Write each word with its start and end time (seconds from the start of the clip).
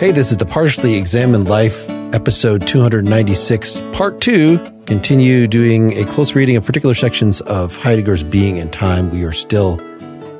Hey, 0.00 0.12
this 0.12 0.30
is 0.32 0.38
the 0.38 0.46
Partially 0.46 0.94
Examined 0.94 1.46
Life, 1.50 1.86
episode 2.14 2.66
296, 2.66 3.82
part 3.92 4.18
two. 4.22 4.58
Continue 4.86 5.46
doing 5.46 5.92
a 5.98 6.06
close 6.06 6.34
reading 6.34 6.56
of 6.56 6.64
particular 6.64 6.94
sections 6.94 7.42
of 7.42 7.76
Heidegger's 7.76 8.22
Being 8.22 8.58
and 8.58 8.72
Time. 8.72 9.10
We 9.10 9.24
are 9.24 9.32
still 9.32 9.78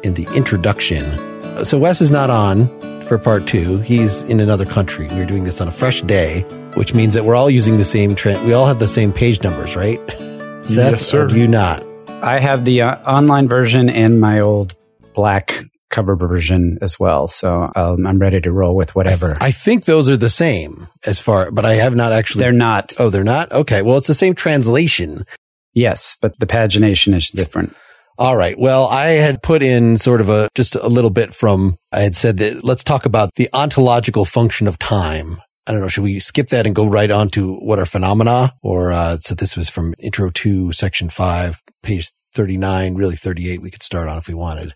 in 0.00 0.14
the 0.14 0.26
introduction. 0.34 1.62
So 1.66 1.76
Wes 1.76 2.00
is 2.00 2.10
not 2.10 2.30
on 2.30 2.68
for 3.02 3.18
part 3.18 3.46
two. 3.46 3.80
He's 3.80 4.22
in 4.22 4.40
another 4.40 4.64
country. 4.64 5.08
We're 5.08 5.26
doing 5.26 5.44
this 5.44 5.60
on 5.60 5.68
a 5.68 5.72
fresh 5.72 6.00
day, 6.00 6.40
which 6.72 6.94
means 6.94 7.12
that 7.12 7.26
we're 7.26 7.34
all 7.34 7.50
using 7.50 7.76
the 7.76 7.84
same 7.84 8.14
trend. 8.14 8.46
We 8.46 8.54
all 8.54 8.64
have 8.64 8.78
the 8.78 8.88
same 8.88 9.12
page 9.12 9.42
numbers, 9.42 9.76
right? 9.76 10.00
Seth, 10.08 10.68
Yes, 10.70 11.06
sir. 11.06 11.26
Or 11.26 11.28
do 11.28 11.38
you 11.38 11.46
not? 11.46 11.84
I 12.08 12.40
have 12.40 12.64
the 12.64 12.80
uh, 12.80 12.96
online 13.02 13.46
version 13.46 13.90
and 13.90 14.22
my 14.22 14.40
old 14.40 14.74
black 15.14 15.66
cover 15.90 16.16
version 16.16 16.78
as 16.80 16.98
well. 16.98 17.28
So 17.28 17.70
um, 17.74 18.06
I'm 18.06 18.18
ready 18.18 18.40
to 18.40 18.52
roll 18.52 18.74
with 18.74 18.94
whatever. 18.94 19.36
I 19.40 19.50
think 19.50 19.84
those 19.84 20.08
are 20.08 20.16
the 20.16 20.30
same 20.30 20.88
as 21.04 21.18
far, 21.18 21.50
but 21.50 21.64
I 21.64 21.74
have 21.74 21.94
not 21.94 22.12
actually. 22.12 22.42
They're 22.42 22.52
not. 22.52 22.94
Oh, 22.98 23.10
they're 23.10 23.24
not? 23.24 23.52
Okay. 23.52 23.82
Well, 23.82 23.98
it's 23.98 24.06
the 24.06 24.14
same 24.14 24.34
translation. 24.34 25.26
Yes, 25.74 26.16
but 26.20 26.38
the 26.38 26.46
pagination 26.46 27.14
is 27.14 27.28
different. 27.30 27.76
All 28.18 28.36
right. 28.36 28.58
Well, 28.58 28.86
I 28.86 29.12
had 29.12 29.42
put 29.42 29.62
in 29.62 29.96
sort 29.96 30.20
of 30.20 30.28
a, 30.28 30.50
just 30.54 30.74
a 30.74 30.88
little 30.88 31.08
bit 31.10 31.32
from, 31.32 31.78
I 31.90 32.02
had 32.02 32.14
said 32.14 32.36
that 32.38 32.62
let's 32.62 32.84
talk 32.84 33.06
about 33.06 33.34
the 33.36 33.48
ontological 33.54 34.26
function 34.26 34.68
of 34.68 34.78
time. 34.78 35.40
I 35.66 35.72
don't 35.72 35.80
know. 35.80 35.88
Should 35.88 36.04
we 36.04 36.20
skip 36.20 36.48
that 36.50 36.66
and 36.66 36.74
go 36.74 36.86
right 36.86 37.10
on 37.10 37.30
to 37.30 37.54
what 37.56 37.78
are 37.78 37.86
phenomena? 37.86 38.52
Or, 38.62 38.92
uh, 38.92 39.18
so 39.20 39.34
this 39.34 39.56
was 39.56 39.70
from 39.70 39.94
intro 39.98 40.28
two, 40.28 40.72
section 40.72 41.08
five, 41.08 41.62
page 41.82 42.10
39, 42.34 42.94
really 42.94 43.16
38. 43.16 43.62
We 43.62 43.70
could 43.70 43.82
start 43.82 44.08
on 44.08 44.18
if 44.18 44.28
we 44.28 44.34
wanted. 44.34 44.74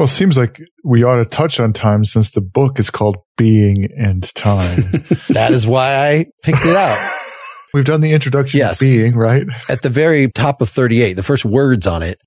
Well, 0.00 0.06
it 0.06 0.12
seems 0.12 0.38
like 0.38 0.58
we 0.82 1.02
ought 1.02 1.16
to 1.16 1.26
touch 1.26 1.60
on 1.60 1.74
time 1.74 2.06
since 2.06 2.30
the 2.30 2.40
book 2.40 2.78
is 2.78 2.88
called 2.88 3.18
Being 3.36 3.86
and 3.98 4.22
Time. 4.34 4.90
That 5.28 5.50
is 5.52 5.66
why 5.66 5.94
I 6.10 6.24
picked 6.42 6.64
it 6.64 6.74
out. 6.74 7.12
We've 7.74 7.84
done 7.84 8.00
the 8.00 8.14
introduction 8.14 8.56
Yes. 8.60 8.78
to 8.78 8.84
Being, 8.86 9.14
right? 9.14 9.46
At 9.68 9.82
the 9.82 9.90
very 9.90 10.30
top 10.32 10.62
of 10.62 10.70
38, 10.70 11.12
the 11.12 11.22
first 11.22 11.44
words 11.44 11.86
on 11.86 12.02
it 12.02 12.18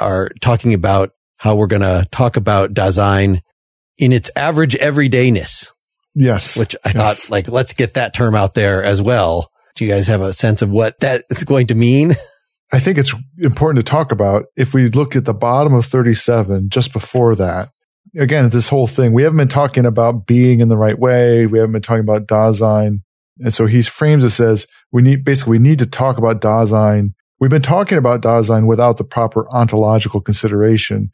are 0.00 0.30
talking 0.40 0.72
about 0.72 1.10
how 1.36 1.54
we're 1.54 1.66
going 1.66 1.82
to 1.82 2.06
talk 2.10 2.38
about 2.38 2.72
Dasein 2.72 3.40
in 3.98 4.12
its 4.14 4.30
average 4.34 4.74
everydayness. 4.78 5.70
Yes. 6.14 6.56
which 6.56 6.74
I 6.82 6.92
Yes. 6.94 6.96
thought 7.26 7.30
like, 7.30 7.48
let's 7.48 7.74
get 7.74 7.92
that 7.92 8.14
term 8.14 8.34
out 8.36 8.54
there 8.54 8.82
as 8.82 9.02
well. 9.02 9.50
Do 9.76 9.84
you 9.84 9.92
guys 9.92 10.06
have 10.06 10.22
a 10.22 10.32
sense 10.32 10.62
of 10.62 10.70
what 10.70 10.98
that 11.00 11.26
is 11.28 11.44
going 11.44 11.66
to 11.66 11.74
mean? 11.74 12.16
I 12.70 12.80
think 12.80 12.98
it's 12.98 13.14
important 13.38 13.84
to 13.84 13.90
talk 13.90 14.12
about 14.12 14.46
if 14.56 14.74
we 14.74 14.90
look 14.90 15.16
at 15.16 15.24
the 15.24 15.34
bottom 15.34 15.72
of 15.72 15.86
37, 15.86 16.68
just 16.68 16.92
before 16.92 17.34
that. 17.36 17.70
Again, 18.16 18.48
this 18.50 18.68
whole 18.68 18.86
thing, 18.86 19.12
we 19.12 19.22
haven't 19.22 19.38
been 19.38 19.48
talking 19.48 19.86
about 19.86 20.26
being 20.26 20.60
in 20.60 20.68
the 20.68 20.76
right 20.76 20.98
way. 20.98 21.46
We 21.46 21.58
haven't 21.58 21.72
been 21.72 21.82
talking 21.82 22.00
about 22.00 22.26
Dasein. 22.26 23.00
And 23.38 23.54
so 23.54 23.66
he 23.66 23.82
frames 23.82 24.24
it 24.24 24.42
as 24.42 24.66
we 24.92 25.02
need, 25.02 25.24
basically, 25.24 25.52
we 25.52 25.58
need 25.58 25.78
to 25.78 25.86
talk 25.86 26.18
about 26.18 26.40
Dasein. 26.40 27.12
We've 27.40 27.50
been 27.50 27.62
talking 27.62 27.98
about 27.98 28.22
Dasein 28.22 28.66
without 28.66 28.98
the 28.98 29.04
proper 29.04 29.48
ontological 29.50 30.20
consideration. 30.20 31.12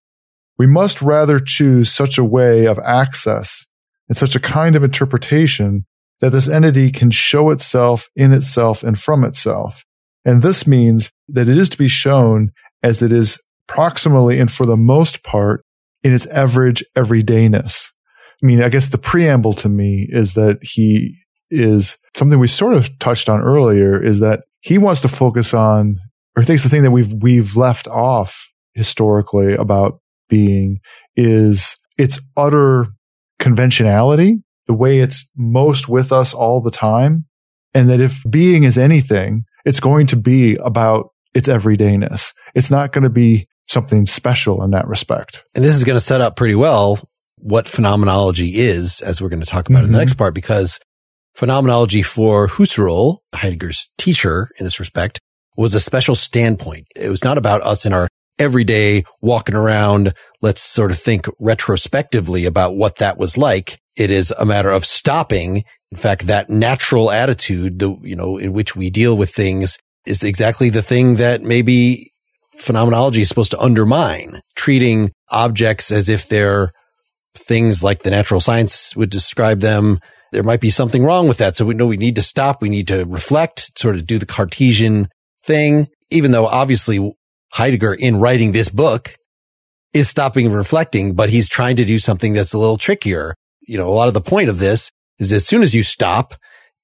We 0.58 0.66
must 0.66 1.02
rather 1.02 1.38
choose 1.38 1.92
such 1.92 2.16
a 2.16 2.24
way 2.24 2.66
of 2.66 2.78
access 2.78 3.66
and 4.08 4.16
such 4.16 4.34
a 4.34 4.40
kind 4.40 4.76
of 4.76 4.84
interpretation 4.84 5.84
that 6.20 6.30
this 6.30 6.48
entity 6.48 6.90
can 6.90 7.10
show 7.10 7.50
itself 7.50 8.08
in 8.16 8.32
itself 8.32 8.82
and 8.82 8.98
from 8.98 9.24
itself. 9.24 9.84
And 10.24 10.42
this 10.42 10.66
means 10.66 11.10
that 11.28 11.48
it 11.48 11.56
is 11.56 11.68
to 11.70 11.78
be 11.78 11.88
shown 11.88 12.50
as 12.82 13.02
it 13.02 13.12
is 13.12 13.40
proximally 13.68 14.40
and 14.40 14.50
for 14.50 14.66
the 14.66 14.76
most 14.76 15.22
part 15.22 15.64
in 16.02 16.12
its 16.12 16.26
average 16.26 16.84
everydayness. 16.96 17.90
I 18.42 18.46
mean, 18.46 18.62
I 18.62 18.68
guess 18.68 18.88
the 18.88 18.98
preamble 18.98 19.54
to 19.54 19.68
me 19.68 20.06
is 20.10 20.34
that 20.34 20.58
he 20.62 21.14
is 21.50 21.96
something 22.16 22.38
we 22.38 22.46
sort 22.46 22.74
of 22.74 22.98
touched 22.98 23.28
on 23.28 23.40
earlier 23.40 24.02
is 24.02 24.20
that 24.20 24.40
he 24.60 24.78
wants 24.78 25.00
to 25.02 25.08
focus 25.08 25.54
on 25.54 25.98
or 26.36 26.42
thinks 26.42 26.62
the 26.62 26.68
thing 26.68 26.82
that 26.82 26.90
we've 26.90 27.12
we've 27.22 27.56
left 27.56 27.86
off 27.88 28.48
historically 28.74 29.54
about 29.54 30.00
being 30.28 30.80
is 31.16 31.76
its 31.96 32.20
utter 32.36 32.86
conventionality, 33.38 34.42
the 34.66 34.74
way 34.74 34.98
it's 34.98 35.30
most 35.36 35.88
with 35.88 36.12
us 36.12 36.34
all 36.34 36.60
the 36.60 36.70
time. 36.70 37.26
And 37.72 37.90
that 37.90 38.00
if 38.00 38.22
being 38.28 38.64
is 38.64 38.78
anything, 38.78 39.44
it's 39.64 39.80
going 39.80 40.06
to 40.08 40.16
be 40.16 40.56
about 40.56 41.10
its 41.34 41.48
everydayness. 41.48 42.32
It's 42.54 42.70
not 42.70 42.92
going 42.92 43.04
to 43.04 43.10
be 43.10 43.48
something 43.68 44.06
special 44.06 44.62
in 44.62 44.70
that 44.72 44.86
respect. 44.86 45.44
And 45.54 45.64
this 45.64 45.74
is 45.74 45.84
going 45.84 45.96
to 45.96 46.04
set 46.04 46.20
up 46.20 46.36
pretty 46.36 46.54
well 46.54 47.00
what 47.38 47.68
phenomenology 47.68 48.56
is, 48.56 49.00
as 49.00 49.20
we're 49.20 49.28
going 49.28 49.40
to 49.40 49.46
talk 49.46 49.68
about 49.68 49.84
in 49.84 49.90
the 49.92 49.96
Mhm. 49.96 50.02
next 50.02 50.14
part, 50.14 50.34
because 50.34 50.78
phenomenology 51.34 52.02
for 52.02 52.48
Husserl, 52.48 53.18
Heidegger's 53.34 53.90
teacher 53.98 54.48
in 54.58 54.64
this 54.64 54.78
respect, 54.78 55.18
was 55.56 55.74
a 55.74 55.80
special 55.80 56.14
standpoint. 56.14 56.86
It 56.96 57.08
was 57.08 57.24
not 57.24 57.38
about 57.38 57.62
us 57.62 57.84
in 57.86 57.92
our 57.92 58.08
everyday 58.38 59.04
walking 59.20 59.54
around. 59.54 60.12
Let's 60.42 60.62
sort 60.62 60.90
of 60.90 60.98
think 60.98 61.26
retrospectively 61.40 62.44
about 62.44 62.76
what 62.76 62.96
that 62.96 63.18
was 63.18 63.36
like. 63.38 63.78
It 63.96 64.10
is 64.10 64.32
a 64.38 64.44
matter 64.44 64.70
of 64.70 64.84
stopping. 64.84 65.64
In 65.94 66.00
fact, 66.00 66.26
that 66.26 66.50
natural 66.50 67.08
attitude, 67.08 67.78
the, 67.78 67.96
you 68.02 68.16
know, 68.16 68.36
in 68.36 68.52
which 68.52 68.74
we 68.74 68.90
deal 68.90 69.16
with 69.16 69.32
things 69.32 69.78
is 70.04 70.24
exactly 70.24 70.68
the 70.68 70.82
thing 70.82 71.14
that 71.16 71.42
maybe 71.42 72.10
phenomenology 72.56 73.22
is 73.22 73.28
supposed 73.28 73.52
to 73.52 73.60
undermine, 73.60 74.40
treating 74.56 75.12
objects 75.30 75.92
as 75.92 76.08
if 76.08 76.28
they're 76.28 76.72
things 77.36 77.84
like 77.84 78.02
the 78.02 78.10
natural 78.10 78.40
science 78.40 78.96
would 78.96 79.08
describe 79.08 79.60
them. 79.60 80.00
There 80.32 80.42
might 80.42 80.60
be 80.60 80.70
something 80.70 81.04
wrong 81.04 81.28
with 81.28 81.38
that. 81.38 81.54
So 81.54 81.64
we 81.64 81.74
know 81.74 81.86
we 81.86 81.96
need 81.96 82.16
to 82.16 82.22
stop. 82.22 82.60
We 82.60 82.68
need 82.68 82.88
to 82.88 83.04
reflect, 83.04 83.78
sort 83.78 83.94
of 83.94 84.04
do 84.04 84.18
the 84.18 84.26
Cartesian 84.26 85.06
thing, 85.44 85.86
even 86.10 86.32
though 86.32 86.48
obviously 86.48 87.14
Heidegger 87.52 87.94
in 87.94 88.16
writing 88.16 88.50
this 88.50 88.68
book 88.68 89.14
is 89.92 90.08
stopping 90.08 90.46
and 90.46 90.56
reflecting, 90.56 91.14
but 91.14 91.28
he's 91.28 91.48
trying 91.48 91.76
to 91.76 91.84
do 91.84 92.00
something 92.00 92.32
that's 92.32 92.52
a 92.52 92.58
little 92.58 92.78
trickier. 92.78 93.36
You 93.60 93.78
know, 93.78 93.88
a 93.88 93.94
lot 93.94 94.08
of 94.08 94.14
the 94.14 94.20
point 94.20 94.48
of 94.48 94.58
this 94.58 94.90
is 95.18 95.32
as 95.32 95.46
soon 95.46 95.62
as 95.62 95.74
you 95.74 95.82
stop 95.82 96.34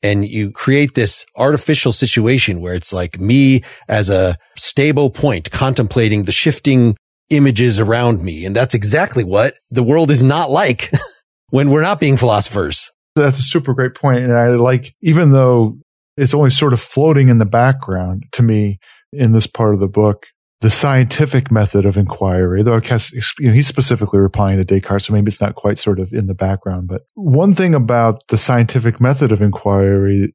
and 0.03 0.27
you 0.27 0.51
create 0.51 0.95
this 0.95 1.27
artificial 1.37 1.93
situation 1.93 2.61
where 2.61 2.75
it's 2.75 2.93
like 2.93 3.21
me 3.21 3.63
as 3.89 4.09
a 4.09 4.39
stable 4.57 5.11
point 5.11 5.51
contemplating 5.51 6.25
the 6.25 6.33
shifting 6.33 6.97
images 7.29 7.79
around 7.79 8.23
me. 8.23 8.45
And 8.45 8.57
that's 8.57 8.75
exactly 8.75 9.25
what 9.25 9.55
the 9.71 9.83
world 9.83 10.11
is 10.11 10.23
not 10.23 10.51
like 10.51 10.91
when 11.51 11.71
we're 11.71 11.83
not 11.83 12.01
being 12.01 12.17
philosophers. 12.17 12.91
That's 13.15 13.39
a 13.39 13.43
super 13.43 13.75
great 13.75 13.95
point. 13.95 14.25
And 14.25 14.37
I 14.37 14.49
like, 14.51 14.95
even 15.03 15.33
though 15.33 15.79
it's 16.17 16.35
only 16.35 16.51
sort 16.51 16.73
of 16.73 16.81
floating 16.81 17.29
in 17.29 17.39
the 17.39 17.47
background 17.47 18.25
to 18.33 18.43
me 18.43 18.79
in 19.13 19.33
this 19.33 19.47
part 19.47 19.75
of 19.75 19.81
the 19.81 19.89
book, 19.89 20.27
the 20.61 20.71
scientific 20.71 21.51
method 21.51 21.87
of 21.87 21.97
inquiry, 21.97 22.63
though 22.63 22.77
you 22.77 23.49
know, 23.49 23.53
he's 23.53 23.67
specifically 23.67 24.21
replying 24.21 24.59
to 24.59 24.65
Descartes, 24.65 25.07
so 25.07 25.13
maybe 25.15 25.29
it's 25.29 25.41
not 25.41 25.55
quite 25.55 25.79
sort 25.79 25.99
of 25.99 26.13
in 26.13 26.27
the 26.27 26.35
background. 26.35 26.87
But 26.87 27.03
one 27.15 27.55
thing 27.55 27.75
about 27.75 28.27
the 28.29 28.37
scientific 28.37 29.01
method 29.01 29.33
of 29.33 29.41
inquiry 29.41 30.35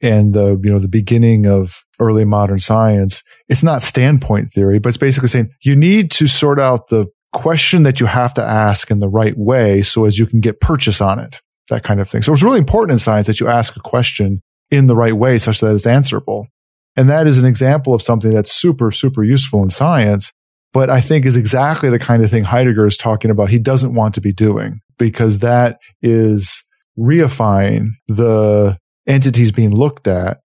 and 0.00 0.32
the, 0.32 0.60
you 0.62 0.70
know, 0.70 0.78
the 0.78 0.86
beginning 0.86 1.46
of 1.46 1.82
early 1.98 2.24
modern 2.24 2.60
science, 2.60 3.22
it's 3.48 3.64
not 3.64 3.82
standpoint 3.82 4.52
theory, 4.52 4.78
but 4.78 4.90
it's 4.90 4.98
basically 4.98 5.28
saying 5.28 5.50
you 5.62 5.74
need 5.74 6.10
to 6.12 6.28
sort 6.28 6.60
out 6.60 6.88
the 6.88 7.06
question 7.32 7.82
that 7.82 7.98
you 7.98 8.06
have 8.06 8.32
to 8.34 8.44
ask 8.44 8.92
in 8.92 9.00
the 9.00 9.08
right 9.08 9.36
way 9.36 9.82
so 9.82 10.04
as 10.04 10.18
you 10.18 10.26
can 10.26 10.40
get 10.40 10.60
purchase 10.60 11.00
on 11.00 11.18
it, 11.18 11.40
that 11.68 11.82
kind 11.82 12.00
of 12.00 12.08
thing. 12.08 12.22
So 12.22 12.32
it's 12.32 12.44
really 12.44 12.58
important 12.58 12.92
in 12.92 12.98
science 13.00 13.26
that 13.26 13.40
you 13.40 13.48
ask 13.48 13.74
a 13.76 13.80
question 13.80 14.40
in 14.70 14.86
the 14.86 14.94
right 14.94 15.16
way 15.16 15.38
such 15.38 15.60
that 15.60 15.74
it's 15.74 15.86
answerable. 15.86 16.46
And 16.96 17.10
that 17.10 17.26
is 17.26 17.38
an 17.38 17.44
example 17.44 17.94
of 17.94 18.02
something 18.02 18.32
that's 18.32 18.52
super, 18.52 18.92
super 18.92 19.24
useful 19.24 19.62
in 19.62 19.70
science, 19.70 20.32
but 20.72 20.90
I 20.90 21.00
think 21.00 21.26
is 21.26 21.36
exactly 21.36 21.90
the 21.90 21.98
kind 21.98 22.24
of 22.24 22.30
thing 22.30 22.44
Heidegger 22.44 22.86
is 22.86 22.96
talking 22.96 23.30
about. 23.30 23.48
He 23.48 23.58
doesn't 23.58 23.94
want 23.94 24.14
to 24.14 24.20
be 24.20 24.32
doing 24.32 24.80
because 24.98 25.40
that 25.40 25.78
is 26.02 26.62
reifying 26.98 27.88
the 28.06 28.78
entities 29.06 29.52
being 29.52 29.74
looked 29.74 30.06
at 30.06 30.38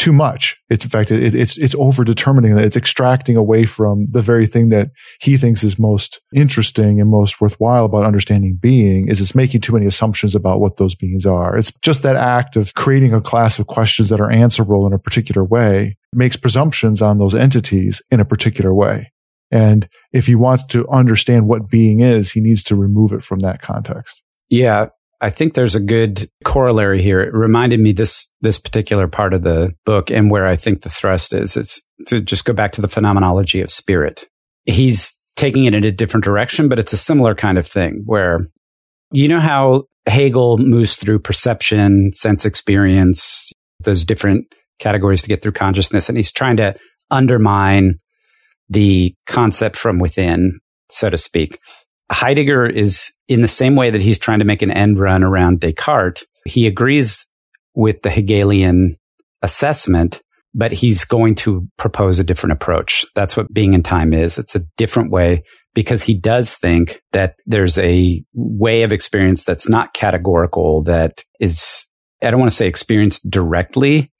too 0.00 0.12
much. 0.12 0.56
It's 0.70 0.82
in 0.82 0.88
fact, 0.88 1.10
it, 1.10 1.34
it's, 1.34 1.58
it's 1.58 1.74
over 1.74 2.04
determining 2.04 2.54
that 2.54 2.64
it's 2.64 2.76
extracting 2.76 3.36
away 3.36 3.66
from 3.66 4.06
the 4.06 4.22
very 4.22 4.46
thing 4.46 4.70
that 4.70 4.88
he 5.20 5.36
thinks 5.36 5.62
is 5.62 5.78
most 5.78 6.22
interesting 6.34 7.02
and 7.02 7.10
most 7.10 7.38
worthwhile 7.38 7.84
about 7.84 8.06
understanding 8.06 8.58
being 8.58 9.08
is 9.08 9.20
it's 9.20 9.34
making 9.34 9.60
too 9.60 9.74
many 9.74 9.84
assumptions 9.84 10.34
about 10.34 10.58
what 10.58 10.78
those 10.78 10.94
beings 10.94 11.26
are. 11.26 11.54
It's 11.54 11.70
just 11.82 12.02
that 12.02 12.16
act 12.16 12.56
of 12.56 12.72
creating 12.72 13.12
a 13.12 13.20
class 13.20 13.58
of 13.58 13.66
questions 13.66 14.08
that 14.08 14.22
are 14.22 14.30
answerable 14.30 14.86
in 14.86 14.94
a 14.94 14.98
particular 14.98 15.44
way 15.44 15.98
makes 16.14 16.34
presumptions 16.34 17.02
on 17.02 17.18
those 17.18 17.34
entities 17.34 18.00
in 18.10 18.20
a 18.20 18.24
particular 18.24 18.72
way. 18.72 19.12
And 19.50 19.86
if 20.12 20.24
he 20.26 20.34
wants 20.34 20.64
to 20.68 20.88
understand 20.88 21.46
what 21.46 21.68
being 21.68 22.00
is, 22.00 22.30
he 22.30 22.40
needs 22.40 22.62
to 22.64 22.74
remove 22.74 23.12
it 23.12 23.22
from 23.22 23.40
that 23.40 23.60
context. 23.60 24.22
Yeah. 24.48 24.86
I 25.20 25.30
think 25.30 25.54
there's 25.54 25.76
a 25.76 25.80
good 25.80 26.30
corollary 26.44 27.02
here. 27.02 27.20
It 27.20 27.34
reminded 27.34 27.80
me 27.80 27.92
this 27.92 28.28
this 28.40 28.58
particular 28.58 29.06
part 29.06 29.34
of 29.34 29.42
the 29.42 29.72
book 29.84 30.10
and 30.10 30.30
where 30.30 30.46
I 30.46 30.56
think 30.56 30.80
the 30.80 30.88
thrust 30.88 31.34
is. 31.34 31.56
It's 31.56 31.80
to 32.06 32.20
just 32.20 32.44
go 32.44 32.52
back 32.52 32.72
to 32.72 32.80
the 32.80 32.88
phenomenology 32.88 33.60
of 33.60 33.70
spirit. 33.70 34.26
He's 34.64 35.14
taking 35.36 35.64
it 35.64 35.74
in 35.74 35.84
a 35.84 35.92
different 35.92 36.24
direction, 36.24 36.68
but 36.68 36.78
it's 36.78 36.92
a 36.92 36.98
similar 36.98 37.34
kind 37.34 37.58
of 37.58 37.66
thing 37.66 38.02
where 38.06 38.46
you 39.12 39.28
know 39.28 39.40
how 39.40 39.84
Hegel 40.06 40.56
moves 40.58 40.96
through 40.96 41.18
perception, 41.18 42.12
sense 42.12 42.44
experience, 42.44 43.52
those 43.80 44.04
different 44.04 44.46
categories 44.78 45.22
to 45.22 45.28
get 45.28 45.42
through 45.42 45.52
consciousness, 45.52 46.08
and 46.08 46.16
he's 46.16 46.32
trying 46.32 46.56
to 46.56 46.74
undermine 47.10 47.98
the 48.68 49.14
concept 49.26 49.76
from 49.76 49.98
within, 49.98 50.60
so 50.90 51.10
to 51.10 51.16
speak. 51.16 51.58
Heidegger 52.10 52.66
is 52.66 53.12
in 53.28 53.40
the 53.40 53.48
same 53.48 53.76
way 53.76 53.90
that 53.90 54.00
he's 54.00 54.18
trying 54.18 54.40
to 54.40 54.44
make 54.44 54.62
an 54.62 54.70
end 54.70 54.98
run 54.98 55.22
around 55.22 55.60
Descartes. 55.60 56.24
He 56.44 56.66
agrees 56.66 57.26
with 57.74 58.02
the 58.02 58.10
Hegelian 58.10 58.96
assessment, 59.42 60.20
but 60.52 60.72
he's 60.72 61.04
going 61.04 61.36
to 61.36 61.68
propose 61.76 62.18
a 62.18 62.24
different 62.24 62.54
approach. 62.54 63.04
That's 63.14 63.36
what 63.36 63.52
Being 63.52 63.74
and 63.74 63.84
Time 63.84 64.12
is. 64.12 64.38
It's 64.38 64.56
a 64.56 64.64
different 64.76 65.12
way 65.12 65.44
because 65.72 66.02
he 66.02 66.18
does 66.18 66.52
think 66.52 67.00
that 67.12 67.36
there's 67.46 67.78
a 67.78 68.24
way 68.34 68.82
of 68.82 68.92
experience 68.92 69.44
that's 69.44 69.68
not 69.68 69.94
categorical, 69.94 70.82
that 70.84 71.22
is, 71.38 71.86
I 72.20 72.30
don't 72.30 72.40
want 72.40 72.50
to 72.50 72.56
say 72.56 72.66
experienced 72.66 73.30
directly, 73.30 74.10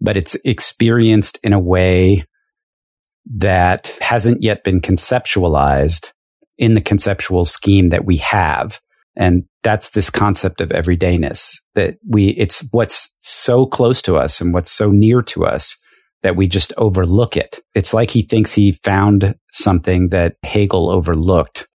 but 0.00 0.16
it's 0.16 0.34
experienced 0.46 1.38
in 1.42 1.52
a 1.52 1.60
way 1.60 2.24
that 3.36 3.88
hasn't 4.00 4.42
yet 4.42 4.64
been 4.64 4.80
conceptualized 4.80 6.12
in 6.58 6.74
the 6.74 6.80
conceptual 6.80 7.44
scheme 7.44 7.90
that 7.90 8.04
we 8.04 8.16
have. 8.18 8.80
And 9.16 9.44
that's 9.62 9.90
this 9.90 10.10
concept 10.10 10.60
of 10.60 10.68
everydayness 10.70 11.54
that 11.74 11.96
we, 12.08 12.28
it's 12.30 12.66
what's 12.70 13.14
so 13.20 13.66
close 13.66 14.02
to 14.02 14.16
us 14.16 14.40
and 14.40 14.52
what's 14.52 14.70
so 14.70 14.90
near 14.90 15.22
to 15.22 15.44
us 15.44 15.76
that 16.22 16.36
we 16.36 16.48
just 16.48 16.72
overlook 16.76 17.36
it. 17.36 17.60
It's 17.74 17.94
like 17.94 18.10
he 18.10 18.22
thinks 18.22 18.52
he 18.52 18.72
found 18.72 19.36
something 19.52 20.08
that 20.10 20.36
Hegel 20.42 20.90
overlooked. 20.90 21.68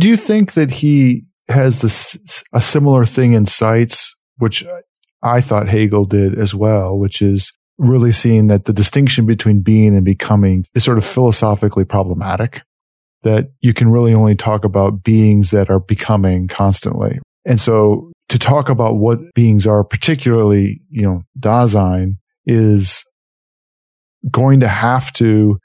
Do 0.00 0.08
you 0.08 0.16
think 0.16 0.54
that 0.54 0.70
he 0.70 1.24
has 1.48 1.80
this, 1.80 2.44
a 2.52 2.60
similar 2.60 3.04
thing 3.04 3.34
in 3.34 3.46
sights, 3.46 4.16
which 4.38 4.64
I 5.22 5.40
thought 5.40 5.68
Hegel 5.68 6.04
did 6.04 6.38
as 6.38 6.54
well, 6.54 6.98
which 6.98 7.22
is 7.22 7.52
really 7.78 8.12
seeing 8.12 8.48
that 8.48 8.64
the 8.64 8.72
distinction 8.72 9.26
between 9.26 9.62
being 9.62 9.96
and 9.96 10.04
becoming 10.04 10.64
is 10.74 10.84
sort 10.84 10.98
of 10.98 11.04
philosophically 11.04 11.84
problematic 11.84 12.62
that 13.24 13.48
you 13.60 13.74
can 13.74 13.90
really 13.90 14.14
only 14.14 14.36
talk 14.36 14.64
about 14.64 15.02
beings 15.02 15.50
that 15.50 15.68
are 15.68 15.80
becoming 15.80 16.46
constantly. 16.46 17.18
And 17.44 17.60
so 17.60 18.12
to 18.28 18.38
talk 18.38 18.68
about 18.68 18.96
what 18.96 19.18
beings 19.34 19.66
are, 19.66 19.84
particularly, 19.84 20.80
you 20.88 21.02
know, 21.02 21.22
Dasein 21.38 22.16
is 22.46 23.04
going 24.30 24.60
to 24.60 24.68
have 24.68 25.12
to 25.14 25.58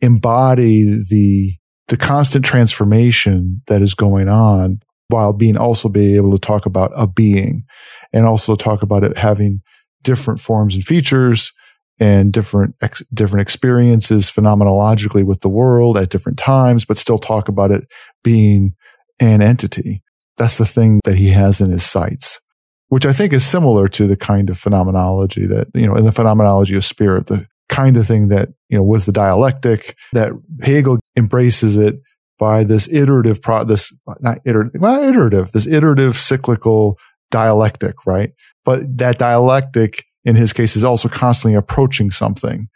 embody 0.00 1.02
the, 1.08 1.54
the 1.88 1.96
constant 1.96 2.44
transformation 2.44 3.62
that 3.66 3.80
is 3.80 3.94
going 3.94 4.28
on 4.28 4.80
while 5.08 5.32
being 5.32 5.56
also 5.56 5.88
be 5.88 6.16
able 6.16 6.32
to 6.32 6.38
talk 6.38 6.66
about 6.66 6.92
a 6.94 7.06
being 7.06 7.64
and 8.12 8.26
also 8.26 8.54
talk 8.54 8.82
about 8.82 9.04
it 9.04 9.16
having 9.16 9.60
different 10.02 10.40
forms 10.40 10.74
and 10.74 10.84
features 10.84 11.52
and 12.00 12.32
different 12.32 12.74
ex- 12.80 13.02
different 13.12 13.42
experiences 13.42 14.30
phenomenologically 14.30 15.24
with 15.24 15.40
the 15.40 15.48
world 15.48 15.96
at 15.96 16.10
different 16.10 16.38
times, 16.38 16.84
but 16.84 16.98
still 16.98 17.18
talk 17.18 17.48
about 17.48 17.70
it 17.70 17.86
being 18.22 18.74
an 19.20 19.42
entity. 19.42 20.02
That's 20.36 20.56
the 20.56 20.66
thing 20.66 21.00
that 21.04 21.16
he 21.16 21.30
has 21.30 21.60
in 21.60 21.70
his 21.70 21.84
sights, 21.84 22.40
which 22.88 23.06
I 23.06 23.12
think 23.12 23.32
is 23.32 23.44
similar 23.44 23.88
to 23.88 24.06
the 24.06 24.16
kind 24.16 24.50
of 24.50 24.58
phenomenology 24.58 25.46
that, 25.46 25.68
you 25.74 25.86
know, 25.86 25.96
in 25.96 26.04
the 26.04 26.12
phenomenology 26.12 26.76
of 26.76 26.84
spirit, 26.84 27.26
the 27.26 27.46
kind 27.68 27.96
of 27.96 28.06
thing 28.06 28.28
that, 28.28 28.50
you 28.68 28.78
know, 28.78 28.84
with 28.84 29.04
the 29.06 29.12
dialectic 29.12 29.96
that 30.12 30.32
Hegel 30.62 30.98
embraces 31.16 31.76
it 31.76 31.96
by 32.38 32.62
this 32.62 32.88
iterative 32.88 33.42
pro, 33.42 33.64
this, 33.64 33.92
not 34.20 34.38
iterative, 34.44 34.80
well, 34.80 35.02
iterative, 35.02 35.50
this 35.50 35.66
iterative 35.66 36.16
cyclical 36.16 36.96
dialectic, 37.30 38.06
right? 38.06 38.32
But 38.64 38.98
that 38.98 39.18
dialectic 39.18 40.04
in 40.28 40.36
his 40.36 40.52
case 40.52 40.76
is 40.76 40.84
also 40.84 41.08
constantly 41.08 41.56
approaching 41.56 42.10
something. 42.10 42.68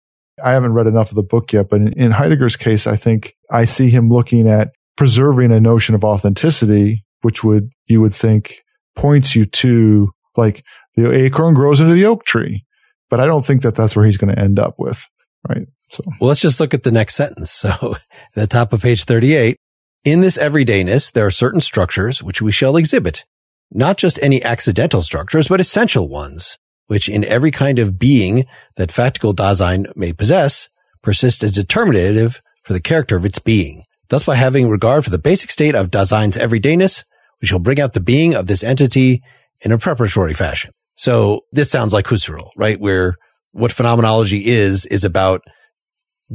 I 0.42 0.52
haven't 0.52 0.72
read 0.72 0.86
enough 0.86 1.10
of 1.10 1.16
the 1.16 1.22
book 1.22 1.52
yet, 1.52 1.68
but 1.68 1.82
in, 1.82 1.92
in 1.92 2.10
Heidegger's 2.10 2.56
case, 2.56 2.86
I 2.86 2.96
think 2.96 3.34
I 3.50 3.66
see 3.66 3.90
him 3.90 4.08
looking 4.08 4.48
at 4.48 4.70
preserving 4.96 5.52
a 5.52 5.60
notion 5.60 5.94
of 5.94 6.02
authenticity, 6.02 7.04
which 7.20 7.44
would, 7.44 7.68
you 7.86 8.00
would 8.00 8.14
think 8.14 8.62
points 8.96 9.36
you 9.36 9.44
to 9.44 10.10
like 10.34 10.64
the 10.96 11.12
acorn 11.12 11.52
grows 11.52 11.80
into 11.80 11.92
the 11.92 12.06
oak 12.06 12.24
tree. 12.24 12.64
But 13.10 13.20
I 13.20 13.26
don't 13.26 13.44
think 13.44 13.60
that 13.62 13.74
that's 13.74 13.94
where 13.94 14.06
he's 14.06 14.16
going 14.16 14.34
to 14.34 14.40
end 14.40 14.58
up 14.58 14.76
with. 14.78 15.06
Right. 15.46 15.66
So, 15.90 16.02
well, 16.18 16.28
let's 16.28 16.40
just 16.40 16.58
look 16.58 16.72
at 16.72 16.84
the 16.84 16.90
next 16.90 17.16
sentence. 17.16 17.50
So 17.50 17.96
the 18.34 18.46
top 18.46 18.72
of 18.72 18.80
page 18.80 19.04
38, 19.04 19.58
in 20.04 20.22
this 20.22 20.38
everydayness, 20.38 21.12
there 21.12 21.26
are 21.26 21.30
certain 21.30 21.60
structures 21.60 22.22
which 22.22 22.40
we 22.40 22.50
shall 22.50 22.78
exhibit, 22.78 23.26
not 23.70 23.98
just 23.98 24.18
any 24.22 24.42
accidental 24.42 25.02
structures, 25.02 25.48
but 25.48 25.60
essential 25.60 26.08
ones, 26.08 26.56
which 26.86 27.08
in 27.08 27.24
every 27.24 27.50
kind 27.50 27.78
of 27.78 27.98
being 27.98 28.46
that 28.76 28.90
factical 28.90 29.34
Dasein 29.34 29.86
may 29.96 30.12
possess, 30.12 30.68
persists 31.02 31.42
as 31.42 31.54
determinative 31.54 32.42
for 32.62 32.72
the 32.72 32.80
character 32.80 33.16
of 33.16 33.24
its 33.24 33.38
being. 33.38 33.84
Thus, 34.08 34.24
by 34.24 34.36
having 34.36 34.68
regard 34.68 35.04
for 35.04 35.10
the 35.10 35.18
basic 35.18 35.50
state 35.50 35.74
of 35.74 35.90
Dasein's 35.90 36.36
everydayness, 36.36 37.04
we 37.40 37.48
shall 37.48 37.58
bring 37.58 37.80
out 37.80 37.92
the 37.92 38.00
being 38.00 38.34
of 38.34 38.46
this 38.46 38.62
entity 38.62 39.22
in 39.62 39.72
a 39.72 39.78
preparatory 39.78 40.34
fashion. 40.34 40.72
So 40.96 41.40
this 41.50 41.70
sounds 41.70 41.92
like 41.92 42.06
Husserl, 42.06 42.50
right? 42.56 42.78
Where 42.78 43.16
what 43.52 43.72
phenomenology 43.72 44.46
is, 44.46 44.84
is 44.86 45.04
about 45.04 45.42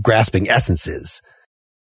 grasping 0.01 0.49
essences. 0.49 1.21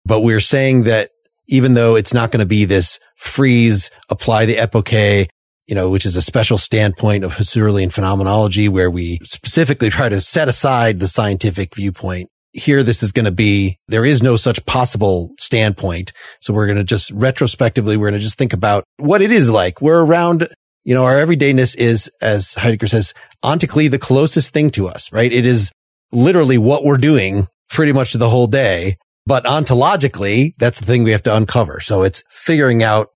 But 0.05 0.21
we're 0.21 0.41
saying 0.41 0.85
that 0.85 1.11
even 1.49 1.75
though 1.75 1.97
it's 1.97 2.15
not 2.15 2.31
going 2.31 2.41
to 2.41 2.47
be 2.47 2.65
this 2.65 2.99
freeze, 3.17 3.91
apply 4.09 4.47
the 4.47 4.57
epoche, 4.57 5.29
you 5.67 5.75
know, 5.75 5.91
which 5.91 6.07
is 6.07 6.17
a 6.17 6.23
special 6.23 6.59
standpoint 6.59 7.25
of 7.25 7.35
Husserlian 7.35 7.93
phenomenology 7.93 8.69
where 8.69 8.91
we 8.91 9.19
specifically 9.25 9.91
try 9.91 10.09
to 10.09 10.21
set 10.21 10.49
aside 10.49 11.01
the 11.01 11.09
scientific 11.09 11.75
viewpoint. 11.75 12.29
Here, 12.53 12.83
this 12.83 13.03
is 13.03 13.13
going 13.13 13.25
to 13.27 13.33
be, 13.33 13.79
there 13.89 14.05
is 14.05 14.23
no 14.23 14.37
such 14.37 14.65
possible 14.65 15.35
standpoint. 15.39 16.13
So 16.41 16.55
we're 16.55 16.67
going 16.67 16.79
to 16.79 16.85
just 16.85 17.11
retrospectively, 17.11 17.97
we're 17.97 18.11
going 18.11 18.21
to 18.21 18.25
just 18.25 18.39
think 18.39 18.53
about 18.53 18.85
what 18.97 19.21
it 19.21 19.31
is 19.31 19.51
like. 19.51 19.83
We're 19.83 20.03
around, 20.03 20.49
you 20.85 20.95
know, 20.95 21.05
our 21.05 21.17
everydayness 21.17 21.77
is, 21.77 22.11
as 22.21 22.55
Heidegger 22.55 22.87
says, 22.87 23.13
ontically 23.45 23.91
the 23.91 23.99
closest 23.99 24.55
thing 24.55 24.71
to 24.71 24.89
us, 24.89 25.13
right? 25.13 25.31
It 25.31 25.45
is 25.45 25.71
literally 26.13 26.57
what 26.57 26.85
we're 26.85 26.97
doing 26.97 27.49
pretty 27.69 27.93
much 27.93 28.13
the 28.13 28.31
whole 28.31 28.47
day. 28.47 28.97
But 29.27 29.45
ontologically, 29.45 30.55
that's 30.57 30.79
the 30.79 30.87
thing 30.87 31.03
we 31.03 31.11
have 31.11 31.25
to 31.25 31.35
uncover. 31.35 31.81
So 31.81 32.05
it's 32.05 32.23
figuring 32.31 32.85
out 32.85 33.09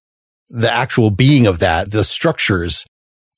the 0.51 0.73
actual 0.73 1.11
being 1.11 1.47
of 1.47 1.61
that, 1.61 1.91
the 1.91 2.05
structures, 2.05 2.85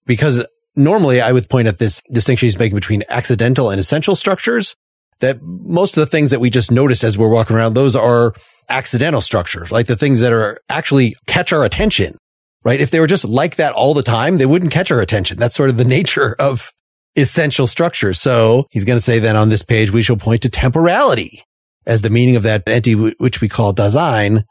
because 0.07 0.45
normally 0.75 1.21
I 1.21 1.33
would 1.33 1.49
point 1.49 1.69
at 1.69 1.78
this 1.78 2.02
distinction 2.11 2.47
he's 2.47 2.59
making 2.59 2.75
between 2.75 3.04
accidental 3.09 3.71
and 3.71 3.78
essential 3.78 4.16
structures 4.16 4.75
that 5.21 5.40
most 5.42 5.97
of 5.97 6.00
the 6.00 6.07
things 6.07 6.31
that 6.33 6.40
we 6.40 6.50
just 6.50 6.71
notice 6.71 7.04
as 7.04 7.16
we're 7.16 7.28
walking 7.28 7.54
around, 7.54 7.75
those 7.75 7.95
are 7.95 8.35
accidental 8.69 9.21
structures, 9.21 9.71
like 9.71 9.87
the 9.87 9.97
things 9.97 10.21
that 10.21 10.33
are 10.33 10.59
actually 10.69 11.14
catch 11.26 11.52
our 11.52 11.64
attention, 11.64 12.16
right? 12.64 12.81
If 12.81 12.90
they 12.90 12.99
were 12.99 13.07
just 13.07 13.25
like 13.25 13.57
that 13.57 13.73
all 13.73 13.95
the 13.95 14.02
time, 14.02 14.38
they 14.38 14.47
wouldn't 14.47 14.73
catch 14.73 14.90
our 14.90 15.00
attention. 15.00 15.38
That's 15.38 15.54
sort 15.54 15.71
of 15.71 15.76
the 15.76 15.85
nature 15.99 16.35
of 16.38 16.73
essential 17.14 17.66
structures. 17.66 18.21
So 18.21 18.66
he's 18.71 18.85
going 18.85 18.97
to 18.97 19.04
say 19.04 19.21
that 19.21 19.37
on 19.37 19.49
this 19.49 19.62
page, 19.62 19.90
we 19.90 20.02
shall 20.02 20.16
point 20.16 20.42
to 20.42 20.49
temporality 20.49 21.42
as 21.87 22.02
the 22.02 22.11
meaning 22.11 22.37
of 22.37 22.45
that 22.45 22.62
entity, 22.66 22.95
which 22.95 23.40
we 23.40 23.49
call 23.49 23.75
Dasein, 23.75 24.45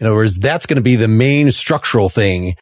in 0.00 0.06
other 0.06 0.16
words, 0.16 0.38
that's 0.38 0.66
going 0.66 0.76
to 0.76 0.82
be 0.82 0.96
the 0.96 1.08
main 1.08 1.52
structural 1.52 2.08
thing. 2.08 2.56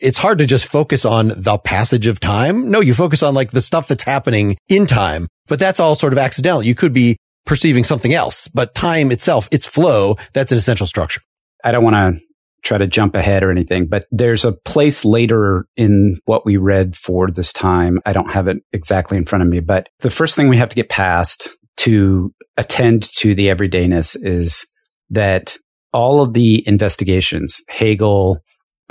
It's 0.00 0.18
hard 0.18 0.38
to 0.38 0.46
just 0.46 0.66
focus 0.66 1.04
on 1.04 1.32
the 1.36 1.58
passage 1.58 2.06
of 2.06 2.20
time. 2.20 2.70
No, 2.70 2.80
you 2.80 2.94
focus 2.94 3.22
on 3.22 3.34
like 3.34 3.52
the 3.52 3.60
stuff 3.60 3.88
that's 3.88 4.02
happening 4.02 4.56
in 4.68 4.86
time, 4.86 5.28
but 5.46 5.58
that's 5.58 5.78
all 5.78 5.94
sort 5.94 6.12
of 6.12 6.18
accidental. 6.18 6.62
You 6.62 6.74
could 6.74 6.92
be 6.92 7.16
perceiving 7.46 7.84
something 7.84 8.12
else, 8.12 8.48
but 8.48 8.74
time 8.74 9.12
itself, 9.12 9.48
its 9.50 9.66
flow, 9.66 10.16
that's 10.32 10.52
an 10.52 10.58
essential 10.58 10.86
structure. 10.86 11.20
I 11.62 11.72
don't 11.72 11.84
want 11.84 11.96
to 11.96 12.24
try 12.62 12.78
to 12.78 12.86
jump 12.86 13.14
ahead 13.14 13.42
or 13.42 13.50
anything, 13.50 13.86
but 13.86 14.06
there's 14.10 14.44
a 14.44 14.52
place 14.52 15.04
later 15.04 15.66
in 15.76 16.18
what 16.24 16.44
we 16.44 16.56
read 16.56 16.96
for 16.96 17.30
this 17.30 17.52
time. 17.52 18.00
I 18.04 18.12
don't 18.12 18.30
have 18.30 18.48
it 18.48 18.58
exactly 18.72 19.16
in 19.16 19.26
front 19.26 19.42
of 19.42 19.48
me, 19.48 19.60
but 19.60 19.88
the 20.00 20.10
first 20.10 20.36
thing 20.36 20.48
we 20.48 20.58
have 20.58 20.68
to 20.70 20.76
get 20.76 20.88
past 20.88 21.48
to 21.78 22.34
attend 22.56 23.04
to 23.18 23.34
the 23.34 23.46
everydayness 23.46 24.16
is 24.20 24.66
that 25.10 25.56
all 25.92 26.22
of 26.22 26.34
the 26.34 26.66
investigations, 26.66 27.60
Hegel, 27.68 28.38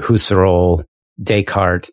Husserl, 0.02 0.84
Descartes, 1.22 1.90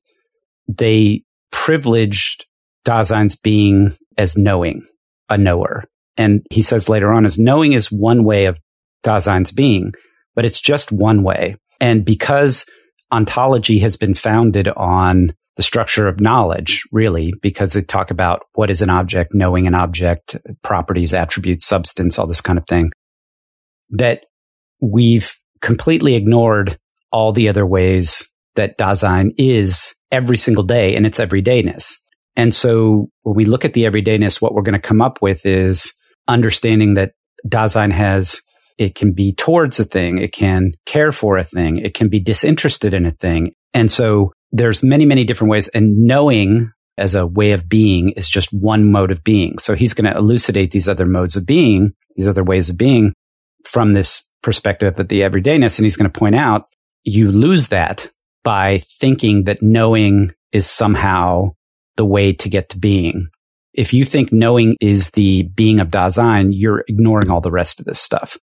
they 0.69 1.23
privileged 1.51 2.47
Dasein's 2.85 3.37
being 3.37 3.97
as 4.17 4.37
knowing, 4.37 4.87
a 5.29 5.39
knower. 5.39 5.85
And 6.17 6.47
he 6.51 6.63
says 6.63 6.89
later 6.89 7.13
on, 7.13 7.25
as 7.25 7.39
knowing 7.39 7.73
is 7.73 7.91
one 7.91 8.25
way 8.25 8.47
of 8.47 8.59
Dasein's 9.05 9.53
being, 9.53 9.93
but 10.35 10.45
it's 10.45 10.61
just 10.61 10.91
one 10.93 11.23
way. 11.23 11.57
And 11.81 12.05
because 12.05 12.65
ontology 13.13 13.79
has 13.81 13.97
been 13.97 14.15
founded 14.15 14.69
on 14.69 15.35
the 15.57 15.63
structure 15.63 16.07
of 16.07 16.21
knowledge, 16.21 16.83
really, 16.93 17.33
because 17.41 17.73
they 17.73 17.83
talk 17.83 18.11
about 18.11 18.43
what 18.55 18.71
is 18.71 18.83
an 18.83 18.91
object, 18.91 19.35
knowing 19.35 19.67
an 19.67 19.75
object, 19.75 20.37
properties, 20.63 21.15
attributes, 21.15 21.67
substance, 21.67 22.19
all 22.19 22.27
this 22.27 22.43
kind 22.43 22.59
of 22.59 22.67
thing, 22.67 22.91
that 23.91 24.25
we've 24.80 25.33
completely 25.61 26.14
ignored 26.14 26.78
all 27.12 27.33
the 27.33 27.49
other 27.49 27.66
ways 27.66 28.26
that 28.56 28.78
Dasein 28.78 29.33
is 29.38 29.95
every 30.11 30.38
single 30.38 30.64
day 30.64 30.95
in 30.95 31.04
its 31.04 31.18
everydayness. 31.18 31.95
And 32.37 32.54
so 32.54 33.09
when 33.23 33.37
we 33.37 33.45
look 33.45 33.64
at 33.64 33.73
the 33.73 33.85
everydayness, 33.85 34.40
what 34.40 34.54
we're 34.54 34.62
going 34.62 34.75
to 34.75 34.78
come 34.78 35.00
up 35.00 35.23
with 35.23 35.47
is 35.47 35.92
understanding 36.28 36.95
that 36.95 37.12
Dasein 37.47 37.92
has 37.92 38.40
it 38.78 38.95
can 38.95 39.12
be 39.12 39.33
towards 39.33 39.80
a 39.80 39.85
thing. 39.85 40.18
It 40.18 40.33
can 40.33 40.73
care 40.85 41.12
for 41.12 41.38
a 41.38 41.45
thing. 41.45 41.78
It 41.78 41.95
can 41.95 42.09
be 42.09 42.21
disinterested 42.21 42.92
in 42.92 43.06
a 43.06 43.11
thing. 43.11 43.54
And 43.73 43.90
so 43.90 44.33
there's 44.52 44.83
many, 44.83 45.06
many 45.06 45.25
different 45.25 45.50
ways 45.50 45.68
and 45.68 46.04
knowing 46.04 46.71
as 46.99 47.14
a 47.14 47.26
way 47.26 47.52
of 47.52 47.68
being 47.68 48.11
is 48.11 48.28
just 48.28 48.50
one 48.52 48.90
mode 48.90 49.11
of 49.11 49.25
being. 49.25 49.59
So 49.59 49.75
he's 49.75 49.95
going 49.95 50.11
to 50.11 50.16
elucidate 50.16 50.71
these 50.71 50.88
other 50.88 51.06
modes 51.06 51.37
of 51.37 51.47
being, 51.47 51.92
these 52.16 52.28
other 52.28 52.45
ways 52.45 52.68
of 52.68 52.76
being 52.76 53.12
from 53.64 53.92
this 53.92 54.25
perspective 54.43 54.99
of 54.99 55.09
the 55.09 55.21
everydayness. 55.21 55.78
And 55.78 55.85
he's 55.85 55.97
going 55.97 56.11
to 56.11 56.19
point 56.19 56.35
out 56.35 56.66
you 57.05 57.31
lose 57.31 57.69
that 57.69 58.11
by 58.45 58.78
thinking 59.00 59.45
that 59.45 59.62
knowing 59.62 60.33
is 60.52 60.69
somehow 60.69 61.50
the 61.97 62.05
way 62.05 62.33
to 62.33 62.49
get 62.49 62.69
to 62.71 62.78
being. 62.78 63.28
If 63.75 63.93
you 63.93 64.05
think 64.05 64.33
knowing 64.33 64.76
is 64.81 65.11
the 65.11 65.45
being 65.55 65.81
of 65.81 65.88
Dasein, 65.88 66.50
you're 66.52 66.85
ignoring 66.88 67.31
all 67.31 67.40
the 67.40 67.50
rest 67.50 67.78
of 67.78 67.87
this 67.87 68.00
stuff. 68.00 68.38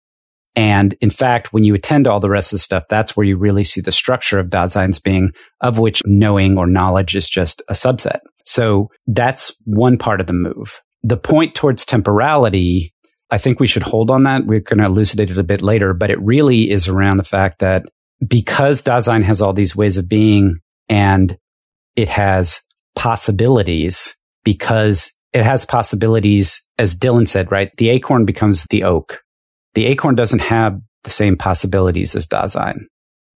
And 0.57 0.95
in 1.01 1.11
fact, 1.11 1.53
when 1.53 1.65
you 1.65 1.75
attend 1.75 2.05
to 2.05 2.11
all 2.11 2.19
the 2.19 2.31
rest 2.31 2.53
of 2.53 2.57
the 2.57 2.63
stuff, 2.63 2.85
that's 2.89 3.17
where 3.17 3.27
you 3.27 3.37
really 3.37 3.63
see 3.63 3.81
the 3.81 3.93
structure 3.93 4.41
of 4.41 4.49
Dasein's 4.49 4.99
being, 4.99 5.33
of 5.61 5.79
which 5.79 6.03
knowing 6.05 6.59
or 6.59 6.67
knowledge 6.67 7.15
is 7.15 7.29
just 7.29 7.63
a 7.69 7.75
subset. 7.75 8.21
So 8.45 8.89
that's 9.07 9.55
one 9.65 9.99
part 9.99 10.21
of 10.21 10.27
the 10.27 10.33
move. 10.33 10.81
The 11.05 11.17
point 11.17 11.55
towards 11.55 11.85
temporality, 11.85 12.93
I 13.31 13.39
think 13.39 13.61
we 13.61 13.67
should 13.67 13.83
hold 13.83 14.11
on 14.11 14.23
that. 14.25 14.47
We're 14.47 14.61
going 14.61 14.79
to 14.79 14.87
elucidate 14.87 15.31
it 15.31 15.39
a 15.39 15.43
bit 15.43 15.63
later, 15.63 15.93
but 15.93 16.11
it 16.11 16.21
really 16.21 16.71
is 16.71 16.89
around 16.89 17.19
the 17.19 17.25
fact 17.25 17.59
that 17.59 17.85
because 18.27 18.83
Dasein 18.83 19.23
has 19.23 19.43
all 19.43 19.53
these 19.53 19.77
ways 19.77 19.97
of 19.97 20.09
being 20.09 20.59
and 20.89 21.37
it 21.95 22.09
has 22.09 22.61
possibilities 22.97 24.17
because 24.45 25.13
it 25.33 25.45
has 25.45 25.65
possibilities, 25.65 26.63
as 26.79 26.95
Dylan 26.95 27.29
said, 27.29 27.53
right? 27.53 27.71
The 27.77 27.91
acorn 27.91 28.25
becomes 28.25 28.65
the 28.71 28.85
oak 28.85 29.21
the 29.79 29.87
acorn 29.87 30.17
doesn't 30.17 30.41
have 30.41 30.81
the 31.05 31.11
same 31.11 31.37
possibilities 31.37 32.17
as 32.17 32.27
Dasein. 32.27 32.87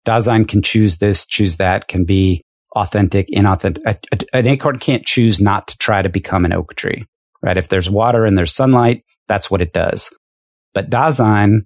Dasein 0.07 0.47
can 0.47 0.63
choose 0.63 0.97
this, 0.97 1.25
choose 1.27 1.57
that, 1.57 1.87
can 1.87 2.03
be 2.03 2.41
authentic, 2.75 3.27
inauthentic. 3.29 4.25
an 4.33 4.47
acorn 4.47 4.79
can't 4.79 5.05
choose 5.05 5.39
not 5.39 5.67
to 5.67 5.77
try 5.77 6.01
to 6.01 6.09
become 6.09 6.43
an 6.43 6.53
oak 6.53 6.73
tree, 6.75 7.05
right? 7.43 7.57
If 7.57 7.67
there's 7.67 7.91
water 7.91 8.25
and 8.25 8.35
there's 8.35 8.55
sunlight, 8.55 9.03
that's 9.31 9.49
what 9.49 9.61
it 9.61 9.71
does. 9.71 10.13
But 10.73 10.89
Dasein 10.89 11.61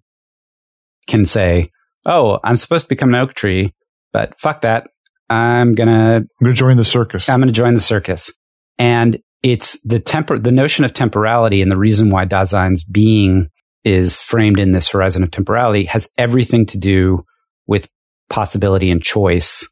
can 1.07 1.25
say, 1.25 1.72
Oh, 2.05 2.38
I'm 2.43 2.55
supposed 2.55 2.86
to 2.86 2.89
become 2.89 3.10
an 3.10 3.19
oak 3.19 3.34
tree, 3.34 3.74
but 4.13 4.39
fuck 4.39 4.62
that. 4.62 4.88
I'm 5.31 5.74
gonna, 5.74 6.17
I'm 6.17 6.27
gonna 6.43 6.53
join 6.53 6.77
the 6.77 6.84
circus. 6.84 7.27
I'm 7.27 7.39
gonna 7.39 7.51
join 7.51 7.74
the 7.74 7.79
circus. 7.79 8.31
And 8.77 9.19
it's 9.41 9.79
the 9.81 10.00
temper, 10.00 10.38
the 10.38 10.51
notion 10.51 10.86
of 10.86 10.93
temporality 10.93 11.63
and 11.63 11.72
the 11.72 11.77
reason 11.77 12.12
why 12.12 12.27
Dasein's 12.27 12.84
being 12.84 13.50
is 13.84 14.19
framed 14.19 14.60
in 14.60 14.72
this 14.72 14.89
horizon 14.89 15.24
of 15.24 15.31
temporality 15.31 15.86
has 15.86 16.07
everything 16.15 16.67
to 16.67 16.77
do 16.77 17.25
with 17.65 17.88
possibility 18.29 18.91
and 18.91 19.01
choice. 19.01 19.67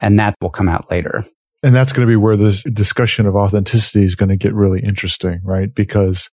And 0.00 0.18
that 0.18 0.34
will 0.42 0.50
come 0.50 0.68
out 0.68 0.90
later. 0.90 1.24
And 1.62 1.74
that's 1.74 1.92
going 1.92 2.06
to 2.06 2.10
be 2.10 2.16
where 2.16 2.36
this 2.36 2.62
discussion 2.62 3.26
of 3.26 3.34
authenticity 3.34 4.04
is 4.04 4.14
going 4.14 4.28
to 4.28 4.36
get 4.36 4.54
really 4.54 4.80
interesting, 4.80 5.40
right? 5.42 5.74
Because 5.74 6.28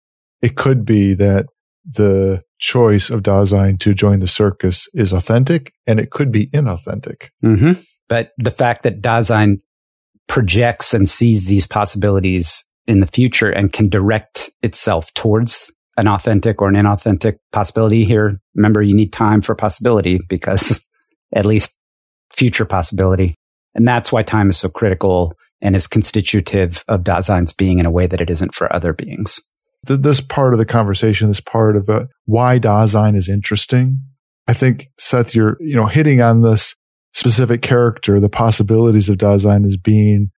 it 0.46 0.56
could 0.56 0.86
be 0.86 1.16
that 1.16 1.48
the 1.84 2.44
choice 2.60 3.10
of 3.10 3.24
Dasein 3.24 3.80
to 3.80 3.96
join 3.96 4.20
the 4.20 4.28
circus 4.28 4.88
is 4.94 5.12
authentic 5.12 5.74
and 5.88 6.00
it 6.00 6.12
could 6.12 6.32
be 6.32 6.46
inauthentic. 6.52 7.30
Mm-hmm. 7.44 7.82
But 8.08 8.30
the 8.38 8.52
fact 8.52 8.84
that 8.84 9.02
Dasein 9.02 9.56
projects 10.28 10.94
and 10.94 11.10
sees 11.10 11.48
these 11.48 11.66
possibilities 11.66 12.64
in 12.86 13.00
the 13.00 13.08
future 13.08 13.50
and 13.50 13.74
can 13.74 13.90
direct 13.90 14.52
itself 14.62 15.12
towards 15.16 15.72
an 15.98 16.08
authentic 16.08 16.62
or 16.62 16.68
an 16.68 16.76
inauthentic 16.76 17.38
possibility 17.52 18.06
here. 18.06 18.40
Remember, 18.54 18.84
you 18.84 18.96
need 18.96 19.12
time 19.12 19.42
for 19.42 19.56
possibility 19.56 20.20
because 20.30 20.80
at 21.36 21.48
least 21.48 21.76
future 22.36 22.66
possibility. 22.66 23.34
And 23.74 23.88
that's 23.88 24.12
why 24.12 24.22
time 24.22 24.52
is 24.52 24.58
so 24.58 24.70
critical 24.70 25.34
and 25.60 25.76
is 25.76 25.88
constitutive 25.88 26.84
of 26.88 27.02
Dasein's 27.02 27.54
being 27.54 27.80
in 27.80 27.88
a 27.88 27.92
way 27.92 28.06
that 28.06 28.22
it 28.22 28.30
isn't 28.30 28.54
for 28.54 28.72
other 28.72 28.94
beings. 28.94 29.40
This 29.86 30.22
part 30.22 30.54
of 30.54 30.60
the 30.60 30.66
conversation, 30.66 31.28
this 31.28 31.40
part 31.40 31.76
of 31.76 31.90
why 32.26 32.60
Dasein 32.60 33.16
is 33.16 33.30
interesting. 33.30 34.00
I 34.48 34.54
think, 34.54 34.90
Seth, 34.98 35.34
you're, 35.34 35.58
you 35.60 35.76
know, 35.76 35.88
hitting 35.88 36.22
on 36.22 36.42
this 36.42 36.76
specific 37.14 37.62
character, 37.62 38.20
the 38.20 38.30
possibilities 38.30 39.10
of 39.10 39.18
Dasein 39.18 39.66
as 39.66 39.78
being 39.78 40.30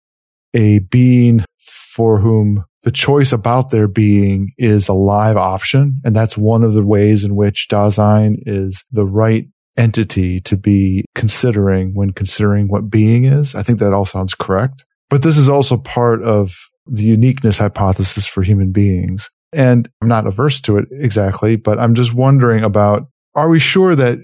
a 0.54 0.78
being 0.78 1.44
for 1.58 2.20
whom 2.20 2.64
the 2.82 2.90
choice 2.90 3.32
about 3.32 3.70
their 3.70 3.88
being 3.88 4.52
is 4.56 4.88
a 4.88 4.94
live 4.94 5.36
option. 5.36 6.00
And 6.04 6.14
that's 6.14 6.38
one 6.38 6.62
of 6.62 6.74
the 6.74 6.84
ways 6.84 7.24
in 7.24 7.34
which 7.34 7.66
Dasein 7.70 8.36
is 8.46 8.84
the 8.92 9.04
right 9.04 9.46
entity 9.76 10.40
to 10.40 10.56
be 10.56 11.04
considering 11.14 11.94
when 11.94 12.12
considering 12.12 12.68
what 12.68 12.90
being 12.90 13.24
is. 13.24 13.54
I 13.54 13.62
think 13.62 13.78
that 13.80 13.92
all 13.92 14.06
sounds 14.06 14.34
correct. 14.34 14.84
But 15.10 15.22
this 15.22 15.36
is 15.36 15.48
also 15.48 15.76
part 15.76 16.22
of 16.22 16.54
the 16.86 17.04
uniqueness 17.04 17.58
hypothesis 17.58 18.26
for 18.26 18.42
human 18.42 18.72
beings. 18.72 19.28
And 19.52 19.88
I'm 20.02 20.08
not 20.08 20.26
averse 20.26 20.60
to 20.62 20.78
it 20.78 20.86
exactly, 20.92 21.56
but 21.56 21.78
I'm 21.78 21.94
just 21.94 22.12
wondering 22.12 22.64
about 22.64 23.08
are 23.34 23.48
we 23.48 23.58
sure 23.58 23.94
that 23.94 24.18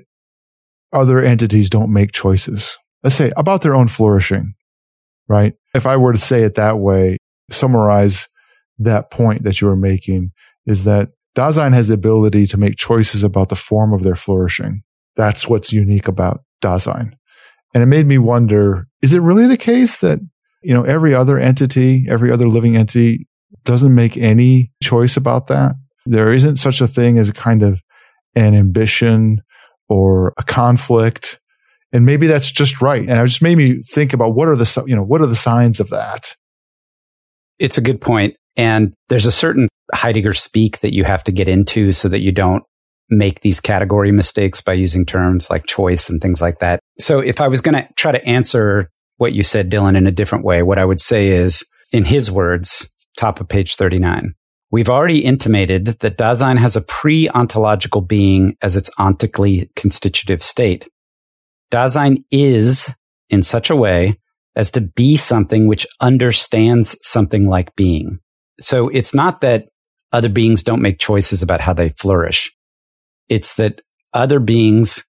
other 0.93 1.23
entities 1.23 1.71
don't 1.71 1.93
make 1.93 2.13
choices? 2.13 2.77
Let's 3.03 3.17
say 3.17 3.33
about 3.37 3.63
their 3.63 3.75
own 3.75 3.89
flourishing, 3.89 4.55
right? 5.29 5.55
If 5.75 5.87
I 5.87 5.97
were 5.97 6.13
to 6.13 6.19
say 6.19 6.43
it 6.43 6.57
that 6.57 6.79
way, 6.79 7.19
summarize 7.51 8.27
that 8.79 9.11
point 9.11 9.45
that 9.45 9.61
you 9.61 9.69
were 9.69 9.77
making 9.77 10.33
is 10.67 10.85
that 10.85 11.11
Dasein 11.37 11.73
has 11.73 11.89
the 11.89 11.95
ability 11.95 12.47
to 12.49 12.57
make 12.57 12.77
choices 12.77 13.25
about 13.25 13.49
the 13.49 13.57
form 13.57 13.93
of 13.93 14.03
their 14.03 14.15
flourishing. 14.15 14.83
That's 15.17 15.49
what's 15.49 15.73
unique 15.73 16.09
about 16.09 16.43
Dasein. 16.63 17.13
And 17.75 17.83
it 17.83 17.87
made 17.87 18.07
me 18.07 18.19
wonder, 18.19 18.87
is 19.03 19.13
it 19.13 19.21
really 19.21 19.47
the 19.47 19.57
case 19.57 19.99
that, 19.99 20.21
you 20.63 20.73
know, 20.73 20.85
every 20.85 21.15
other 21.15 21.39
entity, 21.39 22.07
every 22.09 22.33
other 22.33 22.49
living 22.49 22.77
entity 22.77 23.27
doesn't 23.65 23.95
make 23.95 24.17
any 24.17 24.73
choice 24.83 25.17
about 25.17 25.49
that? 25.49 25.75
There 26.07 26.33
isn't 26.33 26.57
such 26.57 26.81
a 26.81 26.87
thing 26.87 27.19
as 27.19 27.29
a 27.29 27.33
kind 27.33 27.63
of 27.63 27.81
an 28.35 28.55
ambition 28.55 29.43
or 29.89 30.35
a 30.37 30.43
conflict. 30.43 31.41
And 31.93 32.05
maybe 32.05 32.27
that's 32.27 32.51
just 32.51 32.83
right. 32.83 33.01
And 33.01 33.11
it 33.11 33.27
just 33.27 33.43
made 33.43 33.57
me 33.57 33.81
think 33.83 34.13
about 34.13 34.35
what 34.35 34.49
are 34.49 34.57
the, 34.57 34.85
you 34.87 34.97
know, 34.97 35.03
what 35.03 35.21
are 35.21 35.27
the 35.27 35.37
signs 35.37 35.81
of 35.81 35.91
that? 35.91 36.35
It's 37.59 37.79
a 37.79 37.83
good 37.83 38.01
point. 38.01 38.35
And 38.57 38.93
there's 39.09 39.27
a 39.27 39.33
certain 39.33 39.69
Heidegger 39.93 40.33
speak 40.33 40.81
that 40.81 40.95
you 40.95 41.05
have 41.05 41.25
to 41.25 41.33
get 41.33 41.49
into 41.49 41.93
so 41.93 42.09
that 42.09 42.21
you 42.21 42.33
don't 42.33 42.65
make 43.11 43.41
these 43.41 43.61
category 43.61 44.13
mistakes 44.13 44.61
by 44.61 44.73
using 44.73 45.05
terms 45.05 45.51
like 45.51 45.67
choice 45.67 46.09
and 46.09 46.21
things 46.21 46.41
like 46.41 46.59
that. 46.61 46.81
So 46.99 47.21
if 47.21 47.41
I 47.41 47.49
was 47.49 47.61
going 47.61 47.75
to 47.75 47.89
try 47.97 48.13
to 48.13 48.25
answer 48.25 48.91
what 49.19 49.33
you 49.33 49.43
said, 49.43 49.71
Dylan, 49.71 49.97
in 49.97 50.07
a 50.07 50.13
different 50.13 50.45
way, 50.45 50.63
what 50.63 50.79
I 50.79 50.85
would 50.85 51.01
say 51.01 51.29
is, 51.29 51.65
in 51.93 52.05
his 52.05 52.29
words, 52.31 52.91
top 53.17 53.41
of 53.41 53.49
page 53.49 53.77
39, 53.77 54.35
we've 54.71 54.91
already 54.91 55.25
intimated 55.25 55.87
that 55.87 56.19
Dasein 56.19 56.59
has 56.59 56.77
a 56.77 56.81
pre-ontological 56.81 58.01
being 58.01 58.57
as 58.63 58.77
its 58.77 58.91
ontically 58.99 59.71
constitutive 59.77 60.43
state. 60.43 60.89
Dasein 61.71 62.25
is 62.31 62.89
in 63.31 63.43
such 63.43 63.71
a 63.71 63.77
way 63.77 64.19
as 64.57 64.71
to 64.73 64.81
be 64.81 65.17
something 65.17 65.67
which 65.67 65.87
understands 66.01 66.97
something 67.03 67.49
like 67.49 67.75
being. 67.75 68.21
So 68.61 68.89
it's 68.89 69.15
not 69.15 69.41
that 69.41 69.69
other 70.13 70.29
beings 70.29 70.63
don't 70.63 70.83
make 70.83 70.99
choices 71.01 71.43
about 71.43 71.61
how 71.61 71.73
they 71.73 71.89
flourish. 71.89 72.55
It's 73.29 73.55
that 73.55 73.81
other 74.13 74.39
beings 74.39 75.03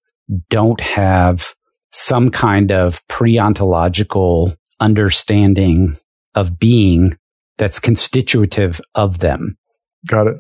don't 0.50 0.82
have 0.82 1.54
some 1.92 2.32
kind 2.32 2.72
of 2.72 3.08
pre 3.08 3.38
ontological 3.38 4.56
understanding 4.80 5.98
of 6.34 6.58
being 6.60 7.18
that's 7.58 7.80
constitutive 7.80 8.82
of 8.94 9.20
them. 9.20 9.56
Got 10.08 10.28
it. 10.28 10.38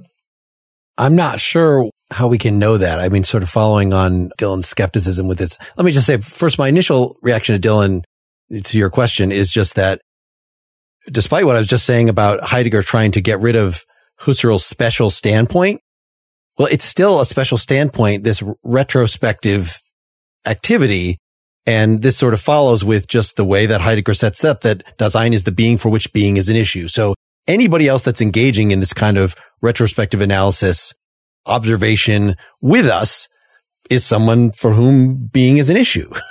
I'm 0.97 1.15
not 1.15 1.39
sure 1.39 1.89
how 2.11 2.27
we 2.27 2.37
can 2.37 2.59
know 2.59 2.77
that. 2.77 2.99
I 2.99 3.09
mean, 3.09 3.23
sort 3.23 3.43
of 3.43 3.49
following 3.49 3.93
on 3.93 4.29
Dylan's 4.37 4.67
skepticism 4.67 5.27
with 5.27 5.37
this. 5.37 5.57
Let 5.75 5.85
me 5.85 5.91
just 5.91 6.05
say 6.05 6.17
first, 6.17 6.57
my 6.57 6.67
initial 6.67 7.17
reaction 7.21 7.59
to 7.59 7.67
Dylan 7.67 8.03
to 8.63 8.77
your 8.77 8.89
question 8.89 9.31
is 9.31 9.51
just 9.51 9.75
that 9.75 10.01
despite 11.11 11.45
what 11.45 11.55
I 11.55 11.59
was 11.59 11.67
just 11.67 11.85
saying 11.85 12.09
about 12.09 12.43
Heidegger 12.43 12.81
trying 12.81 13.11
to 13.13 13.21
get 13.21 13.39
rid 13.39 13.55
of 13.55 13.83
Husserl's 14.21 14.65
special 14.65 15.09
standpoint, 15.09 15.81
well, 16.57 16.69
it's 16.71 16.85
still 16.85 17.19
a 17.19 17.25
special 17.25 17.57
standpoint, 17.57 18.23
this 18.23 18.41
retrospective 18.63 19.77
activity. 20.45 21.17
And 21.67 22.01
this 22.01 22.17
sort 22.17 22.33
of 22.33 22.41
follows 22.41 22.83
with 22.83 23.07
just 23.07 23.37
the 23.37 23.45
way 23.45 23.65
that 23.65 23.81
Heidegger 23.81 24.13
sets 24.13 24.43
up 24.43 24.61
that 24.61 24.97
Dasein 24.97 25.33
is 25.33 25.45
the 25.45 25.51
being 25.51 25.77
for 25.77 25.89
which 25.89 26.13
being 26.13 26.37
is 26.37 26.47
an 26.47 26.55
issue. 26.55 26.87
So 26.87 27.15
anybody 27.47 27.87
else 27.87 28.03
that's 28.03 28.21
engaging 28.21 28.71
in 28.71 28.79
this 28.79 28.93
kind 28.93 29.17
of 29.17 29.35
retrospective 29.61 30.21
analysis 30.21 30.93
observation 31.45 32.35
with 32.61 32.85
us 32.85 33.27
is 33.89 34.05
someone 34.05 34.51
for 34.51 34.73
whom 34.73 35.27
being 35.27 35.57
is 35.57 35.69
an 35.69 35.77
issue. 35.77 36.11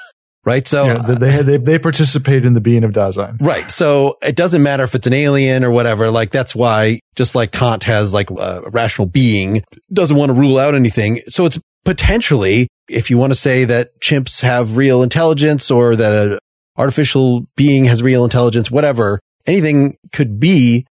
Right. 0.47 0.69
So 0.69 0.85
yeah, 0.85 0.99
they, 0.99 1.43
they, 1.43 1.57
they 1.57 1.79
participate 1.79 2.45
in 2.45 2.53
the 2.53 2.61
being 2.61 2.85
of 2.85 2.93
Dasein. 2.93 3.39
Right. 3.41 3.71
So 3.71 4.19
it 4.21 4.37
doesn't 4.37 4.63
matter 4.63 4.85
if 4.85 4.95
it's 4.95 5.07
an 5.07 5.15
alien 5.15 5.65
or 5.65 5.71
whatever. 5.71 6.11
Like 6.11 6.33
that's 6.33 6.55
why 6.55 7.01
just 7.17 7.35
like 7.35 7.51
Kant 7.51 7.85
has 7.85 8.13
like 8.13 8.31
a 8.31 8.63
rational 8.71 9.07
being 9.07 9.65
doesn't 9.91 10.17
want 10.17 10.29
to 10.29 10.35
rule 10.35 10.59
out 10.59 10.75
anything. 10.75 11.23
So 11.29 11.47
it's 11.47 11.59
potentially, 11.87 12.69
if 12.89 13.11
you 13.11 13.19
want 13.19 13.33
to 13.33 13.39
say 13.39 13.65
that 13.65 14.01
chimps 14.01 14.41
have 14.41 14.77
real 14.77 15.03
intelligence 15.03 15.71
or 15.71 15.97
that 15.97 16.13
an 16.13 16.39
artificial 16.77 17.47
being 17.57 17.85
has 17.87 18.03
real 18.03 18.25
intelligence, 18.25 18.71
whatever, 18.71 19.21
anything 19.47 19.97
could 20.13 20.39
be. 20.39 20.87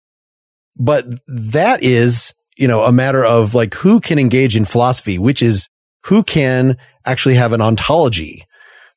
But 0.77 1.05
that 1.27 1.83
is, 1.83 2.33
you 2.57 2.67
know, 2.67 2.83
a 2.83 2.91
matter 2.91 3.23
of 3.23 3.53
like 3.53 3.75
who 3.75 3.99
can 3.99 4.17
engage 4.17 4.55
in 4.55 4.65
philosophy, 4.65 5.19
which 5.19 5.41
is 5.41 5.67
who 6.05 6.23
can 6.23 6.77
actually 7.05 7.35
have 7.35 7.53
an 7.53 7.61
ontology 7.61 8.45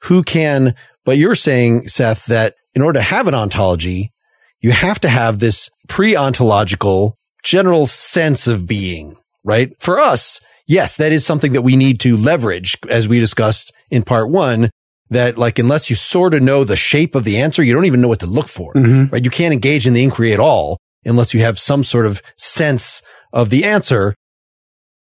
who 0.03 0.23
can, 0.23 0.75
but 1.05 1.19
you're 1.19 1.35
saying, 1.35 1.89
Seth, 1.89 2.27
that 2.27 2.55
in 2.75 2.83
order 2.83 2.99
to 2.99 3.05
have 3.05 3.29
an 3.29 3.35
ontology, 3.35 4.13
you 4.61 4.71
have 4.71 5.01
to 5.01 5.09
have 5.09 5.39
this 5.39 5.69
pre-ontological 5.89 7.17
general 7.43 7.87
sense 7.87 8.47
of 8.47 8.67
being, 8.67 9.17
right? 9.45 9.73
For 9.81 9.99
us, 9.99 10.41
yes, 10.67 10.97
that 10.97 11.13
is 11.13 11.25
something 11.25 11.53
that 11.53 11.63
we 11.63 11.77
need 11.77 12.01
to 12.01 12.17
leverage 12.17 12.77
as 12.89 13.09
we 13.09 13.19
discussed 13.21 13.73
in 13.91 14.03
part 14.03 14.31
one 14.31 14.71
that 15.11 15.39
like 15.39 15.59
unless 15.59 15.89
you 15.89 15.97
sort 15.97 16.35
of 16.35 16.43
know 16.43 16.65
the 16.65 16.77
shape 16.77 17.15
of 17.15 17.25
the 17.25 17.39
answer, 17.39 17.63
you 17.63 17.73
don't 17.73 17.85
even 17.85 18.01
know 18.01 18.09
what 18.09 18.21
to 18.21 18.27
look 18.27 18.49
for, 18.49 18.73
mm-hmm. 18.75 19.13
right? 19.13 19.25
You 19.25 19.31
can't 19.31 19.53
engage 19.53 19.87
in 19.87 19.95
the 19.95 20.03
inquiry 20.03 20.33
at 20.33 20.41
all 20.41 20.79
unless 21.05 21.33
you 21.33 21.41
have 21.41 21.59
some 21.59 21.85
sort 21.85 22.07
of 22.07 22.23
sense 22.37 23.03
of 23.33 23.51
the 23.51 23.65
answer. 23.65 24.15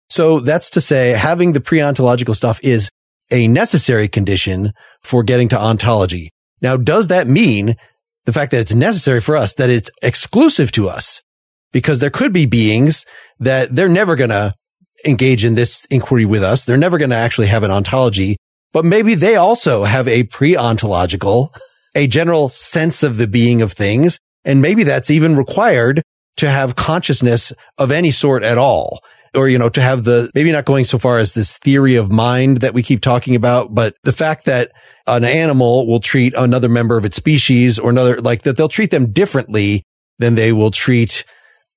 So 0.09 0.39
that's 0.39 0.69
to 0.71 0.81
say 0.81 1.09
having 1.11 1.53
the 1.53 1.61
pre-ontological 1.61 2.35
stuff 2.35 2.59
is 2.63 2.89
a 3.31 3.47
necessary 3.47 4.07
condition 4.07 4.71
for 5.01 5.23
getting 5.23 5.49
to 5.49 5.59
ontology. 5.59 6.29
Now, 6.61 6.77
does 6.77 7.07
that 7.07 7.27
mean 7.27 7.75
the 8.25 8.33
fact 8.33 8.51
that 8.51 8.61
it's 8.61 8.73
necessary 8.73 9.19
for 9.19 9.35
us, 9.35 9.53
that 9.53 9.69
it's 9.69 9.89
exclusive 10.01 10.71
to 10.73 10.89
us? 10.89 11.21
Because 11.71 11.99
there 11.99 12.09
could 12.09 12.31
be 12.31 12.45
beings 12.45 13.05
that 13.39 13.75
they're 13.75 13.89
never 13.89 14.15
going 14.15 14.29
to 14.29 14.53
engage 15.05 15.45
in 15.45 15.55
this 15.55 15.85
inquiry 15.89 16.25
with 16.25 16.43
us. 16.43 16.65
They're 16.65 16.77
never 16.77 16.97
going 16.97 17.11
to 17.11 17.15
actually 17.15 17.47
have 17.47 17.63
an 17.63 17.71
ontology, 17.71 18.37
but 18.73 18.85
maybe 18.85 19.15
they 19.15 19.35
also 19.35 19.83
have 19.83 20.07
a 20.07 20.23
pre-ontological, 20.23 21.53
a 21.95 22.07
general 22.07 22.49
sense 22.49 23.03
of 23.03 23.17
the 23.17 23.27
being 23.27 23.61
of 23.61 23.73
things. 23.73 24.19
And 24.45 24.61
maybe 24.61 24.83
that's 24.83 25.09
even 25.09 25.35
required 25.35 26.01
to 26.37 26.49
have 26.49 26.75
consciousness 26.75 27.51
of 27.77 27.91
any 27.91 28.11
sort 28.11 28.43
at 28.43 28.57
all 28.57 29.01
or, 29.33 29.49
you 29.49 29.57
know, 29.57 29.69
to 29.69 29.81
have 29.81 30.03
the, 30.03 30.31
maybe 30.33 30.51
not 30.51 30.65
going 30.65 30.85
so 30.85 30.97
far 30.97 31.17
as 31.19 31.33
this 31.33 31.57
theory 31.57 31.95
of 31.95 32.11
mind 32.11 32.61
that 32.61 32.73
we 32.73 32.81
keep 32.81 33.01
talking 33.01 33.35
about, 33.35 33.73
but 33.73 33.95
the 34.03 34.11
fact 34.11 34.45
that 34.45 34.71
an 35.05 35.23
animal 35.23 35.85
will 35.85 35.99
treat 35.99 36.33
another 36.35 36.69
member 36.69 36.97
of 36.97 37.05
its 37.05 37.17
species 37.17 37.77
or 37.77 37.89
another, 37.89 38.21
like 38.21 38.43
that 38.43 38.57
they'll 38.57 38.69
treat 38.69 38.91
them 38.91 39.11
differently 39.11 39.83
than 40.19 40.35
they 40.35 40.51
will 40.51 40.71
treat 40.71 41.23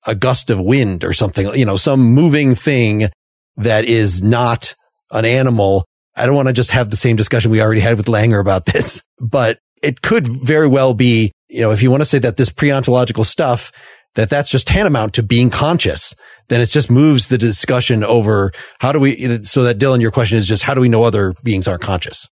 a 0.05 0.15
gust 0.15 0.49
of 0.49 0.59
wind 0.59 1.03
or 1.03 1.13
something, 1.13 1.53
you 1.53 1.65
know, 1.65 1.77
some 1.77 1.99
moving 1.99 2.55
thing 2.55 3.09
that 3.57 3.85
is 3.85 4.21
not 4.21 4.75
an 5.11 5.25
animal. 5.25 5.85
I 6.15 6.25
don't 6.25 6.35
want 6.35 6.47
to 6.47 6.53
just 6.53 6.71
have 6.71 6.89
the 6.89 6.97
same 6.97 7.15
discussion 7.15 7.51
we 7.51 7.61
already 7.61 7.81
had 7.81 7.97
with 7.97 8.07
Langer 8.07 8.39
about 8.39 8.65
this, 8.65 9.03
but 9.19 9.59
it 9.81 10.01
could 10.01 10.27
very 10.27 10.67
well 10.67 10.93
be, 10.93 11.31
you 11.49 11.61
know, 11.61 11.71
if 11.71 11.81
you 11.81 11.91
want 11.91 12.01
to 12.01 12.05
say 12.05 12.19
that 12.19 12.37
this 12.37 12.49
pre-ontological 12.49 13.23
stuff, 13.23 13.71
that 14.15 14.29
that's 14.29 14.49
just 14.49 14.67
tantamount 14.67 15.13
to 15.13 15.23
being 15.23 15.49
conscious 15.49 16.13
then 16.51 16.59
it 16.59 16.65
just 16.65 16.91
moves 16.91 17.29
the 17.29 17.37
discussion 17.37 18.03
over 18.03 18.51
how 18.79 18.91
do 18.91 18.99
we, 18.99 19.41
so 19.45 19.63
that 19.63 19.79
Dylan, 19.79 20.01
your 20.01 20.11
question 20.11 20.37
is 20.37 20.45
just 20.45 20.63
how 20.63 20.73
do 20.73 20.81
we 20.81 20.89
know 20.89 21.03
other 21.03 21.33
beings 21.43 21.65
aren't 21.65 21.81
conscious? 21.81 22.27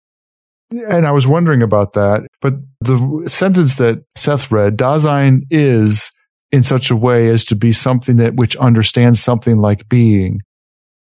And 0.70 1.06
I 1.06 1.10
was 1.10 1.26
wondering 1.26 1.62
about 1.62 1.92
that, 1.92 2.26
but 2.40 2.54
the 2.80 3.28
sentence 3.28 3.76
that 3.76 4.02
Seth 4.16 4.50
read, 4.50 4.78
Dasein 4.78 5.42
is 5.50 6.10
in 6.52 6.62
such 6.62 6.90
a 6.90 6.96
way 6.96 7.28
as 7.28 7.44
to 7.46 7.56
be 7.56 7.72
something 7.72 8.16
that 8.16 8.34
which 8.34 8.56
understands 8.56 9.22
something 9.22 9.58
like 9.58 9.88
being. 9.88 10.40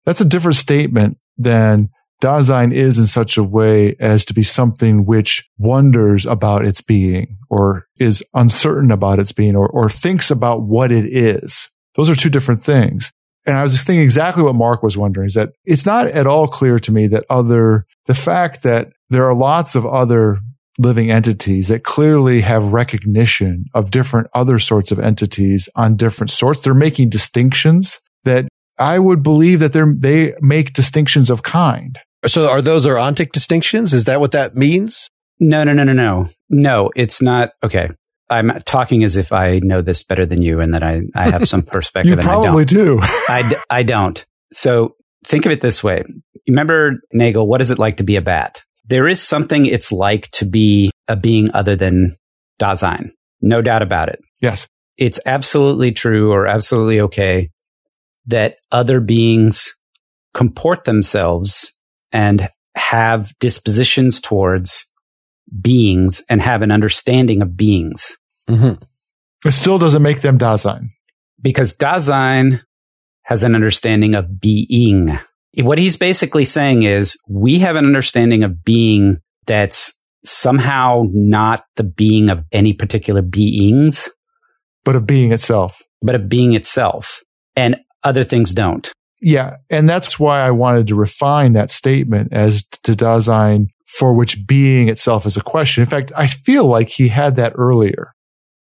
That's 0.05 0.21
a 0.21 0.25
different 0.25 0.57
statement 0.57 1.19
than 1.37 1.91
Dasein 2.23 2.73
is 2.73 2.99
in 2.99 3.07
such 3.07 3.37
a 3.37 3.43
way 3.43 3.95
as 4.01 4.25
to 4.27 4.35
be 4.35 4.43
something 4.43 5.05
which 5.05 5.47
wonders 5.59 6.25
about 6.25 6.65
its 6.65 6.81
being 6.81 7.37
or 7.51 7.87
is 7.99 8.23
uncertain 8.35 8.91
about 8.91 9.19
its 9.19 9.33
being 9.33 9.55
or, 9.55 9.69
or 9.69 9.91
thinks 9.91 10.31
about 10.31 10.63
what 10.63 10.91
it 10.91 11.05
is. 11.05 11.69
Those 11.95 12.09
are 12.09 12.15
two 12.15 12.31
different 12.31 12.63
things. 12.63 13.13
And 13.45 13.57
I 13.57 13.63
was 13.63 13.81
thinking 13.83 14.03
exactly 14.03 14.43
what 14.43 14.55
Mark 14.55 14.83
was 14.83 14.97
wondering 14.97 15.27
is 15.27 15.35
that 15.35 15.51
it's 15.65 15.87
not 15.87 16.09
at 16.09 16.27
all 16.27 16.49
clear 16.49 16.79
to 16.81 16.93
me 16.93 17.07
that 17.09 17.25
other, 17.31 17.87
the 18.07 18.15
fact 18.15 18.63
that 18.63 18.89
there 19.11 19.25
are 19.25 19.35
lots 19.35 19.75
of 19.75 19.87
other 19.87 20.39
living 20.79 21.11
entities 21.11 21.69
that 21.69 21.85
clearly 21.85 22.41
have 22.43 22.73
recognition 22.73 23.65
of 23.75 23.91
different 23.91 24.29
other 24.35 24.59
sorts 24.59 24.93
of 24.93 24.99
entities 24.99 25.69
on 25.75 25.97
different 25.97 26.31
sorts. 26.31 26.61
They're 26.61 26.75
making 26.75 27.11
distinctions 27.11 27.99
that 28.25 28.47
I 28.79 28.99
would 28.99 29.23
believe 29.23 29.61
that 29.61 29.73
they're, 29.73 29.93
they 29.97 30.35
make 30.41 30.75
distinctions 30.75 31.31
of 31.31 31.43
kind. 31.43 31.99
So 32.27 32.49
are 32.49 32.61
those 32.63 32.87
ontic 32.87 33.33
distinctions? 33.33 33.95
Is 33.95 34.05
that 34.05 34.21
what 34.21 34.33
that 34.33 34.57
means? 34.57 35.09
No, 35.39 35.65
no, 35.65 35.73
no, 35.73 35.85
no, 35.85 35.93
no. 35.93 36.29
No, 36.49 36.91
it's 36.97 37.23
not. 37.23 37.51
Okay. 37.63 37.89
I'm 38.29 38.59
talking 38.65 39.05
as 39.05 39.17
if 39.17 39.33
I 39.33 39.61
know 39.63 39.83
this 39.83 40.03
better 40.03 40.27
than 40.27 40.43
you 40.43 40.61
and 40.61 40.75
that 40.75 40.83
I, 40.83 41.03
I 41.15 41.31
have 41.31 41.49
some 41.49 41.63
perspective. 41.67 42.11
you 42.11 42.17
probably 42.17 42.63
I 42.63 42.65
do. 42.65 42.99
I, 43.03 43.55
I 43.71 43.83
don't. 43.83 44.25
So 44.53 44.97
think 45.25 45.47
of 45.47 45.53
it 45.53 45.61
this 45.61 45.83
way. 45.83 46.03
Remember, 46.49 47.01
Nagel, 47.13 47.47
what 47.47 47.61
is 47.61 47.71
it 47.71 47.79
like 47.79 47.99
to 47.99 48.05
be 48.05 48.17
a 48.17 48.23
bat? 48.23 48.63
There 48.89 49.09
is 49.09 49.23
something 49.23 49.67
it's 49.67 49.91
like 49.91 50.31
to 50.33 50.45
be 50.45 50.91
a 51.09 51.17
being 51.17 51.51
other 51.55 51.77
than 51.77 52.17
Dasein. 52.61 53.11
No 53.41 53.63
doubt 53.63 53.83
about 53.83 54.09
it. 54.09 54.21
Yes. 54.41 54.67
It's 54.97 55.21
absolutely 55.27 55.93
true 55.93 56.33
or 56.33 56.47
absolutely 56.47 57.01
okay 57.01 57.51
that 58.27 58.57
other 58.73 59.01
beings 59.01 59.73
comport 60.35 60.85
themselves 60.85 61.73
and 62.13 62.49
have 62.75 63.33
dispositions 63.41 64.21
towards 64.21 64.85
beings 65.61 66.23
and 66.29 66.43
have 66.43 66.63
an 66.63 66.71
understanding 66.71 67.43
of 67.43 67.57
beings. 67.57 68.17
Mm-hmm. 68.49 68.83
It 69.47 69.53
still 69.53 69.79
doesn't 69.79 70.03
make 70.03 70.21
them 70.21 70.39
Dasein. 70.39 70.91
Because 71.41 71.75
Dasein 71.75 72.63
has 73.23 73.43
an 73.43 73.55
understanding 73.55 74.15
of 74.15 74.41
being. 74.41 75.19
What 75.59 75.79
he's 75.79 75.97
basically 75.97 76.45
saying 76.45 76.83
is 76.83 77.17
we 77.29 77.59
have 77.61 77.77
an 77.77 77.87
understanding 77.87 78.43
of 78.43 78.63
being 78.65 79.19
that's 79.47 79.93
somehow 80.25 81.05
not 81.13 81.65
the 81.77 81.85
being 81.85 82.31
of 82.31 82.45
any 82.53 82.73
particular 82.73 83.23
beings, 83.23 84.09
but 84.85 84.97
of 84.97 85.07
being 85.07 85.33
itself. 85.33 85.81
But 86.03 86.15
of 86.15 86.29
being 86.29 86.55
itself. 86.55 87.21
And 87.55 87.77
other 88.03 88.25
things 88.25 88.53
don't. 88.53 88.91
Yeah. 89.23 89.57
And 89.71 89.89
that's 89.89 90.19
why 90.19 90.41
I 90.41 90.51
wanted 90.51 90.89
to 90.89 90.95
refine 90.95 91.55
that 91.55 91.71
statement 91.71 92.33
as 92.33 92.65
to 92.83 92.93
Dasein 92.93 93.69
for 93.87 94.13
which 94.13 94.47
being 94.47 94.89
itself 94.89 95.25
is 95.25 95.37
a 95.37 95.43
question. 95.43 95.83
In 95.83 95.89
fact, 95.89 96.13
I 96.15 96.27
feel 96.27 96.67
like 96.67 96.89
he 96.89 97.09
had 97.09 97.37
that 97.37 97.55
earlier, 97.57 98.13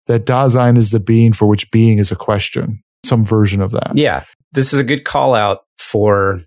that 0.06 0.26
Dasein 0.26 0.76
is 0.76 0.90
the 0.90 0.98
being 0.98 1.32
for 1.32 1.46
which 1.46 1.70
being 1.70 1.98
is 1.98 2.10
a 2.10 2.16
question, 2.16 2.82
some 3.04 3.24
version 3.24 3.62
of 3.62 3.70
that. 3.70 3.92
Yeah. 3.94 4.24
This 4.52 4.72
is 4.72 4.80
a 4.80 4.84
good 4.84 5.04
call 5.04 5.34
out 5.34 5.60
for 5.78 6.42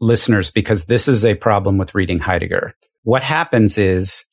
listeners 0.00 0.50
because 0.50 0.86
this 0.86 1.08
is 1.08 1.24
a 1.24 1.34
problem 1.34 1.78
with 1.78 1.94
reading 1.94 2.18
Heidegger. 2.18 2.74
What 3.02 3.22
happens 3.22 3.78
is 3.78 4.24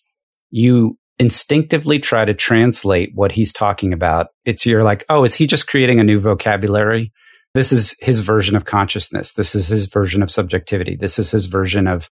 you 0.49 0.97
instinctively 1.19 1.99
try 1.99 2.25
to 2.25 2.33
translate 2.33 3.11
what 3.13 3.31
he's 3.31 3.53
talking 3.53 3.93
about. 3.93 4.27
It's 4.45 4.65
you're 4.65 4.83
like, 4.83 5.05
oh, 5.09 5.23
is 5.23 5.35
he 5.35 5.47
just 5.47 5.67
creating 5.67 5.99
a 5.99 6.03
new 6.03 6.19
vocabulary? 6.19 7.11
This 7.53 7.71
is 7.71 7.95
his 7.99 8.21
version 8.21 8.55
of 8.55 8.65
consciousness. 8.65 9.33
This 9.33 9.53
is 9.53 9.67
his 9.67 9.85
version 9.85 10.23
of 10.23 10.31
subjectivity. 10.31 10.97
This 10.99 11.19
is 11.19 11.31
his 11.31 11.45
version 11.45 11.87
of 11.87 12.09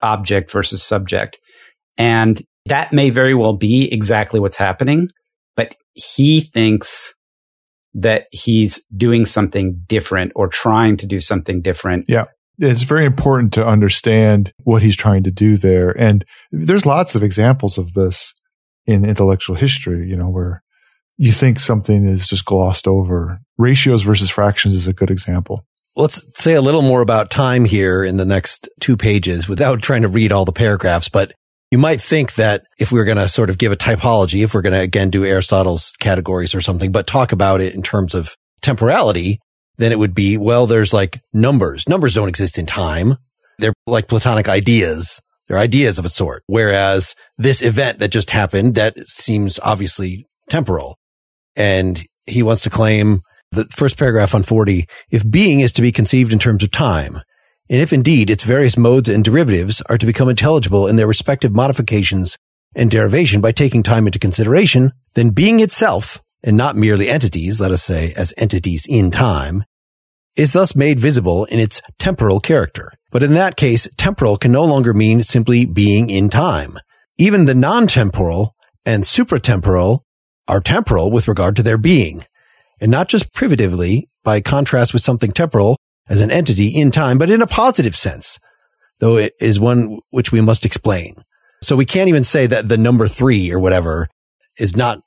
object 0.00 0.50
versus 0.50 0.82
subject. 0.82 1.38
And 1.98 2.42
that 2.66 2.92
may 2.92 3.10
very 3.10 3.34
well 3.34 3.54
be 3.54 3.92
exactly 3.92 4.40
what's 4.40 4.56
happening, 4.56 5.08
but 5.54 5.74
he 5.92 6.40
thinks 6.40 7.14
that 7.94 8.26
he's 8.30 8.82
doing 8.96 9.26
something 9.26 9.82
different 9.86 10.32
or 10.34 10.48
trying 10.48 10.96
to 10.98 11.06
do 11.06 11.20
something 11.20 11.60
different. 11.60 12.06
Yeah. 12.08 12.26
It's 12.60 12.82
very 12.82 13.04
important 13.04 13.52
to 13.54 13.66
understand 13.66 14.52
what 14.64 14.82
he's 14.82 14.96
trying 14.96 15.24
to 15.24 15.30
do 15.30 15.56
there. 15.56 15.90
And 15.98 16.24
there's 16.52 16.86
lots 16.86 17.14
of 17.14 17.22
examples 17.22 17.78
of 17.78 17.94
this 17.94 18.34
in 18.86 19.04
intellectual 19.04 19.56
history, 19.56 20.08
you 20.08 20.16
know, 20.16 20.28
where 20.28 20.62
you 21.16 21.32
think 21.32 21.58
something 21.58 22.06
is 22.06 22.28
just 22.28 22.44
glossed 22.44 22.86
over. 22.86 23.40
Ratios 23.58 24.02
versus 24.02 24.30
fractions 24.30 24.74
is 24.74 24.86
a 24.86 24.92
good 24.92 25.10
example. 25.10 25.64
Let's 25.96 26.24
say 26.40 26.54
a 26.54 26.62
little 26.62 26.82
more 26.82 27.00
about 27.00 27.30
time 27.30 27.64
here 27.64 28.04
in 28.04 28.16
the 28.16 28.24
next 28.24 28.68
two 28.80 28.96
pages 28.96 29.48
without 29.48 29.82
trying 29.82 30.02
to 30.02 30.08
read 30.08 30.32
all 30.32 30.44
the 30.44 30.52
paragraphs, 30.52 31.08
but 31.08 31.32
you 31.70 31.78
might 31.78 32.00
think 32.00 32.34
that 32.34 32.64
if 32.78 32.90
we're 32.90 33.04
going 33.04 33.16
to 33.16 33.28
sort 33.28 33.50
of 33.50 33.58
give 33.58 33.70
a 33.70 33.76
typology, 33.76 34.42
if 34.42 34.54
we're 34.54 34.62
going 34.62 34.72
to 34.72 34.80
again 34.80 35.10
do 35.10 35.24
Aristotle's 35.24 35.92
categories 36.00 36.54
or 36.54 36.60
something, 36.60 36.90
but 36.90 37.06
talk 37.06 37.32
about 37.32 37.60
it 37.60 37.74
in 37.74 37.82
terms 37.82 38.14
of 38.14 38.34
temporality, 38.60 39.40
then 39.80 39.92
it 39.92 39.98
would 39.98 40.14
be, 40.14 40.36
well, 40.36 40.66
there's 40.66 40.92
like 40.92 41.20
numbers. 41.32 41.88
Numbers 41.88 42.14
don't 42.14 42.28
exist 42.28 42.58
in 42.58 42.66
time. 42.66 43.16
They're 43.58 43.72
like 43.86 44.08
Platonic 44.08 44.48
ideas. 44.48 45.20
They're 45.48 45.58
ideas 45.58 45.98
of 45.98 46.04
a 46.04 46.10
sort. 46.10 46.42
Whereas 46.46 47.14
this 47.38 47.62
event 47.62 47.98
that 47.98 48.12
just 48.12 48.30
happened, 48.30 48.74
that 48.74 48.98
seems 49.06 49.58
obviously 49.58 50.26
temporal. 50.48 50.98
And 51.56 52.04
he 52.26 52.42
wants 52.42 52.62
to 52.62 52.70
claim 52.70 53.22
the 53.52 53.64
first 53.64 53.96
paragraph 53.96 54.34
on 54.34 54.42
40, 54.42 54.86
if 55.10 55.28
being 55.28 55.60
is 55.60 55.72
to 55.72 55.82
be 55.82 55.92
conceived 55.92 56.32
in 56.32 56.38
terms 56.38 56.62
of 56.62 56.70
time, 56.70 57.20
and 57.68 57.80
if 57.80 57.92
indeed 57.92 58.30
its 58.30 58.44
various 58.44 58.76
modes 58.76 59.08
and 59.08 59.24
derivatives 59.24 59.80
are 59.82 59.98
to 59.98 60.06
become 60.06 60.28
intelligible 60.28 60.86
in 60.86 60.96
their 60.96 61.06
respective 61.06 61.52
modifications 61.52 62.36
and 62.74 62.90
derivation 62.90 63.40
by 63.40 63.50
taking 63.50 63.82
time 63.82 64.06
into 64.06 64.18
consideration, 64.18 64.92
then 65.14 65.30
being 65.30 65.60
itself, 65.60 66.20
and 66.42 66.56
not 66.56 66.76
merely 66.76 67.08
entities, 67.08 67.60
let 67.60 67.70
us 67.70 67.82
say 67.82 68.12
as 68.14 68.32
entities 68.36 68.86
in 68.88 69.10
time, 69.10 69.64
is 70.36 70.52
thus 70.52 70.74
made 70.74 70.98
visible 70.98 71.44
in 71.46 71.58
its 71.58 71.82
temporal 71.98 72.40
character. 72.40 72.92
But 73.10 73.22
in 73.22 73.34
that 73.34 73.56
case, 73.56 73.88
temporal 73.96 74.36
can 74.36 74.52
no 74.52 74.64
longer 74.64 74.94
mean 74.94 75.22
simply 75.22 75.66
being 75.66 76.10
in 76.10 76.28
time. 76.28 76.78
Even 77.18 77.44
the 77.44 77.54
non-temporal 77.54 78.54
and 78.84 79.04
supratemporal 79.04 80.00
are 80.48 80.60
temporal 80.60 81.10
with 81.10 81.28
regard 81.28 81.56
to 81.56 81.62
their 81.62 81.78
being, 81.78 82.24
and 82.80 82.90
not 82.90 83.08
just 83.08 83.32
privatively 83.32 84.08
by 84.24 84.40
contrast 84.40 84.92
with 84.92 85.02
something 85.02 85.32
temporal 85.32 85.76
as 86.08 86.20
an 86.20 86.30
entity 86.30 86.68
in 86.68 86.90
time, 86.90 87.18
but 87.18 87.30
in 87.30 87.42
a 87.42 87.46
positive 87.46 87.96
sense, 87.96 88.38
though 88.98 89.16
it 89.16 89.32
is 89.40 89.60
one 89.60 89.98
which 90.10 90.32
we 90.32 90.40
must 90.40 90.64
explain. 90.64 91.14
So 91.62 91.76
we 91.76 91.84
can't 91.84 92.08
even 92.08 92.24
say 92.24 92.46
that 92.46 92.68
the 92.68 92.78
number 92.78 93.06
three 93.06 93.50
or 93.52 93.58
whatever 93.58 94.08
is 94.58 94.76
not 94.76 95.00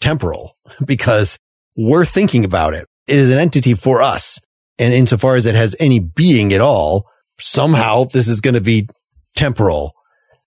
temporal 0.00 0.56
because 0.84 1.38
we're 1.76 2.04
thinking 2.04 2.44
about 2.44 2.74
it. 2.74 2.86
It 3.06 3.16
is 3.16 3.30
an 3.30 3.38
entity 3.38 3.74
for 3.74 4.02
us. 4.02 4.38
And 4.78 4.94
insofar 4.94 5.36
as 5.36 5.46
it 5.46 5.54
has 5.54 5.74
any 5.80 5.98
being 5.98 6.52
at 6.52 6.60
all, 6.60 7.06
somehow 7.40 8.04
this 8.04 8.28
is 8.28 8.40
going 8.40 8.54
to 8.54 8.60
be 8.60 8.88
temporal. 9.34 9.94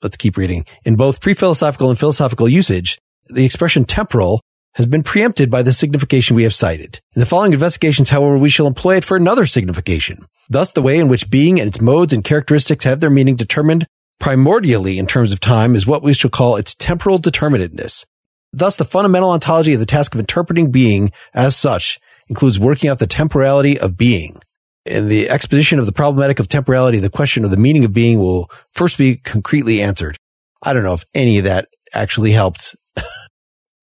Let's 0.01 0.17
keep 0.17 0.37
reading. 0.37 0.65
In 0.83 0.95
both 0.95 1.21
pre-philosophical 1.21 1.89
and 1.89 1.99
philosophical 1.99 2.49
usage, 2.49 2.99
the 3.27 3.45
expression 3.45 3.85
temporal 3.85 4.41
has 4.75 4.85
been 4.85 5.03
preempted 5.03 5.51
by 5.51 5.61
the 5.61 5.73
signification 5.73 6.35
we 6.35 6.43
have 6.43 6.53
cited. 6.53 6.99
In 7.13 7.19
the 7.19 7.25
following 7.25 7.53
investigations, 7.53 8.09
however, 8.09 8.37
we 8.37 8.49
shall 8.49 8.67
employ 8.67 8.95
it 8.95 9.05
for 9.05 9.17
another 9.17 9.45
signification. 9.45 10.25
Thus, 10.49 10.71
the 10.71 10.81
way 10.81 10.97
in 10.97 11.09
which 11.09 11.29
being 11.29 11.59
and 11.59 11.67
its 11.67 11.81
modes 11.81 12.13
and 12.13 12.23
characteristics 12.23 12.85
have 12.85 12.99
their 12.99 13.09
meaning 13.09 13.35
determined 13.35 13.85
primordially 14.21 14.97
in 14.97 15.07
terms 15.07 15.33
of 15.33 15.39
time 15.39 15.75
is 15.75 15.87
what 15.87 16.03
we 16.03 16.13
shall 16.13 16.29
call 16.29 16.55
its 16.55 16.75
temporal 16.75 17.19
determinateness. 17.19 18.05
Thus, 18.53 18.75
the 18.75 18.85
fundamental 18.85 19.31
ontology 19.31 19.73
of 19.73 19.79
the 19.79 19.85
task 19.85 20.13
of 20.13 20.19
interpreting 20.19 20.71
being 20.71 21.11
as 21.33 21.55
such 21.55 21.99
includes 22.31 22.57
working 22.57 22.89
out 22.89 22.97
the 22.97 23.07
temporality 23.07 23.77
of 23.77 23.97
being. 23.97 24.41
In 24.85 25.09
the 25.09 25.29
exposition 25.29 25.77
of 25.77 25.85
the 25.85 25.91
problematic 25.91 26.39
of 26.39 26.47
temporality, 26.47 26.97
the 26.97 27.09
question 27.09 27.43
of 27.43 27.51
the 27.51 27.57
meaning 27.57 27.85
of 27.85 27.93
being 27.93 28.17
will 28.17 28.49
first 28.71 28.97
be 28.97 29.17
concretely 29.17 29.81
answered. 29.81 30.17
I 30.63 30.73
don't 30.73 30.83
know 30.83 30.93
if 30.93 31.03
any 31.13 31.37
of 31.37 31.43
that 31.43 31.67
actually 31.93 32.31
helped 32.31 32.75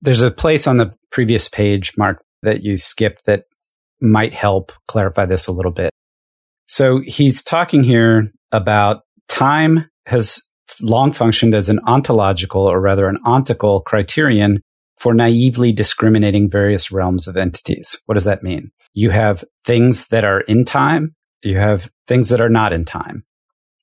there's 0.03 0.23
a 0.23 0.31
place 0.31 0.67
on 0.67 0.79
the 0.79 0.95
previous 1.11 1.49
page, 1.49 1.93
Mark, 1.97 2.23
that 2.43 2.63
you 2.63 2.79
skipped 2.79 3.27
that 3.27 3.45
might 4.01 4.33
help 4.33 4.73
clarify 4.87 5.27
this 5.27 5.47
a 5.47 5.53
little 5.53 5.73
bit. 5.73 5.91
So 6.67 7.01
he's 7.05 7.43
talking 7.43 7.83
here 7.83 8.31
about 8.51 9.03
time 9.29 9.87
has 10.07 10.41
long 10.81 11.13
functioned 11.13 11.55
as 11.55 11.69
an 11.69 11.81
ontological 11.87 12.63
or 12.63 12.81
rather 12.81 13.09
an 13.09 13.19
ontical 13.27 13.85
criterion 13.85 14.61
for 14.99 15.15
naively 15.15 15.73
discriminating 15.73 16.51
various 16.51 16.91
realms 16.91 17.29
of 17.29 17.37
entities. 17.37 17.99
What 18.07 18.15
does 18.15 18.25
that 18.25 18.43
mean? 18.43 18.71
You 18.93 19.11
have 19.11 19.45
things 19.65 20.09
that 20.09 20.25
are 20.25 20.41
in 20.41 20.65
time. 20.65 21.15
You 21.43 21.59
have 21.59 21.91
things 22.07 22.31
that 22.31 22.41
are 22.41 22.49
not 22.49 22.73
in 22.73 22.85
time, 22.85 23.25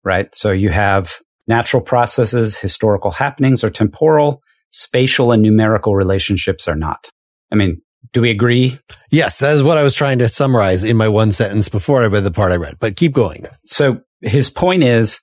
right? 0.04 0.34
So 0.36 0.52
you 0.52 0.70
have 0.70 1.20
natural 1.48 1.82
processes, 1.82 2.58
historical 2.58 3.12
happenings 3.12 3.64
are 3.64 3.70
temporal 3.70 4.42
spatial 4.76 5.32
and 5.32 5.42
numerical 5.42 5.96
relationships 5.96 6.68
are 6.68 6.76
not. 6.76 7.10
I 7.52 7.56
mean, 7.56 7.82
do 8.12 8.22
we 8.22 8.30
agree? 8.30 8.78
Yes, 9.10 9.40
that 9.40 9.56
is 9.56 9.64
what 9.64 9.78
I 9.78 9.84
was 9.84 9.96
trying 9.96 10.20
to 10.20 10.30
summarize 10.30 10.84
in 10.84 10.98
my 10.98 11.08
one 11.08 11.32
sentence 11.32 11.70
before 11.70 12.04
I 12.04 12.08
read 12.08 12.24
the 12.24 12.32
part 12.32 12.52
I 12.52 12.58
read, 12.58 12.78
but 12.80 12.98
keep 12.98 13.14
going. 13.14 13.46
So 13.66 14.02
his 14.22 14.50
point 14.50 14.84
is, 14.84 15.22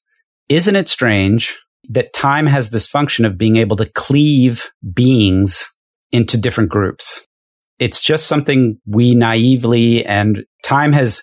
isn't 0.48 0.74
it 0.74 0.88
strange 0.88 1.58
that 1.90 2.14
time 2.14 2.46
has 2.46 2.70
this 2.70 2.86
function 2.86 3.24
of 3.24 3.36
being 3.36 3.56
able 3.56 3.76
to 3.76 3.86
cleave 3.86 4.70
beings 4.94 5.68
into 6.12 6.36
different 6.36 6.70
groups? 6.70 7.26
It's 7.78 8.00
just 8.02 8.26
something 8.26 8.78
we 8.86 9.14
naively 9.14 10.04
and 10.04 10.44
time 10.62 10.92
has 10.92 11.22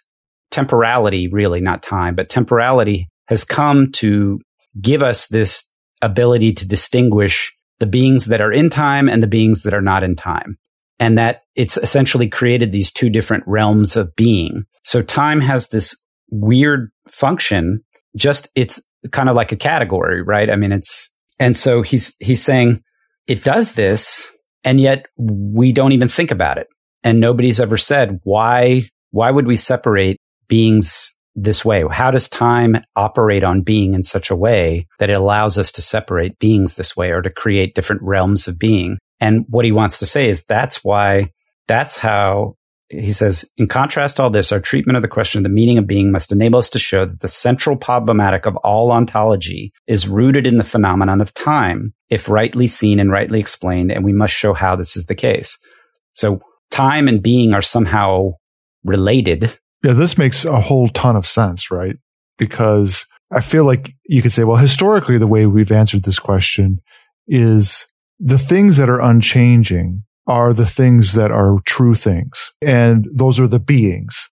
temporality, 0.51 1.27
really, 1.27 1.61
not 1.61 1.83
time, 1.83 2.15
but 2.15 2.29
temporality 2.29 3.07
has 3.27 3.43
come 3.43 3.91
to 3.93 4.39
give 4.81 5.03
us 5.03 5.27
this 5.27 5.63
ability 6.01 6.53
to 6.53 6.67
distinguish 6.67 7.55
the 7.79 7.85
beings 7.85 8.25
that 8.25 8.41
are 8.41 8.51
in 8.51 8.69
time 8.69 9.07
and 9.07 9.23
the 9.23 9.27
beings 9.27 9.61
that 9.61 9.73
are 9.73 9.81
not 9.81 10.03
in 10.03 10.15
time. 10.15 10.57
And 10.99 11.17
that 11.17 11.43
it's 11.55 11.77
essentially 11.77 12.27
created 12.27 12.71
these 12.71 12.91
two 12.91 13.09
different 13.09 13.45
realms 13.47 13.95
of 13.95 14.15
being. 14.15 14.65
So 14.83 15.01
time 15.01 15.39
has 15.39 15.69
this 15.69 15.95
weird 16.29 16.89
function. 17.07 17.81
Just 18.17 18.49
it's 18.55 18.81
kind 19.11 19.29
of 19.29 19.35
like 19.35 19.53
a 19.53 19.57
category, 19.57 20.21
right? 20.21 20.49
I 20.49 20.57
mean, 20.57 20.73
it's, 20.73 21.09
and 21.39 21.55
so 21.55 21.83
he's, 21.83 22.15
he's 22.19 22.43
saying 22.43 22.83
it 23.27 23.43
does 23.45 23.73
this 23.73 24.29
and 24.63 24.79
yet 24.79 25.05
we 25.17 25.71
don't 25.71 25.93
even 25.93 26.09
think 26.09 26.31
about 26.31 26.57
it. 26.57 26.67
And 27.03 27.19
nobody's 27.19 27.59
ever 27.59 27.77
said, 27.77 28.19
why, 28.23 28.89
why 29.11 29.31
would 29.31 29.47
we 29.47 29.55
separate 29.55 30.17
beings 30.47 31.15
this 31.35 31.63
way? 31.63 31.83
How 31.89 32.11
does 32.11 32.27
time 32.27 32.75
operate 32.95 33.43
on 33.43 33.61
being 33.61 33.93
in 33.93 34.03
such 34.03 34.29
a 34.29 34.35
way 34.35 34.87
that 34.99 35.09
it 35.09 35.13
allows 35.13 35.57
us 35.57 35.71
to 35.73 35.81
separate 35.81 36.37
beings 36.39 36.75
this 36.75 36.97
way 36.97 37.11
or 37.11 37.21
to 37.21 37.29
create 37.29 37.75
different 37.75 38.01
realms 38.01 38.47
of 38.47 38.59
being? 38.59 38.97
And 39.19 39.45
what 39.47 39.65
he 39.65 39.71
wants 39.71 39.99
to 39.99 40.05
say 40.05 40.29
is 40.29 40.45
that's 40.45 40.83
why, 40.83 41.31
that's 41.67 41.97
how 41.97 42.55
he 42.89 43.11
says, 43.11 43.45
in 43.57 43.67
contrast 43.67 44.17
to 44.17 44.23
all 44.23 44.29
this, 44.29 44.51
our 44.51 44.59
treatment 44.59 44.95
of 44.95 45.01
the 45.01 45.07
question 45.07 45.39
of 45.39 45.43
the 45.43 45.49
meaning 45.49 45.77
of 45.77 45.87
being 45.87 46.11
must 46.11 46.31
enable 46.31 46.59
us 46.59 46.69
to 46.71 46.79
show 46.79 47.05
that 47.05 47.19
the 47.19 47.27
central 47.27 47.75
problematic 47.75 48.45
of 48.45 48.55
all 48.57 48.91
ontology 48.91 49.71
is 49.87 50.07
rooted 50.07 50.47
in 50.47 50.57
the 50.57 50.63
phenomenon 50.63 51.21
of 51.21 51.33
time, 51.33 51.93
if 52.09 52.27
rightly 52.27 52.67
seen 52.67 52.99
and 52.99 53.11
rightly 53.11 53.39
explained, 53.39 53.91
and 53.91 54.03
we 54.03 54.13
must 54.13 54.33
show 54.33 54.53
how 54.53 54.75
this 54.75 54.97
is 54.97 55.05
the 55.05 55.15
case. 55.15 55.57
So 56.13 56.41
time 56.71 57.07
and 57.07 57.21
being 57.21 57.53
are 57.53 57.61
somehow 57.61 58.31
related 58.83 59.57
yeah, 59.83 59.93
this 59.93 60.17
makes 60.17 60.45
a 60.45 60.59
whole 60.59 60.89
ton 60.89 61.15
of 61.15 61.25
sense, 61.25 61.71
right? 61.71 61.95
Because 62.37 63.05
I 63.31 63.41
feel 63.41 63.65
like 63.65 63.93
you 64.05 64.21
could 64.21 64.33
say, 64.33 64.43
well, 64.43 64.57
historically, 64.57 65.17
the 65.17 65.27
way 65.27 65.45
we've 65.45 65.71
answered 65.71 66.03
this 66.03 66.19
question 66.19 66.79
is 67.27 67.87
the 68.19 68.37
things 68.37 68.77
that 68.77 68.89
are 68.89 69.01
unchanging 69.01 70.03
are 70.29 70.53
the 70.53 70.65
things 70.65 71.13
that 71.13 71.31
are 71.31 71.57
true 71.65 71.95
things. 71.95 72.53
And 72.61 73.07
those 73.11 73.39
are 73.39 73.47
the 73.47 73.59
beings. 73.59 74.29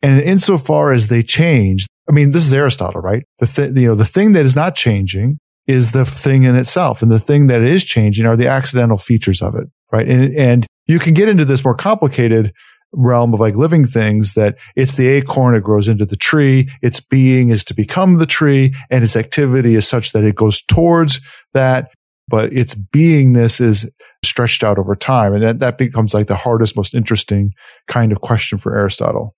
And 0.00 0.20
insofar 0.20 0.92
as 0.92 1.08
they 1.08 1.22
change, 1.22 1.86
I 2.08 2.12
mean, 2.12 2.30
this 2.30 2.46
is 2.46 2.54
Aristotle, 2.54 3.02
right? 3.02 3.24
The 3.38 3.46
th- 3.46 3.76
you 3.76 3.88
know, 3.88 3.94
the 3.94 4.04
thing 4.04 4.32
that 4.32 4.46
is 4.46 4.56
not 4.56 4.76
changing 4.76 5.38
is 5.66 5.92
the 5.92 6.04
thing 6.04 6.44
in 6.44 6.56
itself. 6.56 7.02
And 7.02 7.10
the 7.10 7.18
thing 7.18 7.48
that 7.48 7.62
is 7.62 7.84
changing 7.84 8.26
are 8.26 8.36
the 8.36 8.48
accidental 8.48 8.96
features 8.96 9.42
of 9.42 9.54
it, 9.56 9.68
right? 9.92 10.08
And, 10.08 10.34
and 10.36 10.66
you 10.86 10.98
can 10.98 11.14
get 11.14 11.28
into 11.28 11.44
this 11.44 11.64
more 11.64 11.74
complicated 11.74 12.52
realm 12.92 13.34
of 13.34 13.40
like 13.40 13.56
living 13.56 13.84
things 13.84 14.34
that 14.34 14.56
it's 14.74 14.94
the 14.94 15.08
acorn, 15.08 15.54
it 15.54 15.62
grows 15.62 15.88
into 15.88 16.06
the 16.06 16.16
tree. 16.16 16.70
Its 16.82 17.00
being 17.00 17.50
is 17.50 17.64
to 17.64 17.74
become 17.74 18.16
the 18.16 18.26
tree 18.26 18.74
and 18.88 19.04
its 19.04 19.16
activity 19.16 19.74
is 19.74 19.86
such 19.86 20.12
that 20.12 20.24
it 20.24 20.34
goes 20.34 20.62
towards 20.62 21.20
that, 21.54 21.90
but 22.26 22.52
its 22.52 22.74
beingness 22.74 23.60
is 23.60 23.90
stretched 24.24 24.62
out 24.62 24.78
over 24.78 24.94
time. 24.94 25.34
And 25.34 25.42
that, 25.42 25.58
that 25.60 25.78
becomes 25.78 26.14
like 26.14 26.26
the 26.26 26.36
hardest, 26.36 26.76
most 26.76 26.94
interesting 26.94 27.52
kind 27.88 28.12
of 28.12 28.20
question 28.20 28.58
for 28.58 28.76
Aristotle. 28.76 29.34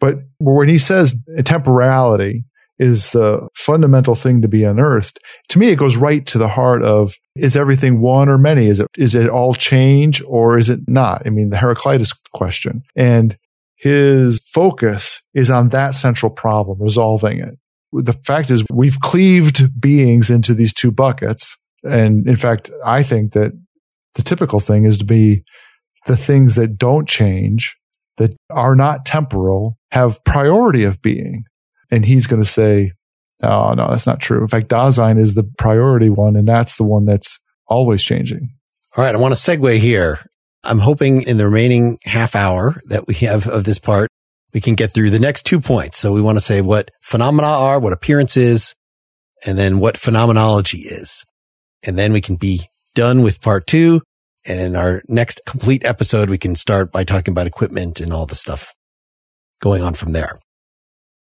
But 0.00 0.16
when 0.38 0.68
he 0.68 0.78
says 0.78 1.14
temporality, 1.44 2.44
is 2.78 3.12
the 3.12 3.48
fundamental 3.54 4.14
thing 4.14 4.42
to 4.42 4.48
be 4.48 4.64
unearthed. 4.64 5.18
To 5.48 5.58
me, 5.58 5.68
it 5.68 5.76
goes 5.76 5.96
right 5.96 6.26
to 6.26 6.38
the 6.38 6.48
heart 6.48 6.82
of 6.82 7.14
is 7.34 7.56
everything 7.56 8.00
one 8.00 8.28
or 8.28 8.38
many? 8.38 8.66
Is 8.66 8.80
it 8.80 8.88
is 8.96 9.14
it 9.14 9.28
all 9.28 9.54
change 9.54 10.22
or 10.26 10.58
is 10.58 10.68
it 10.68 10.80
not? 10.86 11.22
I 11.26 11.30
mean, 11.30 11.50
the 11.50 11.56
Heraclitus 11.56 12.12
question. 12.34 12.82
And 12.94 13.36
his 13.76 14.40
focus 14.52 15.22
is 15.34 15.50
on 15.50 15.70
that 15.70 15.94
central 15.94 16.30
problem, 16.30 16.80
resolving 16.80 17.40
it. 17.40 17.58
The 17.92 18.12
fact 18.12 18.50
is 18.50 18.64
we've 18.72 19.00
cleaved 19.00 19.80
beings 19.80 20.30
into 20.30 20.54
these 20.54 20.72
two 20.72 20.90
buckets. 20.90 21.56
And 21.82 22.26
in 22.26 22.36
fact, 22.36 22.70
I 22.84 23.02
think 23.02 23.32
that 23.32 23.52
the 24.16 24.22
typical 24.22 24.60
thing 24.60 24.84
is 24.84 24.98
to 24.98 25.04
be 25.04 25.44
the 26.06 26.16
things 26.16 26.54
that 26.56 26.78
don't 26.78 27.08
change, 27.08 27.76
that 28.16 28.34
are 28.50 28.74
not 28.74 29.04
temporal, 29.04 29.78
have 29.90 30.22
priority 30.24 30.84
of 30.84 31.00
being. 31.02 31.44
And 31.90 32.04
he's 32.04 32.26
going 32.26 32.42
to 32.42 32.48
say, 32.48 32.92
oh, 33.42 33.74
no, 33.74 33.88
that's 33.88 34.06
not 34.06 34.20
true. 34.20 34.40
In 34.40 34.48
fact, 34.48 34.68
Dasein 34.68 35.18
is 35.18 35.34
the 35.34 35.44
priority 35.58 36.08
one, 36.08 36.36
and 36.36 36.46
that's 36.46 36.76
the 36.76 36.84
one 36.84 37.04
that's 37.04 37.38
always 37.68 38.02
changing. 38.02 38.48
All 38.96 39.04
right. 39.04 39.14
I 39.14 39.18
want 39.18 39.36
to 39.36 39.40
segue 39.40 39.78
here. 39.78 40.20
I'm 40.64 40.78
hoping 40.78 41.22
in 41.22 41.36
the 41.36 41.46
remaining 41.46 41.98
half 42.04 42.34
hour 42.34 42.80
that 42.86 43.06
we 43.06 43.14
have 43.14 43.46
of 43.46 43.64
this 43.64 43.78
part, 43.78 44.10
we 44.52 44.60
can 44.60 44.74
get 44.74 44.92
through 44.92 45.10
the 45.10 45.18
next 45.18 45.44
two 45.44 45.60
points. 45.60 45.98
So 45.98 46.12
we 46.12 46.22
want 46.22 46.38
to 46.38 46.44
say 46.44 46.60
what 46.62 46.90
phenomena 47.02 47.46
are, 47.46 47.78
what 47.78 47.92
appearance 47.92 48.36
is, 48.36 48.74
and 49.44 49.58
then 49.58 49.78
what 49.78 49.98
phenomenology 49.98 50.78
is. 50.78 51.24
And 51.82 51.98
then 51.98 52.12
we 52.12 52.20
can 52.20 52.36
be 52.36 52.68
done 52.96 53.22
with 53.22 53.40
part 53.40 53.68
two. 53.68 54.00
And 54.44 54.58
in 54.58 54.74
our 54.74 55.02
next 55.08 55.40
complete 55.46 55.84
episode, 55.84 56.30
we 56.30 56.38
can 56.38 56.56
start 56.56 56.90
by 56.90 57.04
talking 57.04 57.32
about 57.32 57.46
equipment 57.46 58.00
and 58.00 58.12
all 58.12 58.26
the 58.26 58.34
stuff 58.34 58.72
going 59.60 59.82
on 59.82 59.94
from 59.94 60.12
there. 60.12 60.40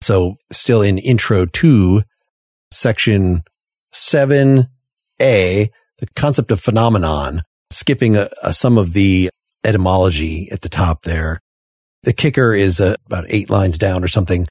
So 0.02 0.36
still 0.52 0.82
in 0.82 0.98
intro 0.98 1.46
two, 1.46 2.04
section 2.72 3.44
seven 3.92 4.68
A, 5.22 5.70
the 6.00 6.08
concept 6.16 6.52
of 6.52 6.62
phenomenon, 6.62 7.42
skipping 7.70 8.16
a, 8.16 8.30
a, 8.42 8.54
some 8.54 8.78
of 8.78 8.94
the 8.94 9.30
etymology 9.64 10.50
at 10.52 10.62
the 10.62 10.70
top 10.70 11.04
there. 11.04 11.40
The 12.04 12.14
kicker 12.14 12.54
is 12.54 12.80
uh, 12.80 12.96
about 13.06 13.26
eight 13.28 13.50
lines 13.50 13.78
down 13.78 14.04
or 14.04 14.08
something. 14.08 14.48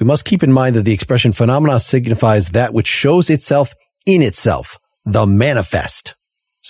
We 0.00 0.06
must 0.06 0.24
keep 0.24 0.42
in 0.42 0.52
mind 0.52 0.76
that 0.76 0.84
the 0.84 0.94
expression 0.94 1.32
phenomena 1.32 1.80
signifies 1.80 2.50
that 2.50 2.72
which 2.72 2.86
shows 2.86 3.28
itself 3.28 3.74
in 4.06 4.22
itself, 4.22 4.78
the 5.04 5.26
manifest. 5.26 6.14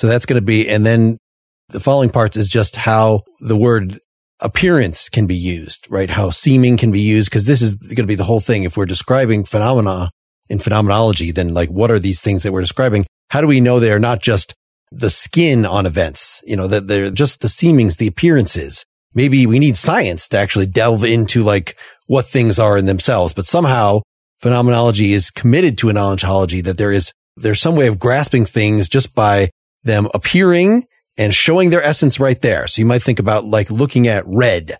So 0.01 0.07
that's 0.07 0.25
going 0.25 0.41
to 0.41 0.47
be, 0.47 0.67
and 0.67 0.87
then 0.87 1.19
the 1.69 1.79
following 1.79 2.09
parts 2.09 2.35
is 2.35 2.49
just 2.49 2.75
how 2.75 3.21
the 3.39 3.55
word 3.55 3.99
appearance 4.41 5.11
can 5.11 5.27
be 5.27 5.37
used, 5.37 5.87
right? 5.91 6.09
How 6.09 6.31
seeming 6.31 6.79
can 6.79 6.91
be 6.91 7.03
used. 7.03 7.31
Cause 7.31 7.45
this 7.45 7.61
is 7.61 7.75
going 7.75 7.97
to 7.97 8.07
be 8.07 8.15
the 8.15 8.25
whole 8.25 8.41
thing. 8.41 8.65
If 8.65 8.79
we're 8.79 8.87
describing 8.87 9.45
phenomena 9.45 10.11
in 10.49 10.59
phenomenology, 10.59 11.33
then 11.33 11.53
like, 11.53 11.69
what 11.69 11.91
are 11.91 11.99
these 11.99 12.23
things 12.23 12.45
that 12.45 12.51
we're 12.51 12.63
describing? 12.63 13.05
How 13.29 13.43
do 13.43 13.47
we 13.47 13.61
know 13.61 13.79
they 13.79 13.93
are 13.93 13.99
not 13.99 14.23
just 14.23 14.55
the 14.91 15.11
skin 15.11 15.67
on 15.67 15.85
events? 15.85 16.43
You 16.47 16.57
know, 16.57 16.67
that 16.67 16.87
they're 16.87 17.11
just 17.11 17.43
the 17.43 17.49
seemings, 17.49 17.99
the 17.99 18.07
appearances. 18.07 18.87
Maybe 19.13 19.45
we 19.45 19.59
need 19.59 19.77
science 19.77 20.29
to 20.29 20.39
actually 20.39 20.65
delve 20.65 21.05
into 21.05 21.43
like 21.43 21.77
what 22.07 22.25
things 22.25 22.59
are 22.59 22.79
in 22.79 22.87
themselves, 22.87 23.35
but 23.35 23.45
somehow 23.45 24.01
phenomenology 24.39 25.13
is 25.13 25.29
committed 25.29 25.77
to 25.77 25.91
a 25.91 25.93
knowledgeology 25.93 26.65
that 26.65 26.79
there 26.79 26.91
is, 26.91 27.13
there's 27.37 27.61
some 27.61 27.77
way 27.77 27.87
of 27.87 27.99
grasping 27.99 28.47
things 28.47 28.89
just 28.89 29.15
by 29.15 29.51
them 29.83 30.09
appearing 30.15 30.87
and 31.17 31.35
showing 31.35 31.71
their 31.71 31.83
essence 31.83 32.21
right 32.21 32.41
there. 32.41 32.67
So 32.67 32.81
you 32.81 32.87
might 32.87 33.03
think 33.03 33.19
about 33.19 33.45
like 33.45 33.71
looking 33.71 34.09
at 34.09 34.27
red. 34.27 34.79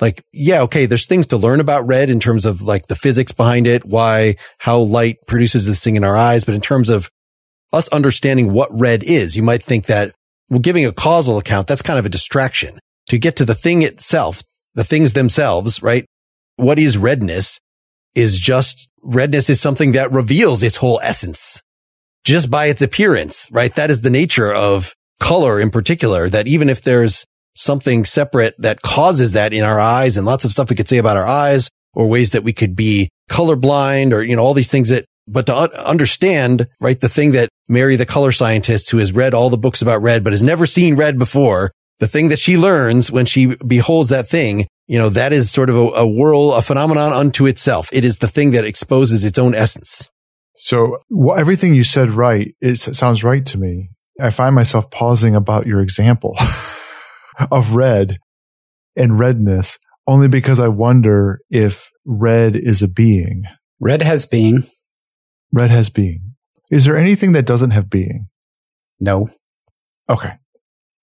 Like, 0.00 0.24
yeah, 0.32 0.62
okay, 0.62 0.86
there's 0.86 1.06
things 1.06 1.26
to 1.28 1.36
learn 1.36 1.60
about 1.60 1.86
red 1.86 2.08
in 2.08 2.20
terms 2.20 2.46
of 2.46 2.62
like 2.62 2.86
the 2.86 2.94
physics 2.94 3.32
behind 3.32 3.66
it, 3.66 3.84
why, 3.84 4.36
how 4.58 4.80
light 4.80 5.18
produces 5.26 5.66
this 5.66 5.84
thing 5.84 5.96
in 5.96 6.04
our 6.04 6.16
eyes. 6.16 6.44
But 6.44 6.54
in 6.54 6.60
terms 6.60 6.88
of 6.88 7.10
us 7.72 7.86
understanding 7.88 8.52
what 8.52 8.76
red 8.76 9.04
is, 9.04 9.36
you 9.36 9.42
might 9.42 9.62
think 9.62 9.86
that 9.86 10.14
well, 10.48 10.58
giving 10.58 10.84
a 10.84 10.92
causal 10.92 11.38
account, 11.38 11.68
that's 11.68 11.82
kind 11.82 11.98
of 11.98 12.06
a 12.06 12.10
distraction 12.10 12.80
to 13.08 13.18
get 13.18 13.36
to 13.36 13.44
the 13.44 13.54
thing 13.54 13.82
itself, 13.82 14.42
the 14.74 14.84
things 14.84 15.12
themselves, 15.12 15.82
right? 15.82 16.04
What 16.56 16.78
is 16.78 16.98
redness 16.98 17.60
is 18.14 18.38
just 18.38 18.88
redness 19.02 19.48
is 19.48 19.60
something 19.60 19.92
that 19.92 20.12
reveals 20.12 20.62
its 20.62 20.76
whole 20.76 21.00
essence 21.02 21.62
just 22.24 22.50
by 22.50 22.66
its 22.66 22.82
appearance, 22.82 23.48
right? 23.50 23.74
That 23.74 23.90
is 23.90 24.00
the 24.00 24.10
nature 24.10 24.52
of 24.52 24.94
color 25.20 25.60
in 25.60 25.70
particular, 25.70 26.28
that 26.28 26.46
even 26.46 26.68
if 26.68 26.82
there's 26.82 27.24
something 27.54 28.04
separate 28.04 28.54
that 28.58 28.82
causes 28.82 29.32
that 29.32 29.52
in 29.52 29.64
our 29.64 29.80
eyes 29.80 30.16
and 30.16 30.26
lots 30.26 30.44
of 30.44 30.52
stuff 30.52 30.70
we 30.70 30.76
could 30.76 30.88
say 30.88 30.98
about 30.98 31.16
our 31.16 31.26
eyes 31.26 31.68
or 31.94 32.08
ways 32.08 32.30
that 32.30 32.44
we 32.44 32.52
could 32.52 32.76
be 32.76 33.08
colorblind 33.28 34.12
or, 34.12 34.22
you 34.22 34.36
know, 34.36 34.42
all 34.42 34.54
these 34.54 34.70
things 34.70 34.88
that, 34.88 35.04
but 35.26 35.46
to 35.46 35.56
un- 35.56 35.72
understand, 35.72 36.68
right, 36.80 37.00
the 37.00 37.08
thing 37.08 37.32
that 37.32 37.48
Mary, 37.68 37.96
the 37.96 38.06
color 38.06 38.32
scientist 38.32 38.90
who 38.90 38.98
has 38.98 39.12
read 39.12 39.34
all 39.34 39.50
the 39.50 39.56
books 39.56 39.82
about 39.82 40.02
red, 40.02 40.24
but 40.24 40.32
has 40.32 40.42
never 40.42 40.66
seen 40.66 40.96
red 40.96 41.18
before, 41.18 41.70
the 41.98 42.08
thing 42.08 42.28
that 42.28 42.38
she 42.38 42.56
learns 42.56 43.10
when 43.10 43.26
she 43.26 43.54
beholds 43.56 44.08
that 44.08 44.28
thing, 44.28 44.66
you 44.86 44.98
know, 44.98 45.10
that 45.10 45.32
is 45.32 45.50
sort 45.50 45.70
of 45.70 45.76
a, 45.76 45.88
a 45.90 46.06
whirl, 46.06 46.52
a 46.52 46.62
phenomenon 46.62 47.12
unto 47.12 47.46
itself. 47.46 47.88
It 47.92 48.04
is 48.04 48.18
the 48.18 48.28
thing 48.28 48.50
that 48.52 48.64
exposes 48.64 49.22
its 49.22 49.38
own 49.38 49.54
essence. 49.54 50.08
So 50.62 50.98
well, 51.08 51.38
everything 51.38 51.74
you 51.74 51.84
said 51.84 52.10
right, 52.10 52.54
it 52.60 52.76
sounds 52.76 53.24
right 53.24 53.44
to 53.46 53.58
me. 53.58 53.90
I 54.20 54.28
find 54.28 54.54
myself 54.54 54.90
pausing 54.90 55.34
about 55.34 55.66
your 55.66 55.80
example 55.80 56.36
of 57.50 57.74
red 57.74 58.18
and 58.94 59.18
redness 59.18 59.78
only 60.06 60.28
because 60.28 60.60
I 60.60 60.68
wonder 60.68 61.40
if 61.50 61.90
red 62.04 62.56
is 62.56 62.82
a 62.82 62.88
being. 62.88 63.44
Red 63.80 64.02
has 64.02 64.26
being. 64.26 64.64
Red 65.50 65.70
has 65.70 65.88
being. 65.88 66.34
Is 66.70 66.84
there 66.84 66.96
anything 66.96 67.32
that 67.32 67.46
doesn't 67.46 67.70
have 67.70 67.88
being? 67.88 68.28
No. 68.98 69.30
Okay. 70.10 70.32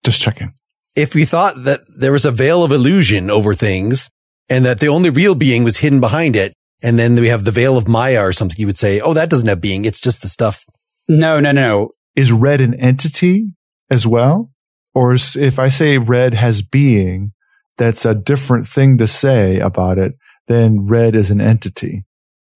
Just 0.04 0.20
checking. 0.20 0.54
If 0.94 1.14
we 1.14 1.24
thought 1.24 1.64
that 1.64 1.80
there 1.88 2.12
was 2.12 2.24
a 2.24 2.30
veil 2.30 2.62
of 2.62 2.70
illusion 2.70 3.28
over 3.28 3.54
things 3.54 4.08
and 4.48 4.64
that 4.64 4.78
the 4.78 4.88
only 4.88 5.10
real 5.10 5.34
being 5.34 5.64
was 5.64 5.78
hidden 5.78 6.00
behind 6.00 6.36
it, 6.36 6.54
and 6.82 6.98
then 6.98 7.14
we 7.14 7.28
have 7.28 7.44
the 7.44 7.50
veil 7.50 7.76
of 7.76 7.88
Maya 7.88 8.22
or 8.22 8.32
something, 8.32 8.58
you 8.58 8.66
would 8.66 8.78
say, 8.78 9.00
oh, 9.00 9.14
that 9.14 9.30
doesn't 9.30 9.48
have 9.48 9.60
being. 9.60 9.84
It's 9.84 10.00
just 10.00 10.22
the 10.22 10.28
stuff. 10.28 10.64
No, 11.08 11.40
no, 11.40 11.52
no. 11.52 11.90
Is 12.14 12.32
red 12.32 12.60
an 12.60 12.74
entity 12.74 13.54
as 13.90 14.06
well? 14.06 14.50
Or 14.94 15.14
is, 15.14 15.36
if 15.36 15.58
I 15.58 15.68
say 15.68 15.98
red 15.98 16.34
has 16.34 16.62
being, 16.62 17.32
that's 17.76 18.04
a 18.04 18.14
different 18.14 18.68
thing 18.68 18.98
to 18.98 19.06
say 19.06 19.60
about 19.60 19.98
it 19.98 20.14
than 20.46 20.86
red 20.86 21.14
is 21.14 21.30
an 21.30 21.40
entity. 21.40 22.04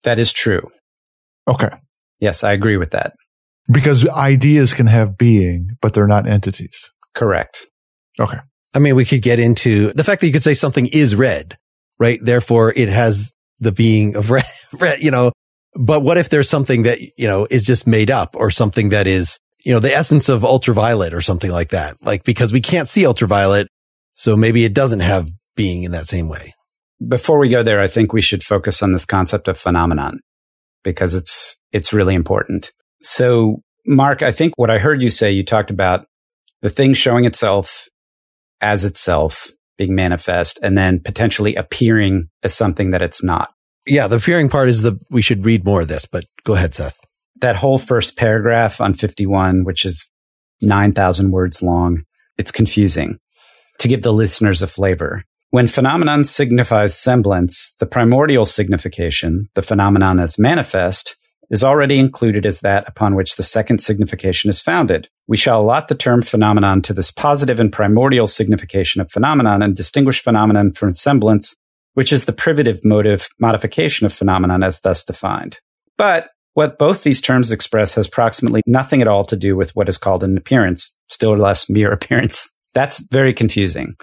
That 0.02 0.18
is 0.18 0.32
true. 0.32 0.70
Okay. 1.46 1.70
Yes, 2.20 2.44
I 2.44 2.52
agree 2.52 2.76
with 2.76 2.90
that. 2.90 3.14
Because 3.70 4.06
ideas 4.08 4.72
can 4.72 4.88
have 4.88 5.16
being, 5.16 5.76
but 5.80 5.94
they're 5.94 6.06
not 6.06 6.28
entities. 6.28 6.90
Correct. 7.14 7.66
Okay. 8.18 8.38
I 8.74 8.78
mean, 8.78 8.96
we 8.96 9.04
could 9.04 9.22
get 9.22 9.38
into 9.38 9.92
the 9.92 10.04
fact 10.04 10.20
that 10.20 10.26
you 10.26 10.32
could 10.32 10.42
say 10.42 10.54
something 10.54 10.86
is 10.86 11.14
red, 11.14 11.56
right? 11.98 12.18
Therefore, 12.22 12.72
it 12.74 12.88
has 12.88 13.32
the 13.62 13.72
being 13.72 14.16
of 14.16 14.30
red, 14.72 15.02
you 15.02 15.10
know, 15.10 15.32
but 15.74 16.00
what 16.00 16.18
if 16.18 16.28
there's 16.28 16.48
something 16.48 16.82
that, 16.82 17.00
you 17.16 17.26
know, 17.26 17.46
is 17.50 17.64
just 17.64 17.86
made 17.86 18.10
up 18.10 18.36
or 18.36 18.50
something 18.50 18.90
that 18.90 19.06
is, 19.06 19.38
you 19.64 19.72
know, 19.72 19.80
the 19.80 19.94
essence 19.94 20.28
of 20.28 20.44
ultraviolet 20.44 21.14
or 21.14 21.20
something 21.20 21.50
like 21.50 21.70
that? 21.70 21.96
Like, 22.02 22.24
because 22.24 22.52
we 22.52 22.60
can't 22.60 22.88
see 22.88 23.06
ultraviolet. 23.06 23.68
So 24.14 24.36
maybe 24.36 24.64
it 24.64 24.74
doesn't 24.74 25.00
have 25.00 25.30
being 25.56 25.84
in 25.84 25.92
that 25.92 26.08
same 26.08 26.28
way. 26.28 26.54
Before 27.06 27.38
we 27.38 27.48
go 27.48 27.62
there, 27.62 27.80
I 27.80 27.88
think 27.88 28.12
we 28.12 28.20
should 28.20 28.42
focus 28.42 28.82
on 28.82 28.92
this 28.92 29.06
concept 29.06 29.48
of 29.48 29.58
phenomenon 29.58 30.20
because 30.84 31.14
it's, 31.14 31.56
it's 31.72 31.92
really 31.92 32.14
important. 32.14 32.70
So 33.02 33.62
Mark, 33.86 34.22
I 34.22 34.30
think 34.30 34.52
what 34.56 34.70
I 34.70 34.78
heard 34.78 35.02
you 35.02 35.10
say, 35.10 35.32
you 35.32 35.44
talked 35.44 35.70
about 35.70 36.06
the 36.60 36.70
thing 36.70 36.92
showing 36.92 37.24
itself 37.24 37.88
as 38.60 38.84
itself 38.84 39.50
being 39.78 39.94
manifest 39.94 40.58
and 40.62 40.76
then 40.76 41.00
potentially 41.00 41.54
appearing 41.54 42.28
as 42.42 42.54
something 42.54 42.90
that 42.90 43.02
it's 43.02 43.22
not. 43.22 43.50
Yeah, 43.86 44.06
the 44.06 44.16
appearing 44.16 44.48
part 44.48 44.68
is 44.68 44.82
the 44.82 44.98
we 45.10 45.22
should 45.22 45.44
read 45.44 45.64
more 45.64 45.80
of 45.82 45.88
this, 45.88 46.06
but 46.06 46.24
go 46.44 46.54
ahead, 46.54 46.74
Seth. 46.74 46.98
That 47.40 47.56
whole 47.56 47.78
first 47.78 48.16
paragraph 48.16 48.80
on 48.80 48.94
51, 48.94 49.64
which 49.64 49.84
is 49.84 50.10
9,000 50.60 51.32
words 51.32 51.62
long, 51.62 52.02
it's 52.38 52.52
confusing. 52.52 53.18
To 53.78 53.88
give 53.88 54.02
the 54.02 54.12
listeners 54.12 54.62
a 54.62 54.68
flavor, 54.68 55.24
when 55.50 55.66
phenomenon 55.66 56.24
signifies 56.24 56.96
semblance, 56.96 57.74
the 57.80 57.86
primordial 57.86 58.44
signification, 58.44 59.48
the 59.54 59.62
phenomenon 59.62 60.20
as 60.20 60.38
manifest, 60.38 61.16
is 61.52 61.62
already 61.62 61.98
included 61.98 62.46
as 62.46 62.60
that 62.60 62.88
upon 62.88 63.14
which 63.14 63.36
the 63.36 63.42
second 63.42 63.78
signification 63.78 64.48
is 64.48 64.60
founded. 64.60 65.08
We 65.28 65.36
shall 65.36 65.60
allot 65.60 65.88
the 65.88 65.94
term 65.94 66.22
phenomenon 66.22 66.80
to 66.82 66.94
this 66.94 67.10
positive 67.10 67.60
and 67.60 67.70
primordial 67.70 68.26
signification 68.26 69.02
of 69.02 69.10
phenomenon 69.10 69.62
and 69.62 69.76
distinguish 69.76 70.22
phenomenon 70.22 70.72
from 70.72 70.92
semblance, 70.92 71.54
which 71.92 72.12
is 72.12 72.24
the 72.24 72.32
privative 72.32 72.80
motive 72.82 73.28
modification 73.38 74.06
of 74.06 74.14
phenomenon 74.14 74.62
as 74.62 74.80
thus 74.80 75.04
defined. 75.04 75.60
But 75.98 76.30
what 76.54 76.78
both 76.78 77.02
these 77.02 77.20
terms 77.20 77.50
express 77.50 77.94
has 77.96 78.06
approximately 78.06 78.62
nothing 78.66 79.02
at 79.02 79.08
all 79.08 79.24
to 79.26 79.36
do 79.36 79.54
with 79.54 79.76
what 79.76 79.90
is 79.90 79.98
called 79.98 80.24
an 80.24 80.38
appearance, 80.38 80.96
still 81.08 81.36
less 81.36 81.68
mere 81.68 81.92
appearance. 81.92 82.50
That's 82.74 83.06
very 83.10 83.34
confusing. 83.34 83.94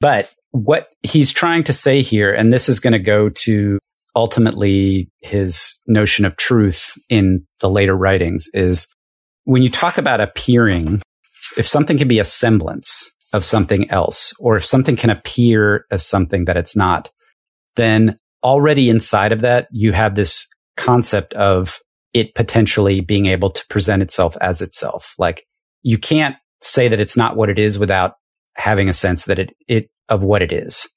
But 0.00 0.32
what 0.50 0.88
he's 1.02 1.30
trying 1.30 1.64
to 1.64 1.72
say 1.72 2.02
here, 2.02 2.32
and 2.32 2.52
this 2.52 2.68
is 2.68 2.80
going 2.80 2.94
to 2.94 2.98
go 2.98 3.28
to 3.28 3.78
ultimately 4.14 5.10
his 5.20 5.78
notion 5.86 6.24
of 6.24 6.36
truth 6.36 6.94
in 7.08 7.46
the 7.60 7.70
later 7.70 7.94
writings 7.94 8.48
is 8.54 8.86
when 9.44 9.62
you 9.62 9.70
talk 9.70 9.98
about 9.98 10.20
appearing, 10.20 11.02
if 11.56 11.66
something 11.66 11.98
can 11.98 12.08
be 12.08 12.18
a 12.18 12.24
semblance 12.24 13.12
of 13.32 13.44
something 13.44 13.90
else, 13.90 14.32
or 14.40 14.56
if 14.56 14.64
something 14.64 14.96
can 14.96 15.10
appear 15.10 15.86
as 15.90 16.06
something 16.06 16.46
that 16.46 16.56
it's 16.56 16.74
not, 16.74 17.10
then 17.76 18.18
already 18.42 18.90
inside 18.90 19.32
of 19.32 19.40
that, 19.40 19.68
you 19.70 19.92
have 19.92 20.14
this 20.14 20.46
concept 20.76 21.34
of 21.34 21.80
it 22.12 22.34
potentially 22.34 23.00
being 23.00 23.26
able 23.26 23.50
to 23.50 23.64
present 23.68 24.02
itself 24.02 24.36
as 24.40 24.60
itself. 24.60 25.14
Like 25.18 25.44
you 25.82 25.98
can't 25.98 26.34
say 26.60 26.88
that 26.88 27.00
it's 27.00 27.16
not 27.16 27.36
what 27.36 27.48
it 27.48 27.58
is 27.58 27.78
without 27.78 28.14
having 28.56 28.88
a 28.88 28.92
sense 28.92 29.24
that 29.26 29.38
it, 29.38 29.54
it 29.68 29.90
of 30.08 30.22
what 30.22 30.42
it 30.42 30.52
is. 30.52 30.88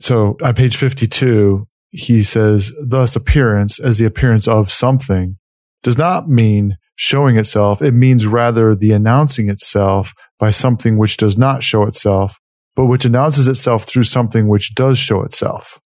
So 0.00 0.36
on 0.42 0.54
page 0.54 0.76
52, 0.76 1.66
he 1.90 2.22
says, 2.22 2.72
thus 2.86 3.16
appearance 3.16 3.78
as 3.78 3.98
the 3.98 4.06
appearance 4.06 4.46
of 4.46 4.70
something 4.70 5.36
does 5.82 5.98
not 5.98 6.28
mean 6.28 6.76
showing 6.94 7.36
itself. 7.36 7.82
It 7.82 7.94
means 7.94 8.26
rather 8.26 8.74
the 8.74 8.92
announcing 8.92 9.48
itself 9.48 10.12
by 10.38 10.50
something 10.50 10.98
which 10.98 11.16
does 11.16 11.36
not 11.36 11.62
show 11.62 11.84
itself, 11.84 12.38
but 12.76 12.86
which 12.86 13.04
announces 13.04 13.48
itself 13.48 13.84
through 13.84 14.04
something 14.04 14.48
which 14.48 14.74
does 14.74 14.98
show 14.98 15.22
itself. 15.22 15.80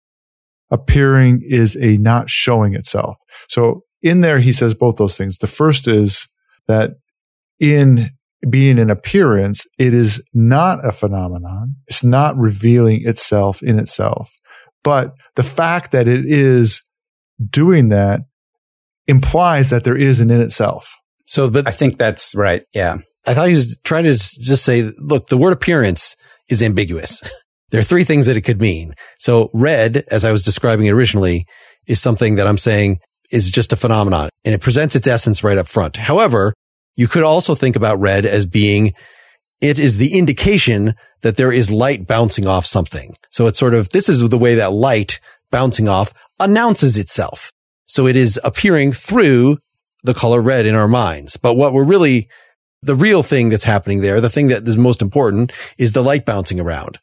Appearing 0.71 1.43
is 1.49 1.77
a 1.77 1.97
not 1.99 2.29
showing 2.29 2.75
itself. 2.75 3.17
So 3.49 3.83
in 4.03 4.21
there, 4.21 4.41
he 4.41 4.53
says 4.53 4.75
both 4.75 4.97
those 4.97 5.17
things. 5.17 5.39
The 5.39 5.47
first 5.47 5.89
is 5.89 6.27
that 6.67 6.91
in 7.61 8.11
being 8.51 8.79
an 8.79 8.91
appearance, 8.91 9.65
it 9.79 9.95
is 9.95 10.23
not 10.35 10.85
a 10.85 10.93
phenomenon. 10.93 11.77
It's 11.87 12.05
not 12.05 12.37
revealing 12.37 13.03
itself 13.07 13.63
in 13.63 13.79
itself. 13.79 14.33
But 14.85 15.15
the 15.35 15.43
fact 15.43 15.91
that 15.91 16.07
it 16.07 16.25
is 16.27 16.81
doing 17.51 17.89
that 17.89 18.21
implies 19.09 19.71
that 19.71 19.83
there 19.83 19.97
is 19.97 20.21
an 20.21 20.31
in 20.31 20.41
itself. 20.41 20.95
So, 21.27 21.51
but 21.51 21.67
I 21.67 21.73
think 21.73 21.99
that's 21.99 22.35
right. 22.35 22.63
Yeah. 22.73 22.99
I 23.27 23.35
thought 23.35 23.49
he 23.49 23.55
was 23.55 23.79
trying 23.83 24.05
to 24.05 24.15
just 24.15 24.65
say, 24.65 24.83
look, 24.99 25.29
the 25.29 25.39
word 25.39 25.53
appearance 25.53 26.15
is 26.49 26.63
ambiguous. 26.63 27.23
there 27.71 27.81
are 27.81 27.85
three 27.85 28.05
things 28.05 28.27
that 28.27 28.37
it 28.37 28.43
could 28.43 28.61
mean. 28.61 28.95
So 29.19 29.51
red, 29.55 30.05
as 30.11 30.25
I 30.25 30.33
was 30.33 30.43
describing 30.43 30.87
it 30.87 30.93
originally, 30.93 31.47
is 31.87 32.01
something 32.01 32.37
that 32.37 32.47
I'm 32.47 32.59
saying 32.59 32.99
is 33.31 33.51
just 33.51 33.73
a 33.73 33.77
phenomenon 33.77 34.29
and 34.45 34.55
it 34.55 34.61
presents 34.61 34.95
its 34.95 35.07
essence 35.07 35.43
right 35.43 35.59
up 35.59 35.67
front. 35.67 35.97
However, 35.97 36.53
you 36.97 37.09
could 37.09 37.23
also 37.23 37.55
think 37.55 37.75
about 37.75 38.01
red 38.01 38.27
as 38.27 38.47
being 38.47 38.93
it 39.65 39.79
is 39.79 39.97
the 39.97 40.13
indication 40.13 40.95
that 41.23 41.37
there 41.37 41.51
is 41.51 41.71
light 41.71 42.07
bouncing 42.07 42.47
off 42.47 42.67
something. 42.67 43.17
So 43.31 43.47
it's 43.47 43.59
sort 43.59 43.73
of, 43.73 43.89
this 43.89 44.11
is 44.11 44.29
the 44.29 44.37
way 44.37 44.57
that 44.57 44.73
light 44.73 45.21
bouncing 45.51 45.89
off 45.89 46.13
announces 46.39 46.99
itself. 46.99 47.51
So 47.87 48.07
it 48.07 48.15
is 48.15 48.39
appearing 48.45 48.93
through 48.93 49.57
the 50.03 50.13
color 50.13 50.43
red 50.43 50.67
in 50.67 50.75
our 50.75 50.87
minds. 50.87 51.39
But 51.39 51.55
what 51.55 51.73
we're 51.73 51.85
really, 51.85 52.29
the 52.83 52.95
real 52.95 53.23
thing 53.23 53.49
that's 53.49 53.65
happening 53.65 54.03
there, 54.03 54.21
the 54.21 54.29
thing 54.29 54.49
that 54.49 54.69
is 54.69 54.77
most 54.77 55.01
important 55.01 55.51
is 55.79 55.93
the 55.93 56.03
light 56.03 56.27
bouncing 56.27 56.61
around. 56.61 56.99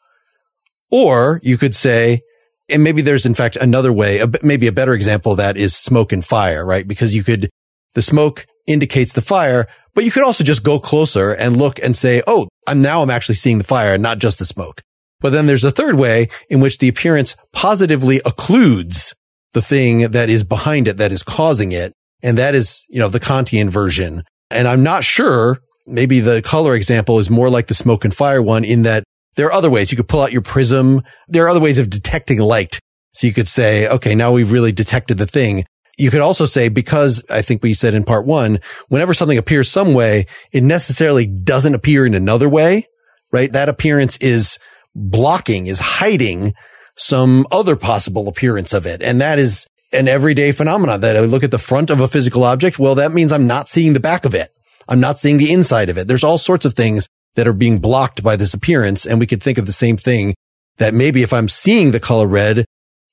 Or 0.92 1.40
you 1.42 1.58
could 1.58 1.76
say, 1.76 2.22
and 2.70 2.84
maybe 2.84 3.02
there's 3.02 3.26
in 3.26 3.34
fact 3.34 3.56
another 3.56 3.92
way, 3.92 4.24
maybe 4.44 4.68
a 4.68 4.72
better 4.72 4.94
example 4.94 5.32
of 5.32 5.40
that 5.40 5.58
is 5.58 5.76
smoke 5.76 6.12
and 6.12 6.24
fire, 6.24 6.64
right? 6.64 6.88
Because 6.88 7.16
you 7.16 7.24
could, 7.24 7.50
the 7.96 8.04
smoke 8.04 8.46
indicates 8.68 9.14
the 9.14 9.22
fire, 9.22 9.68
but 9.96 10.06
you 10.06 10.12
could 10.12 10.24
also 10.24 10.44
just 10.44 10.64
go 10.64 10.80
closer 10.80 11.32
and 11.32 11.58
look 11.58 11.80
and 11.80 11.96
say, 11.96 12.22
Oh, 12.28 12.48
I'm 12.68 12.82
now 12.82 13.02
I'm 13.02 13.10
actually 13.10 13.36
seeing 13.36 13.58
the 13.58 13.64
fire 13.64 13.94
and 13.94 14.04
not 14.04 14.20
just 14.20 14.40
the 14.40 14.46
smoke. 14.46 14.82
But 15.20 15.32
then 15.32 15.46
there's 15.46 15.64
a 15.64 15.72
third 15.72 15.96
way 15.96 16.30
in 16.50 16.60
which 16.60 16.80
the 16.80 16.90
appearance 16.90 17.36
positively 17.54 18.20
occludes 18.20 19.14
the 19.54 19.62
thing 19.62 20.12
that 20.12 20.30
is 20.30 20.44
behind 20.44 20.88
it, 20.88 20.98
that 20.98 21.12
is 21.12 21.24
causing 21.24 21.72
it. 21.72 21.94
And 22.24 22.38
that 22.38 22.56
is, 22.56 22.84
you 22.90 23.00
know, 23.00 23.10
the 23.10 23.20
Kantian 23.20 23.70
version. 23.70 24.24
And 24.50 24.68
I'm 24.68 24.84
not 24.84 25.04
sure, 25.04 25.60
maybe 25.86 26.20
the 26.20 26.42
color 26.42 26.76
example 26.76 27.20
is 27.20 27.30
more 27.30 27.50
like 27.50 27.68
the 27.68 27.74
smoke 27.74 28.04
and 28.04 28.16
fire 28.16 28.42
one 28.42 28.64
in 28.64 28.84
that 28.84 29.04
there 29.36 29.48
are 29.48 29.54
other 29.54 29.70
ways. 29.70 29.92
You 29.92 29.98
could 29.98 30.08
pull 30.08 30.22
out 30.22 30.32
your 30.32 30.42
prism. 30.42 31.02
There 31.28 31.46
are 31.46 31.50
other 31.50 31.60
ways 31.60 31.78
of 31.78 31.90
detecting 31.90 32.40
light. 32.40 32.80
So 33.14 33.28
you 33.28 33.34
could 33.34 33.48
say, 33.48 33.88
okay, 33.88 34.16
now 34.16 34.32
we've 34.32 34.52
really 34.52 34.72
detected 34.72 35.18
the 35.18 35.28
thing. 35.28 35.66
You 35.98 36.10
could 36.10 36.22
also 36.22 36.46
say, 36.46 36.70
because 36.70 37.24
I 37.30 37.42
think 37.42 37.62
we 37.62 37.74
said 37.74 37.94
in 37.94 38.04
part 38.04 38.26
one, 38.26 38.60
whenever 38.88 39.14
something 39.14 39.38
appears 39.38 39.70
some 39.70 39.94
way, 39.94 40.26
it 40.52 40.64
necessarily 40.64 41.26
doesn't 41.26 41.76
appear 41.76 42.06
in 42.06 42.14
another 42.14 42.50
way, 42.50 42.88
right? 43.32 43.52
That 43.52 43.70
appearance 43.70 44.18
is 44.18 44.58
blocking, 44.96 45.68
is 45.68 45.80
hiding 45.80 46.54
some 46.98 47.46
other 47.52 47.76
possible 47.76 48.28
appearance 48.28 48.74
of 48.74 48.86
it. 48.86 49.02
And 49.02 49.22
that 49.22 49.40
is 49.40 49.68
an 49.94 50.08
everyday 50.08 50.52
phenomenon 50.52 51.02
that 51.02 51.18
I 51.18 51.20
look 51.22 51.44
at 51.44 51.52
the 51.52 51.58
front 51.58 51.90
of 51.90 52.00
a 52.00 52.08
physical 52.08 52.44
object. 52.44 52.80
Well, 52.80 52.96
that 52.96 53.12
means 53.12 53.32
I'm 53.32 53.48
not 53.48 53.68
seeing 53.68 53.94
the 53.94 54.00
back 54.00 54.26
of 54.26 54.34
it. 54.34 54.50
I'm 54.88 55.00
not 55.00 55.20
seeing 55.20 55.38
the 55.38 55.52
inside 55.52 55.90
of 55.90 55.98
it. 55.98 56.08
There's 56.08 56.24
all 56.24 56.38
sorts 56.38 56.66
of 56.66 56.74
things 56.74 57.08
that 57.36 57.48
are 57.48 57.54
being 57.54 57.80
blocked 57.80 58.24
by 58.24 58.36
this 58.36 58.54
appearance. 58.54 59.06
And 59.06 59.20
we 59.20 59.28
could 59.28 59.44
think 59.44 59.58
of 59.58 59.66
the 59.66 59.72
same 59.72 59.98
thing 59.98 60.36
that 60.78 60.94
maybe 60.94 61.24
if 61.24 61.34
I'm 61.34 61.50
seeing 61.50 61.92
the 61.92 62.00
color 62.00 62.28
red, 62.28 62.66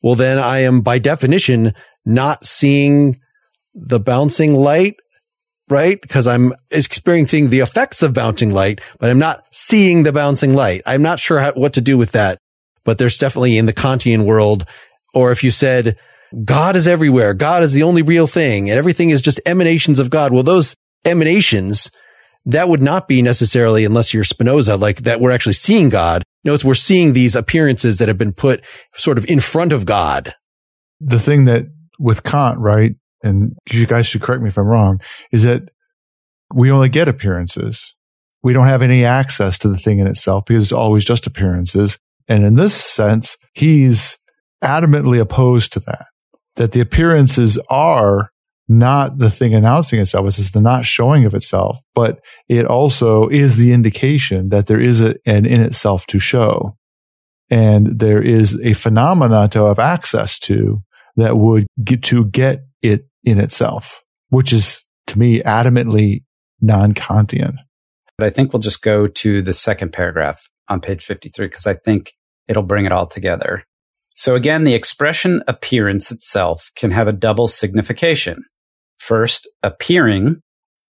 well, 0.03 0.15
then 0.15 0.39
I 0.39 0.61
am 0.61 0.81
by 0.81 0.99
definition 0.99 1.75
not 2.09 2.45
seeing 2.45 3.17
the 3.75 4.01
bouncing 4.01 4.55
light, 4.55 4.97
right? 5.69 6.01
Because 6.01 6.27
I'm 6.27 6.55
experiencing 6.71 7.51
the 7.51 7.61
effects 7.61 8.03
of 8.03 8.15
bouncing 8.15 8.51
light, 8.51 8.81
but 8.99 9.11
I'm 9.11 9.19
not 9.19 9.45
seeing 9.53 10.03
the 10.03 10.13
bouncing 10.13 10.55
light. 10.55 10.83
I'm 10.87 11.03
not 11.03 11.21
sure 11.21 11.39
how, 11.39 11.53
what 11.53 11.75
to 11.75 11.81
do 11.81 11.99
with 11.99 12.13
that, 12.13 12.39
but 12.85 12.99
there's 12.99 13.19
definitely 13.19 13.59
in 13.59 13.67
the 13.67 13.75
Kantian 13.75 14.25
world, 14.25 14.65
or 15.13 15.31
if 15.31 15.45
you 15.45 15.51
said, 15.51 15.97
God 16.45 16.77
is 16.77 16.89
everywhere. 16.89 17.35
God 17.35 17.63
is 17.63 17.73
the 17.73 17.83
only 17.83 18.03
real 18.03 18.27
thing 18.27 18.71
and 18.71 18.79
everything 18.79 19.11
is 19.11 19.23
just 19.23 19.41
emanations 19.47 19.99
of 19.99 20.11
God. 20.11 20.33
Well, 20.33 20.43
those 20.43 20.75
emanations, 21.05 21.91
that 22.47 22.69
would 22.69 22.83
not 22.83 23.09
be 23.09 23.21
necessarily, 23.21 23.85
unless 23.85 24.15
you're 24.15 24.25
Spinoza, 24.25 24.77
like 24.77 25.03
that 25.03 25.21
we're 25.21 25.31
actually 25.31 25.53
seeing 25.55 25.91
God. 25.91 26.23
No, 26.45 26.55
it's 26.55 26.65
we're 26.65 26.75
seeing 26.75 27.13
these 27.13 27.37
appearances 27.37 27.99
that 27.99 28.09
have 28.09 28.17
been 28.17 28.33
put 28.33 28.65
sort 28.95 29.19
of 29.19 29.27
in 29.27 29.41
front 29.41 29.73
of 29.73 29.85
God. 29.85 30.35
The 31.01 31.21
thing 31.21 31.45
that 31.45 31.67
with 31.99 32.23
Kant, 32.23 32.59
right? 32.59 32.95
And 33.23 33.57
you 33.71 33.87
guys 33.87 34.07
should 34.07 34.23
correct 34.23 34.43
me 34.43 34.49
if 34.49 34.59
I'm 34.59 34.67
wrong, 34.67 35.01
is 35.33 35.43
that 35.43 35.63
we 36.55 36.71
only 36.71 36.89
get 36.89 37.09
appearances. 37.09 37.95
We 38.43 38.53
don't 38.53 38.67
have 38.67 38.83
any 38.83 39.05
access 39.05 39.59
to 39.59 39.69
the 39.69 39.77
thing 39.77 39.99
in 39.99 40.07
itself 40.07 40.45
because 40.47 40.65
it's 40.65 40.73
always 40.73 41.05
just 41.05 41.27
appearances. 41.27 41.99
And 42.29 42.45
in 42.45 42.55
this 42.55 42.75
sense, 42.75 43.37
he's 43.55 44.17
adamantly 44.63 45.21
opposed 45.21 45.73
to 45.73 45.81
that, 45.81 46.07
that 46.57 46.73
the 46.73 46.81
appearances 46.81 47.59
are 47.69 48.31
not 48.69 49.19
the 49.19 49.31
thing 49.31 49.55
announcing 49.55 49.99
itself. 49.99 50.27
It's 50.27 50.51
the 50.51 50.61
not 50.61 50.85
showing 50.85 51.25
of 51.25 51.35
itself, 51.35 51.79
but 51.95 52.21
it 52.49 52.67
also 52.67 53.29
is 53.29 53.57
the 53.57 53.73
indication 53.73 54.51
that 54.51 54.67
there 54.67 54.81
is 54.81 55.01
a, 55.01 55.15
an 55.25 55.47
in 55.47 55.63
itself 55.63 56.07
to 56.09 56.19
show. 56.19 56.77
And 57.51 57.99
there 57.99 58.23
is 58.23 58.59
a 58.63 58.75
phenomena 58.75 59.49
to 59.49 59.65
have 59.65 59.79
access 59.79 60.39
to 60.41 60.83
that 61.19 61.37
would 61.37 61.67
get 61.83 62.03
to 62.05 62.25
get 62.25 62.65
it 62.81 63.07
in 63.25 63.39
itself, 63.39 64.03
which 64.31 64.53
is 64.53 64.83
to 65.09 65.19
me 65.19 65.43
adamantly 65.43 66.23
non-Kantian. 66.61 67.57
But 68.17 68.27
I 68.27 68.31
think 68.31 68.53
we'll 68.53 68.61
just 68.61 68.83
go 68.83 69.07
to 69.07 69.43
the 69.43 69.53
second 69.53 69.93
paragraph 69.93 70.41
on 70.69 70.81
page 70.81 71.05
53 71.05 71.47
because 71.47 71.67
I 71.67 71.75
think 71.75 72.13
it'll 72.47 72.63
bring 72.63 72.87
it 72.87 72.93
all 72.93 73.07
together. 73.07 73.65
So 74.15 74.35
again, 74.35 74.65
the 74.65 74.75
expression 74.75 75.43
appearance 75.47 76.11
itself 76.11 76.71
can 76.77 76.91
have 76.91 77.07
a 77.07 77.13
double 77.13 77.47
signification. 77.47 78.45
First, 78.99 79.49
appearing 79.63 80.41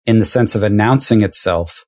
in 0.07 0.19
the 0.19 0.25
sense 0.25 0.55
of 0.55 0.63
announcing 0.63 1.23
itself 1.23 1.85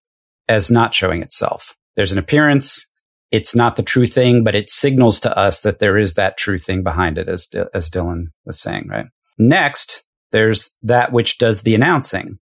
as 0.49 0.71
not 0.71 0.95
showing 0.95 1.23
itself. 1.23 1.77
There's 1.97 2.13
an 2.13 2.19
appearance. 2.19 2.88
It's 3.31 3.55
not 3.55 3.77
the 3.77 3.83
true 3.83 4.07
thing, 4.07 4.43
but 4.43 4.55
it 4.55 4.71
signals 4.71 5.21
to 5.21 5.37
us 5.37 5.61
that 5.61 5.79
there 5.79 5.99
is 5.99 6.15
that 6.15 6.39
true 6.39 6.59
thing 6.59 6.83
behind 6.83 7.19
it, 7.19 7.29
as, 7.29 7.49
as 7.75 7.91
Dylan 7.91 8.27
was 8.47 8.59
saying, 8.59 8.89
right? 8.89 9.07
Next, 9.39 10.05
there's 10.33 10.71
that 10.83 11.13
which 11.13 11.39
does 11.39 11.63
the 11.63 11.75
announcing, 11.75 12.39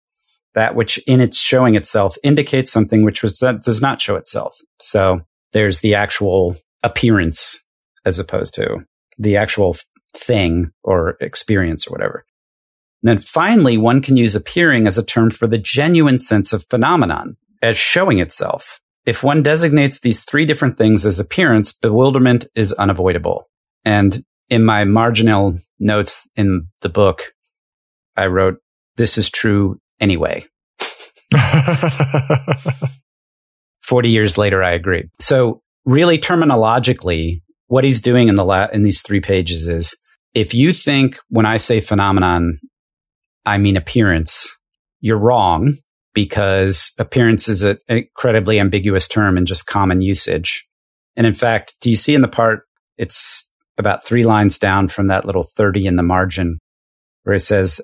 that 0.54 0.76
which 0.76 0.98
in 1.08 1.22
its 1.22 1.40
showing 1.40 1.76
itself 1.76 2.18
indicates 2.24 2.72
something 2.72 3.04
which 3.04 3.24
was, 3.24 3.40
does 3.40 3.82
not 3.82 4.02
show 4.02 4.16
itself. 4.16 4.56
So 4.80 5.22
there's 5.54 5.80
the 5.80 5.96
actual 5.96 6.56
appearance 6.84 7.60
as 8.06 8.20
opposed 8.20 8.54
to 8.56 8.86
the 9.18 9.38
actual 9.38 9.76
thing 10.16 10.72
or 10.84 11.18
experience 11.20 11.88
or 11.88 11.92
whatever. 11.92 12.26
And 13.02 13.10
then 13.10 13.18
finally, 13.20 13.78
one 13.78 14.02
can 14.02 14.18
use 14.18 14.36
appearing 14.36 14.88
as 14.88 14.98
a 14.98 15.04
term 15.04 15.30
for 15.30 15.48
the 15.48 15.58
genuine 15.58 16.20
sense 16.20 16.54
of 16.54 16.66
phenomenon 16.70 17.38
as 17.62 17.78
showing 17.78 18.20
itself. 18.20 18.80
If 19.06 19.24
one 19.24 19.44
designates 19.44 20.00
these 20.00 20.24
three 20.24 20.46
different 20.46 20.78
things 20.78 21.06
as 21.06 21.20
appearance, 21.20 21.72
bewilderment 21.72 22.48
is 22.56 22.74
unavoidable. 22.74 23.48
And 23.84 24.24
in 24.50 24.64
my 24.66 24.84
marginal 24.84 25.60
notes 25.80 26.28
in 26.36 26.68
the 26.82 26.90
book, 26.90 27.34
I 28.18 28.26
wrote, 28.28 28.58
this 28.98 29.18
is 29.18 29.30
true 29.30 29.80
anyway. 30.00 30.46
40 33.82 34.10
years 34.10 34.38
later, 34.38 34.64
I 34.64 34.72
agree. 34.72 35.10
So 35.20 35.62
really 35.86 36.18
terminologically, 36.18 37.42
what 37.68 37.84
he's 37.84 38.02
doing 38.02 38.30
in 38.30 38.36
the 38.36 38.46
la- 38.46 38.70
in 38.72 38.82
these 38.82 39.02
three 39.02 39.22
pages 39.22 39.68
is 39.68 39.96
if 40.34 40.54
you 40.54 40.74
think 40.74 41.20
when 41.30 41.46
I 41.46 41.58
say 41.58 41.80
phenomenon, 41.80 42.60
I 43.46 43.58
mean 43.58 43.78
appearance, 43.78 44.50
you're 45.00 45.20
wrong 45.20 45.78
because 46.16 46.94
appearance 46.98 47.48
is 47.48 47.62
an 47.62 47.78
incredibly 47.88 48.60
ambiguous 48.60 49.08
term 49.08 49.38
in 49.38 49.46
just 49.46 49.68
common 49.68 50.02
usage. 50.02 50.66
And 51.16 51.28
in 51.28 51.36
fact, 51.36 51.76
do 51.82 51.92
you 51.92 51.96
see 51.96 52.16
in 52.16 52.22
the 52.22 52.28
part, 52.28 52.62
it's 52.98 53.52
about 53.78 54.04
three 54.04 54.24
lines 54.24 54.58
down 54.58 54.88
from 54.88 55.08
that 55.08 55.26
little 55.26 55.44
30 55.44 55.86
in 55.86 55.98
the 55.98 56.04
margin 56.04 56.58
where 57.24 57.36
it 57.36 57.42
says, 57.42 57.82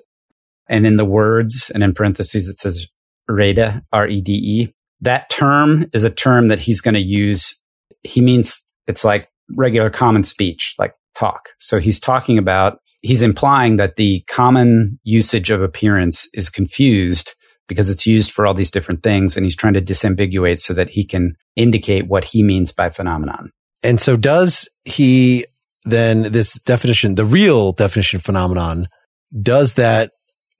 and 0.68 0.86
in 0.86 0.96
the 0.96 1.04
words 1.04 1.70
and 1.74 1.84
in 1.84 1.92
parentheses, 1.92 2.48
it 2.48 2.58
says 2.58 2.86
Rede, 3.28 3.82
R-E-D-E. 3.92 4.72
That 5.02 5.28
term 5.28 5.86
is 5.92 6.04
a 6.04 6.10
term 6.10 6.48
that 6.48 6.60
he's 6.60 6.80
going 6.80 6.94
to 6.94 7.00
use. 7.00 7.60
He 8.02 8.20
means 8.20 8.64
it's 8.86 9.04
like 9.04 9.28
regular 9.56 9.90
common 9.90 10.24
speech, 10.24 10.74
like 10.78 10.94
talk. 11.14 11.50
So 11.58 11.78
he's 11.78 12.00
talking 12.00 12.38
about, 12.38 12.78
he's 13.02 13.22
implying 13.22 13.76
that 13.76 13.96
the 13.96 14.24
common 14.28 14.98
usage 15.02 15.50
of 15.50 15.60
appearance 15.60 16.28
is 16.32 16.48
confused 16.48 17.34
because 17.72 17.90
it's 17.90 18.06
used 18.06 18.30
for 18.30 18.46
all 18.46 18.54
these 18.54 18.70
different 18.70 19.02
things. 19.02 19.36
And 19.36 19.44
he's 19.44 19.56
trying 19.56 19.74
to 19.74 19.82
disambiguate 19.82 20.60
so 20.60 20.74
that 20.74 20.90
he 20.90 21.04
can 21.04 21.34
indicate 21.56 22.06
what 22.06 22.24
he 22.24 22.42
means 22.42 22.72
by 22.72 22.90
phenomenon. 22.90 23.50
And 23.82 24.00
so 24.00 24.16
does 24.16 24.68
he 24.84 25.46
then 25.84 26.22
this 26.32 26.54
definition, 26.60 27.16
the 27.16 27.24
real 27.24 27.72
definition 27.72 28.18
of 28.18 28.24
phenomenon, 28.24 28.88
does 29.40 29.74
that 29.74 30.12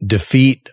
defeat 0.04 0.68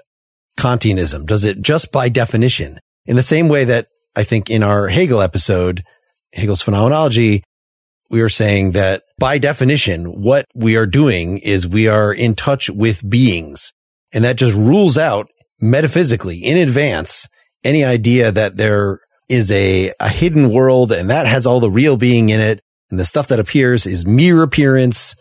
Kantianism? 0.57 1.25
Does 1.25 1.43
it 1.43 1.61
just 1.61 1.91
by 1.91 2.09
definition? 2.09 2.79
In 3.05 3.15
the 3.15 3.23
same 3.23 3.47
way 3.47 3.65
that 3.65 3.87
I 4.15 4.23
think 4.23 4.49
in 4.49 4.63
our 4.63 4.87
Hegel 4.87 5.21
episode, 5.21 5.83
Hegel's 6.33 6.61
phenomenology, 6.61 7.43
we 8.09 8.21
are 8.21 8.29
saying 8.29 8.71
that 8.71 9.03
by 9.19 9.37
definition, 9.37 10.05
what 10.05 10.45
we 10.55 10.75
are 10.75 10.87
doing 10.87 11.37
is 11.37 11.67
we 11.67 11.87
are 11.87 12.11
in 12.11 12.33
touch 12.35 12.69
with 12.69 13.07
beings. 13.07 13.71
And 14.11 14.23
that 14.23 14.37
just 14.37 14.57
rules 14.57 14.97
out 14.97 15.27
metaphysically 15.61 16.37
in 16.37 16.57
advance 16.57 17.27
any 17.63 17.83
idea 17.83 18.31
that 18.31 18.57
there 18.57 18.99
is 19.27 19.51
a, 19.51 19.93
a 19.99 20.09
hidden 20.09 20.51
world 20.51 20.91
and 20.91 21.09
that 21.09 21.27
has 21.27 21.45
all 21.45 21.59
the 21.59 21.71
real 21.71 21.97
being 21.97 22.29
in 22.29 22.39
it. 22.39 22.61
And 22.89 22.99
the 22.99 23.05
stuff 23.05 23.27
that 23.27 23.39
appears 23.39 23.85
is 23.85 24.05
mere 24.05 24.41
appearance 24.41 25.15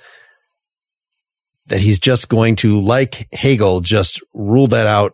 that 1.66 1.82
he's 1.82 1.98
just 1.98 2.28
going 2.28 2.56
to, 2.56 2.80
like 2.80 3.28
Hegel, 3.32 3.80
just 3.80 4.22
rule 4.32 4.68
that 4.68 4.86
out 4.86 5.12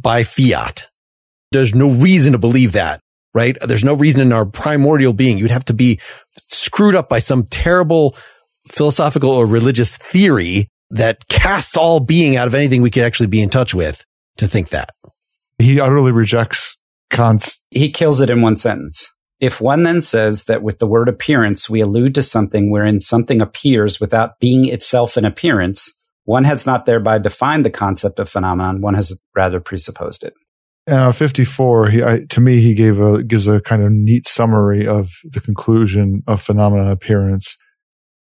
by 0.00 0.24
fiat. 0.24 0.88
There's 1.52 1.74
no 1.74 1.90
reason 1.90 2.32
to 2.32 2.38
believe 2.38 2.72
that, 2.72 3.00
right? 3.34 3.58
There's 3.60 3.84
no 3.84 3.92
reason 3.92 4.22
in 4.22 4.32
our 4.32 4.46
primordial 4.46 5.12
being. 5.12 5.36
You'd 5.36 5.50
have 5.50 5.66
to 5.66 5.74
be 5.74 6.00
screwed 6.38 6.94
up 6.94 7.10
by 7.10 7.18
some 7.18 7.44
terrible 7.44 8.16
philosophical 8.66 9.30
or 9.30 9.44
religious 9.44 9.98
theory 9.98 10.68
that 10.90 11.28
casts 11.28 11.76
all 11.76 12.00
being 12.00 12.36
out 12.36 12.48
of 12.48 12.54
anything 12.54 12.80
we 12.80 12.90
could 12.90 13.02
actually 13.02 13.26
be 13.26 13.42
in 13.42 13.50
touch 13.50 13.74
with 13.74 14.04
to 14.38 14.48
think 14.48 14.70
that. 14.70 14.90
He 15.58 15.80
utterly 15.80 16.12
rejects 16.12 16.76
Kant's. 17.10 17.62
He 17.70 17.90
kills 17.90 18.20
it 18.20 18.30
in 18.30 18.42
one 18.42 18.56
sentence. 18.56 19.10
If 19.40 19.60
one 19.60 19.82
then 19.82 20.00
says 20.00 20.44
that 20.44 20.62
with 20.62 20.78
the 20.78 20.86
word 20.86 21.08
appearance, 21.08 21.68
we 21.68 21.80
allude 21.80 22.14
to 22.14 22.22
something 22.22 22.70
wherein 22.70 22.98
something 22.98 23.40
appears 23.40 24.00
without 24.00 24.38
being 24.40 24.66
itself 24.66 25.16
an 25.16 25.24
appearance, 25.24 25.92
one 26.24 26.44
has 26.44 26.64
not 26.64 26.86
thereby 26.86 27.18
defined 27.18 27.64
the 27.64 27.70
concept 27.70 28.18
of 28.18 28.28
phenomenon, 28.28 28.80
one 28.80 28.94
has 28.94 29.16
rather 29.36 29.60
presupposed 29.60 30.24
it. 30.24 30.34
Uh, 30.86 31.12
54, 31.12 31.88
he, 31.88 32.02
I, 32.02 32.20
to 32.30 32.40
me, 32.40 32.60
he 32.60 32.74
gave 32.74 33.00
a, 33.00 33.22
gives 33.22 33.48
a 33.48 33.60
kind 33.60 33.82
of 33.82 33.90
neat 33.90 34.26
summary 34.26 34.86
of 34.86 35.10
the 35.24 35.40
conclusion 35.40 36.22
of 36.26 36.42
phenomenon 36.42 36.90
appearance. 36.90 37.56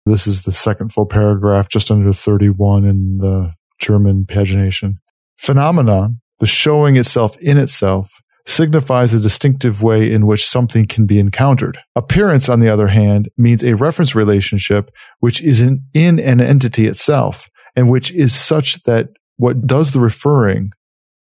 This 0.05 0.25
is 0.25 0.43
the 0.43 0.51
second 0.51 0.91
full 0.91 1.05
paragraph, 1.05 1.69
just 1.69 1.91
under 1.91 2.11
31 2.11 2.85
in 2.85 3.17
the 3.17 3.53
German 3.79 4.25
pagination. 4.25 4.93
Phenomenon, 5.39 6.19
the 6.39 6.45
showing 6.45 6.97
itself 6.97 7.37
in 7.37 7.57
itself, 7.57 8.11
signifies 8.45 9.13
a 9.13 9.19
distinctive 9.19 9.81
way 9.81 10.11
in 10.11 10.25
which 10.25 10.47
something 10.47 10.85
can 10.85 11.05
be 11.05 11.17
encountered. 11.17 11.77
Appearance, 11.95 12.49
on 12.49 12.59
the 12.59 12.69
other 12.69 12.87
hand, 12.87 13.29
means 13.37 13.63
a 13.63 13.75
reference 13.75 14.15
relationship 14.15 14.89
which 15.19 15.41
is 15.41 15.61
in, 15.61 15.81
in 15.93 16.19
an 16.19 16.41
entity 16.41 16.87
itself 16.87 17.47
and 17.75 17.89
which 17.89 18.11
is 18.11 18.35
such 18.35 18.83
that 18.83 19.07
what 19.37 19.65
does 19.65 19.91
the 19.91 19.99
referring 19.99 20.71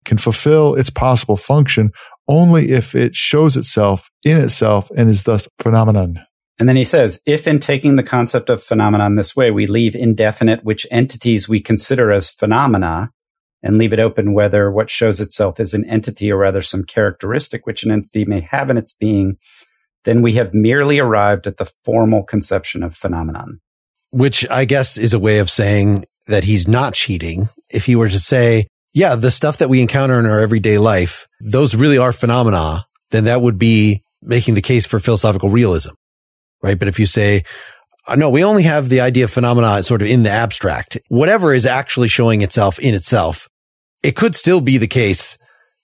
can 0.04 0.18
fulfill 0.18 0.74
its 0.74 0.90
possible 0.90 1.36
function 1.36 1.90
only 2.26 2.72
if 2.72 2.94
it 2.94 3.14
shows 3.14 3.56
itself 3.56 4.10
in 4.24 4.38
itself 4.38 4.90
and 4.96 5.08
is 5.08 5.22
thus 5.22 5.48
phenomenon. 5.60 6.18
And 6.58 6.68
then 6.68 6.76
he 6.76 6.84
says, 6.84 7.20
if 7.26 7.46
in 7.46 7.60
taking 7.60 7.96
the 7.96 8.02
concept 8.02 8.50
of 8.50 8.62
phenomenon 8.62 9.14
this 9.14 9.36
way, 9.36 9.50
we 9.50 9.66
leave 9.66 9.94
indefinite 9.94 10.64
which 10.64 10.86
entities 10.90 11.48
we 11.48 11.60
consider 11.60 12.10
as 12.12 12.28
phenomena, 12.28 13.10
and 13.62 13.78
leave 13.78 13.92
it 13.92 14.00
open 14.00 14.32
whether 14.32 14.70
what 14.70 14.90
shows 14.90 15.20
itself 15.20 15.60
is 15.60 15.74
an 15.74 15.84
entity 15.88 16.32
or 16.32 16.38
rather 16.38 16.62
some 16.62 16.84
characteristic 16.84 17.66
which 17.66 17.82
an 17.82 17.90
entity 17.90 18.24
may 18.24 18.40
have 18.40 18.70
in 18.70 18.78
its 18.78 18.92
being, 18.92 19.36
then 20.04 20.22
we 20.22 20.34
have 20.34 20.54
merely 20.54 20.98
arrived 20.98 21.46
at 21.46 21.58
the 21.58 21.70
formal 21.84 22.22
conception 22.22 22.82
of 22.82 22.96
phenomenon. 22.96 23.60
Which 24.10 24.48
I 24.50 24.64
guess 24.64 24.96
is 24.96 25.12
a 25.12 25.18
way 25.18 25.38
of 25.38 25.50
saying 25.50 26.06
that 26.26 26.44
he's 26.44 26.66
not 26.66 26.94
cheating. 26.94 27.48
If 27.68 27.84
he 27.84 27.96
were 27.96 28.08
to 28.08 28.20
say, 28.20 28.66
yeah, 28.92 29.14
the 29.14 29.30
stuff 29.30 29.58
that 29.58 29.68
we 29.68 29.82
encounter 29.82 30.18
in 30.18 30.26
our 30.26 30.40
everyday 30.40 30.78
life, 30.78 31.28
those 31.40 31.74
really 31.74 31.98
are 31.98 32.12
phenomena, 32.12 32.86
then 33.10 33.24
that 33.24 33.42
would 33.42 33.58
be 33.58 34.02
making 34.22 34.54
the 34.54 34.62
case 34.62 34.86
for 34.86 34.98
philosophical 34.98 35.48
realism, 35.48 35.90
right? 36.62 36.78
But 36.78 36.88
if 36.88 36.98
you 36.98 37.06
say, 37.06 37.44
Uh, 38.10 38.16
no, 38.16 38.28
we 38.28 38.42
only 38.42 38.64
have 38.64 38.88
the 38.88 39.00
idea 39.00 39.22
of 39.22 39.30
phenomena 39.30 39.80
sort 39.84 40.02
of 40.02 40.08
in 40.08 40.24
the 40.24 40.30
abstract. 40.30 40.98
Whatever 41.08 41.54
is 41.54 41.64
actually 41.64 42.08
showing 42.08 42.42
itself 42.42 42.80
in 42.80 42.92
itself, 42.92 43.48
it 44.02 44.16
could 44.16 44.34
still 44.34 44.60
be 44.60 44.78
the 44.78 44.88
case 44.88 45.38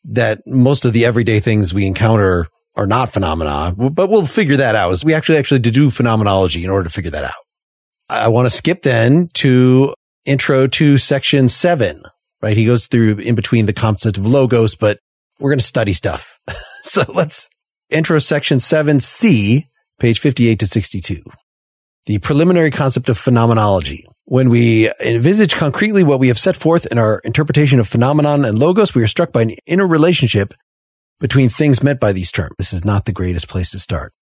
that 0.05 0.41
most 0.45 0.85
of 0.85 0.93
the 0.93 1.05
everyday 1.05 1.39
things 1.39 1.73
we 1.73 1.87
encounter 1.87 2.49
are 2.75 2.87
not 2.87 3.13
phenomena, 3.13 3.73
but 3.77 4.11
we'll 4.11 4.27
figure 4.27 4.57
that 4.57 4.75
out. 4.75 5.05
We 5.05 5.15
actually 5.15 5.39
actually 5.39 5.61
to 5.61 5.71
do 5.71 5.89
phenomenology 5.89 6.65
in 6.65 6.71
order 6.71 6.83
to 6.83 6.91
figure 6.91 7.13
that 7.13 7.23
out. 7.23 7.45
I 8.09 8.27
want 8.27 8.47
to 8.47 8.51
skip 8.51 8.83
then 8.83 9.29
to 9.35 9.95
intro 10.25 10.67
to 10.67 10.99
section 10.99 11.49
seven, 11.49 12.03
right? 12.43 12.57
He 12.57 12.67
goes 12.67 12.89
through 12.89 13.19
in 13.19 13.37
between 13.37 13.67
the 13.67 13.73
concept 13.73 14.19
of 14.19 14.27
logos, 14.27 14.75
but 14.75 14.99
we're 15.39 15.51
going 15.51 15.61
to 15.61 15.65
study 15.65 15.93
stuff. 15.93 16.41
so 16.83 17.05
let's 17.07 17.49
intro 17.89 18.19
section 18.19 18.59
seven 18.59 18.99
C, 18.99 19.67
page 20.01 20.19
58 20.19 20.59
to 20.59 20.67
62 20.67 21.23
the 22.07 22.19
preliminary 22.19 22.71
concept 22.71 23.09
of 23.09 23.19
phenomenology. 23.19 24.07
When 24.25 24.49
we 24.49 24.91
envisage 25.01 25.55
concretely 25.55 26.03
what 26.03 26.19
we 26.19 26.29
have 26.29 26.39
set 26.39 26.57
forth 26.57 26.87
in 26.87 26.99
our 26.99 27.21
interpretation 27.21 27.79
of 27.79 27.89
phenomenon 27.89 28.45
and 28.45 28.59
logos, 28.59 28.95
we 28.95 29.03
are 29.03 29.09
struck 29.09 29.33
by 29.33 29.43
an 29.43 29.51
inner 29.67 29.87
relationship 29.87 30.55
between 31.21 31.49
things 31.49 31.83
meant 31.83 32.01
by 32.01 32.13
these 32.13 32.33
terms. 32.33 32.55
This 32.59 32.73
is 32.73 32.85
not 32.85 33.05
the 33.05 33.13
greatest 33.13 33.49
place 33.49 33.71
to 33.71 33.79
start. 33.79 34.13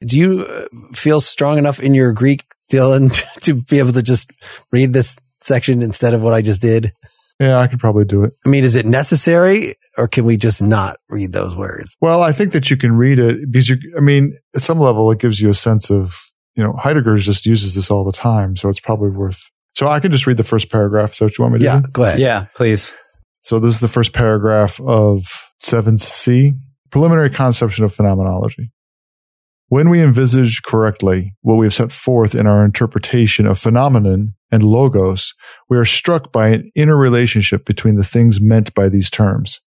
Do 0.00 0.16
you 0.16 0.46
uh, 0.46 0.66
feel 0.94 1.20
strong 1.20 1.58
enough 1.58 1.80
in 1.80 1.92
your 1.92 2.12
Greek, 2.12 2.44
Dylan, 2.72 3.22
to 3.42 3.54
be 3.54 3.78
able 3.78 3.92
to 3.92 4.02
just 4.02 4.30
read 4.72 4.92
this 4.92 5.18
section 5.42 5.82
instead 5.82 6.14
of 6.14 6.22
what 6.22 6.32
I 6.32 6.42
just 6.42 6.62
did? 6.62 6.92
Yeah, 7.38 7.58
I 7.58 7.68
could 7.68 7.80
probably 7.80 8.04
do 8.04 8.24
it. 8.24 8.34
I 8.44 8.50
mean, 8.50 8.64
is 8.64 8.76
it 8.76 8.84
necessary 8.84 9.76
or 9.96 10.08
can 10.08 10.24
we 10.24 10.36
just 10.36 10.60
not 10.60 10.98
read 11.08 11.32
those 11.32 11.56
words? 11.56 11.96
Well, 12.00 12.22
I 12.22 12.32
think 12.32 12.52
that 12.52 12.70
you 12.70 12.76
can 12.76 12.92
read 12.92 13.18
it 13.18 13.50
because 13.50 13.68
you, 13.68 13.78
I 13.96 14.00
mean, 14.00 14.34
at 14.54 14.60
some 14.60 14.78
level, 14.78 15.10
it 15.10 15.20
gives 15.20 15.40
you 15.40 15.48
a 15.48 15.54
sense 15.54 15.90
of 15.90 16.18
you 16.54 16.62
know, 16.62 16.74
Heidegger 16.78 17.16
just 17.16 17.46
uses 17.46 17.74
this 17.74 17.90
all 17.90 18.04
the 18.04 18.12
time. 18.12 18.56
So 18.56 18.68
it's 18.68 18.80
probably 18.80 19.10
worth. 19.10 19.50
So 19.74 19.88
I 19.88 20.00
can 20.00 20.10
just 20.10 20.26
read 20.26 20.36
the 20.36 20.44
first 20.44 20.70
paragraph. 20.70 21.14
So 21.14 21.28
do 21.28 21.34
you 21.38 21.42
want 21.42 21.54
me 21.54 21.58
to? 21.60 21.64
Yeah, 21.64 21.80
do? 21.80 21.88
go 21.88 22.04
ahead. 22.04 22.18
Yeah, 22.18 22.46
please. 22.54 22.92
So 23.42 23.58
this 23.58 23.74
is 23.74 23.80
the 23.80 23.88
first 23.88 24.12
paragraph 24.12 24.80
of 24.80 25.24
7c, 25.62 26.52
preliminary 26.90 27.30
conception 27.30 27.84
of 27.84 27.94
phenomenology. 27.94 28.70
When 29.68 29.88
we 29.88 30.02
envisage 30.02 30.62
correctly 30.62 31.32
what 31.42 31.54
we 31.54 31.66
have 31.66 31.74
set 31.74 31.92
forth 31.92 32.34
in 32.34 32.46
our 32.46 32.64
interpretation 32.64 33.46
of 33.46 33.58
phenomenon 33.58 34.34
and 34.50 34.64
logos, 34.64 35.32
we 35.68 35.78
are 35.78 35.84
struck 35.84 36.32
by 36.32 36.48
an 36.48 36.70
inner 36.74 36.96
relationship 36.96 37.64
between 37.64 37.94
the 37.94 38.04
things 38.04 38.40
meant 38.40 38.74
by 38.74 38.88
these 38.88 39.10
terms. 39.10 39.60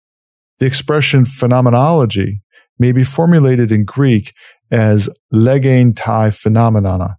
The 0.59 0.67
expression 0.67 1.25
phenomenology 1.25 2.43
may 2.79 2.91
be 2.91 3.05
formulated 3.05 3.71
in 3.71 3.85
Greek 3.85 4.33
as 4.73 5.09
legein 5.33 5.95
tai 5.95 6.31
phenomena, 6.31 7.19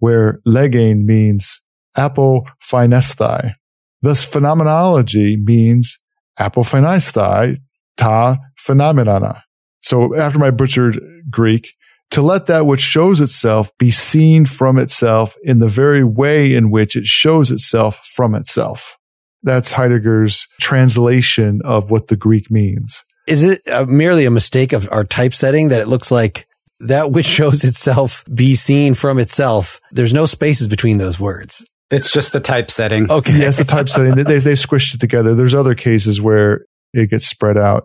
where 0.00 0.40
legein 0.46 1.04
means 1.04 1.62
apophainesthai. 1.96 3.54
Thus, 4.02 4.24
phenomenology 4.24 5.36
means 5.36 5.98
apophainesthai 6.38 7.56
ta 7.96 8.38
phenomenana. 8.66 9.42
So 9.82 10.14
after 10.16 10.38
my 10.38 10.50
butchered 10.50 11.00
Greek, 11.30 11.72
to 12.10 12.22
let 12.22 12.46
that 12.46 12.66
which 12.66 12.80
shows 12.80 13.20
itself 13.20 13.70
be 13.78 13.90
seen 13.90 14.44
from 14.44 14.78
itself 14.78 15.36
in 15.44 15.60
the 15.60 15.68
very 15.68 16.02
way 16.02 16.54
in 16.54 16.70
which 16.70 16.96
it 16.96 17.06
shows 17.06 17.52
itself 17.52 18.04
from 18.14 18.34
itself. 18.34 18.96
That's 19.42 19.72
Heidegger's 19.72 20.46
translation 20.60 21.60
of 21.64 21.90
what 21.90 22.08
the 22.08 22.16
Greek 22.16 22.50
means. 22.50 23.04
Is 23.28 23.44
it 23.44 23.66
uh, 23.68 23.86
merely 23.86 24.24
a 24.24 24.30
mistake 24.30 24.72
of 24.72 24.88
our 24.90 25.04
typesetting 25.04 25.68
that 25.68 25.80
it 25.80 25.88
looks 25.88 26.10
like 26.10 26.48
that 26.80 27.12
which 27.12 27.26
shows 27.26 27.62
itself 27.64 28.24
be 28.32 28.54
seen 28.54 28.94
from 28.94 29.18
itself. 29.18 29.80
There's 29.92 30.14
no 30.14 30.26
spaces 30.26 30.68
between 30.68 30.96
those 30.96 31.20
words. 31.20 31.66
It's 31.90 32.10
just 32.10 32.32
the 32.32 32.40
typesetting. 32.40 33.10
Okay. 33.10 33.36
Yes, 33.38 33.58
the 33.58 33.64
typesetting. 33.64 34.14
They, 34.14 34.38
they 34.38 34.52
squished 34.52 34.94
it 34.94 35.00
together. 35.00 35.34
There's 35.34 35.54
other 35.54 35.74
cases 35.74 36.20
where 36.20 36.64
it 36.92 37.10
gets 37.10 37.26
spread 37.26 37.58
out. 37.58 37.84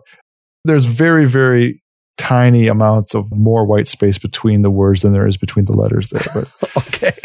There's 0.64 0.84
very, 0.84 1.26
very 1.26 1.82
tiny 2.16 2.68
amounts 2.68 3.14
of 3.14 3.26
more 3.32 3.66
white 3.66 3.88
space 3.88 4.18
between 4.18 4.62
the 4.62 4.70
words 4.70 5.02
than 5.02 5.12
there 5.12 5.26
is 5.26 5.36
between 5.36 5.64
the 5.64 5.72
letters 5.72 6.08
there. 6.10 6.22
But, 6.32 6.76
okay. 6.88 7.18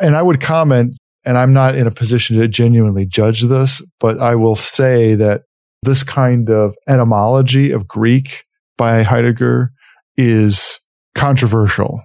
and 0.00 0.16
I 0.16 0.22
would 0.22 0.40
comment, 0.40 0.96
and 1.24 1.38
I'm 1.38 1.52
not 1.52 1.76
in 1.76 1.86
a 1.86 1.90
position 1.90 2.38
to 2.38 2.48
genuinely 2.48 3.06
judge 3.06 3.42
this, 3.42 3.82
but 4.00 4.20
I 4.20 4.34
will 4.34 4.56
say 4.56 5.14
that 5.14 5.42
this 5.82 6.02
kind 6.02 6.50
of 6.50 6.74
etymology 6.88 7.70
of 7.70 7.88
Greek 7.88 8.44
by 8.76 9.02
Heidegger 9.02 9.72
is 10.16 10.78
controversial. 11.14 12.02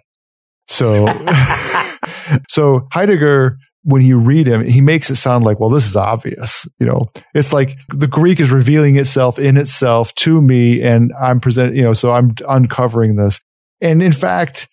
So, 0.67 1.07
so 2.49 2.87
Heidegger, 2.91 3.57
when 3.83 4.01
you 4.01 4.17
read 4.17 4.47
him, 4.47 4.65
he 4.65 4.81
makes 4.81 5.09
it 5.09 5.15
sound 5.15 5.43
like, 5.43 5.59
well, 5.59 5.69
this 5.69 5.85
is 5.85 5.95
obvious. 5.95 6.67
You 6.79 6.87
know, 6.87 7.05
it's 7.33 7.53
like 7.53 7.77
the 7.89 8.07
Greek 8.07 8.39
is 8.39 8.49
revealing 8.49 8.95
itself 8.95 9.37
in 9.37 9.57
itself 9.57 10.13
to 10.15 10.41
me 10.41 10.81
and 10.81 11.11
I'm 11.21 11.39
presenting, 11.39 11.75
you 11.75 11.83
know, 11.83 11.93
so 11.93 12.11
I'm 12.11 12.33
uncovering 12.47 13.15
this. 13.15 13.39
And 13.81 14.01
in 14.01 14.11
fact, 14.11 14.67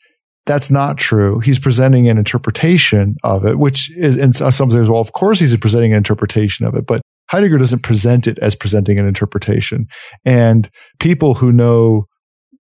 that's 0.46 0.70
not 0.70 0.96
true. 0.96 1.40
He's 1.40 1.58
presenting 1.58 2.08
an 2.08 2.18
interpretation 2.18 3.16
of 3.22 3.44
it, 3.44 3.58
which 3.58 3.94
is, 3.96 4.16
and 4.16 4.34
some 4.34 4.70
say, 4.70 4.80
well, 4.80 5.00
of 5.00 5.12
course 5.12 5.38
he's 5.38 5.56
presenting 5.58 5.92
an 5.92 5.98
interpretation 5.98 6.66
of 6.66 6.74
it, 6.74 6.86
but 6.86 7.02
Heidegger 7.28 7.58
doesn't 7.58 7.82
present 7.82 8.26
it 8.26 8.38
as 8.40 8.54
presenting 8.54 8.98
an 8.98 9.06
interpretation. 9.06 9.86
And 10.24 10.68
people 11.00 11.34
who 11.34 11.52
know 11.52 12.06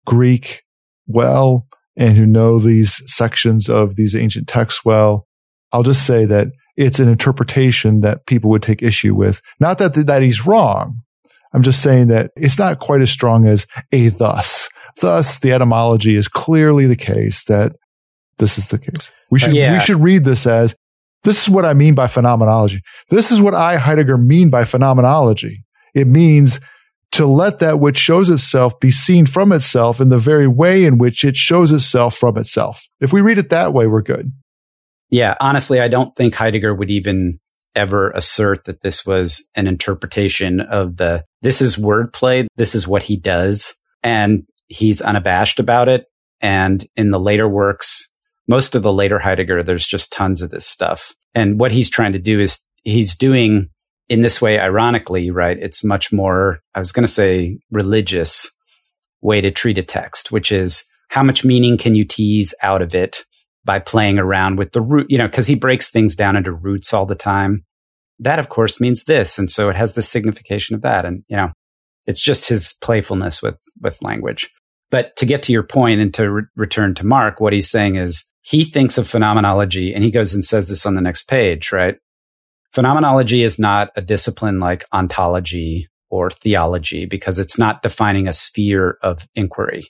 Greek 0.07 0.63
well 1.07 1.67
and 1.97 2.17
who 2.17 2.27
know 2.27 2.59
these 2.59 3.01
sections 3.13 3.69
of 3.69 3.97
these 3.97 4.17
ancient 4.17 4.49
texts 4.49 4.85
well, 4.85 5.27
I'll 5.73 5.83
just 5.83 6.07
say 6.07 6.25
that 6.25 6.49
it's 6.77 6.99
an 6.99 7.09
interpretation 7.09 8.01
that 8.01 8.27
people 8.27 8.51
would 8.51 8.63
take 8.63 8.83
issue 8.83 9.15
with. 9.15 9.41
Not 9.61 9.79
that, 9.79 9.95
that 10.07 10.23
he's 10.23 10.47
wrong. 10.47 11.01
I'm 11.53 11.63
just 11.63 11.83
saying 11.83 12.09
that 12.09 12.33
it's 12.37 12.59
not 12.59 12.81
quite 12.81 13.01
as 13.01 13.11
strong 13.11 13.47
as 13.47 13.67
a 13.93 14.09
thus. 14.09 14.69
Thus, 15.01 15.39
the 15.39 15.53
etymology 15.53 16.17
is 16.17 16.29
clearly 16.29 16.87
the 16.87 16.97
case 16.97 17.45
that 17.45 17.73
this 18.39 18.59
is 18.59 18.69
the 18.69 18.79
case. 18.79 19.13
We 19.31 19.39
should, 19.39 19.55
yeah. 19.55 19.75
we 19.75 19.81
should 19.81 20.01
read 20.01 20.25
this 20.25 20.47
as 20.47 20.75
this 21.23 21.43
is 21.43 21.49
what 21.49 21.65
I 21.65 21.75
mean 21.75 21.95
by 21.95 22.07
phenomenology. 22.07 22.81
This 23.09 23.31
is 23.31 23.41
what 23.41 23.55
I, 23.55 23.77
Heidegger, 23.77 24.19
mean 24.19 24.51
by 24.51 24.65
phenomenology. 24.65 25.65
It 25.95 26.07
means 26.07 26.61
to 27.15 27.27
let 27.27 27.61
that 27.61 27.81
which 27.81 27.97
shows 27.97 28.29
itself 28.29 28.79
be 28.81 28.91
seen 28.91 29.27
from 29.27 29.53
itself 29.53 30.01
in 30.01 30.09
the 30.09 30.19
very 30.19 30.49
way 30.49 30.85
in 30.85 30.99
which 30.99 31.25
it 31.25 31.37
shows 31.37 31.73
itself 31.73 32.17
from 32.17 32.37
itself. 32.37 32.89
If 33.01 33.13
we 33.13 33.21
read 33.21 33.39
it 33.39 33.51
that 33.51 33.73
way, 33.73 33.87
we're 33.87 34.03
good. 34.03 34.33
Yeah, 35.11 35.35
honestly, 35.41 35.81
I 35.81 35.89
don't 35.89 36.15
think 36.17 36.35
Heidegger 36.35 36.75
would 36.75 36.91
even 36.91 37.39
ever 37.77 38.11
assert 38.11 38.65
that 38.65 38.81
this 38.81 39.05
was 39.05 39.45
an 39.55 39.67
interpretation 39.67 40.61
of 40.61 40.97
the 40.97 41.25
this 41.43 41.61
is 41.61 41.77
wordplay, 41.77 42.47
this 42.57 42.75
is 42.75 42.89
what 42.89 43.03
he 43.03 43.17
does, 43.17 43.75
and 44.03 44.45
he's 44.67 45.01
unabashed 45.01 45.61
about 45.61 45.89
it. 45.89 46.07
And 46.41 46.85
in 46.97 47.11
the 47.11 47.21
later 47.21 47.49
works, 47.49 48.11
most 48.49 48.75
of 48.75 48.83
the 48.83 48.93
later 48.93 49.19
Heidegger, 49.19 49.63
there's 49.63 49.87
just 49.87 50.13
tons 50.13 50.43
of 50.43 50.51
this 50.51 50.67
stuff. 50.67 51.15
And 51.35 51.59
what 51.59 51.73
he's 51.73 51.89
trying 51.89 52.13
to 52.13 52.19
do 52.19 52.41
is 52.41 52.61
he's 52.83 53.15
doing 53.15 53.71
in 54.09 54.23
this 54.23 54.41
way, 54.41 54.59
ironically, 54.59 55.31
right? 55.31 55.59
It's 55.59 55.83
much 55.83 56.13
more, 56.13 56.61
I 56.75 56.79
was 56.79 56.93
going 56.93 57.07
to 57.07 57.13
say 57.13 57.59
religious 57.71 58.51
way 59.23 59.41
to 59.41 59.51
treat 59.51 59.79
a 59.79 59.83
text, 59.83 60.31
which 60.31 60.53
is 60.53 60.85
how 61.09 61.23
much 61.23 61.45
meaning 61.45 61.79
can 61.79 61.95
you 61.95 62.05
tease 62.05 62.55
out 62.63 62.83
of 62.83 62.95
it 62.95 63.25
by 63.65 63.79
playing 63.79 64.19
around 64.19 64.59
with 64.59 64.73
the 64.73 64.83
root, 64.83 65.07
you 65.09 65.17
know, 65.17 65.29
cause 65.29 65.47
he 65.47 65.55
breaks 65.55 65.91
things 65.91 66.15
down 66.15 66.37
into 66.37 66.53
roots 66.53 66.93
all 66.93 67.07
the 67.07 67.15
time. 67.15 67.65
That 68.19 68.39
of 68.39 68.51
course 68.51 68.81
means 68.81 69.05
this. 69.05 69.39
And 69.39 69.51
so 69.51 69.71
it 69.71 69.77
has 69.77 69.95
the 69.95 70.03
signification 70.03 70.75
of 70.75 70.83
that. 70.83 71.07
And, 71.07 71.25
you 71.29 71.37
know, 71.37 71.51
it's 72.07 72.23
just 72.23 72.47
his 72.47 72.75
playfulness 72.83 73.43
with, 73.43 73.57
with 73.81 74.03
language. 74.03 74.51
But 74.91 75.17
to 75.17 75.27
get 75.27 75.43
to 75.45 75.53
your 75.53 75.63
point 75.63 76.01
and 76.01 76.13
to 76.15 76.31
re- 76.31 76.43
return 76.57 76.95
to 76.97 77.07
Mark, 77.07 77.41
what 77.41 77.55
he's 77.55 77.71
saying 77.71 77.97
is 77.97 78.25
he 78.43 78.65
thinks 78.65 78.99
of 78.99 79.09
phenomenology 79.09 79.95
and 79.95 80.05
he 80.05 80.11
goes 80.11 80.35
and 80.35 80.45
says 80.45 80.69
this 80.69 80.85
on 80.85 80.95
the 80.95 81.01
next 81.01 81.27
page, 81.27 81.73
right? 81.73 81.97
Phenomenology 82.75 83.45
is 83.45 83.57
not 83.57 83.93
a 83.95 84.03
discipline 84.03 84.59
like 84.59 84.85
ontology 84.93 85.89
or 86.11 86.29
theology 86.29 87.07
because 87.07 87.39
it's 87.39 87.57
not 87.57 87.85
defining 87.85 88.27
a 88.27 88.33
sphere 88.33 88.99
of 89.01 89.29
inquiry. 89.37 89.85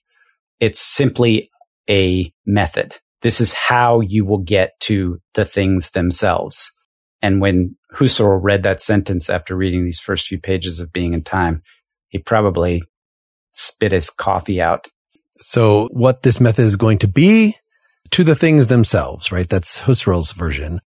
It's 0.60 0.80
simply 0.80 1.50
a 1.88 2.30
method. 2.44 2.98
This 3.22 3.40
is 3.40 3.54
how 3.54 4.00
you 4.00 4.26
will 4.26 4.42
get 4.42 4.78
to 4.80 5.18
the 5.32 5.46
things 5.46 5.92
themselves. 5.92 6.70
And 7.22 7.40
when 7.40 7.76
Husserl 7.94 8.38
read 8.42 8.64
that 8.64 8.82
sentence 8.82 9.30
after 9.30 9.56
reading 9.56 9.84
these 9.84 10.00
first 10.00 10.26
few 10.26 10.38
pages 10.38 10.78
of 10.78 10.92
Being 10.92 11.14
and 11.14 11.24
Time, 11.24 11.62
he 12.08 12.18
probably 12.18 12.82
spit 13.52 13.92
his 13.92 14.10
coffee 14.10 14.60
out. 14.60 14.88
So 15.40 15.88
what 15.90 16.22
this 16.22 16.38
method 16.38 16.66
is 16.66 16.76
going 16.76 16.98
to 16.98 17.08
be 17.08 17.56
to 18.10 18.24
the 18.24 18.34
things 18.34 18.66
themselves, 18.66 19.32
right? 19.32 19.48
That's 19.48 19.80
Husserl's 19.80 20.32
version. 20.32 20.80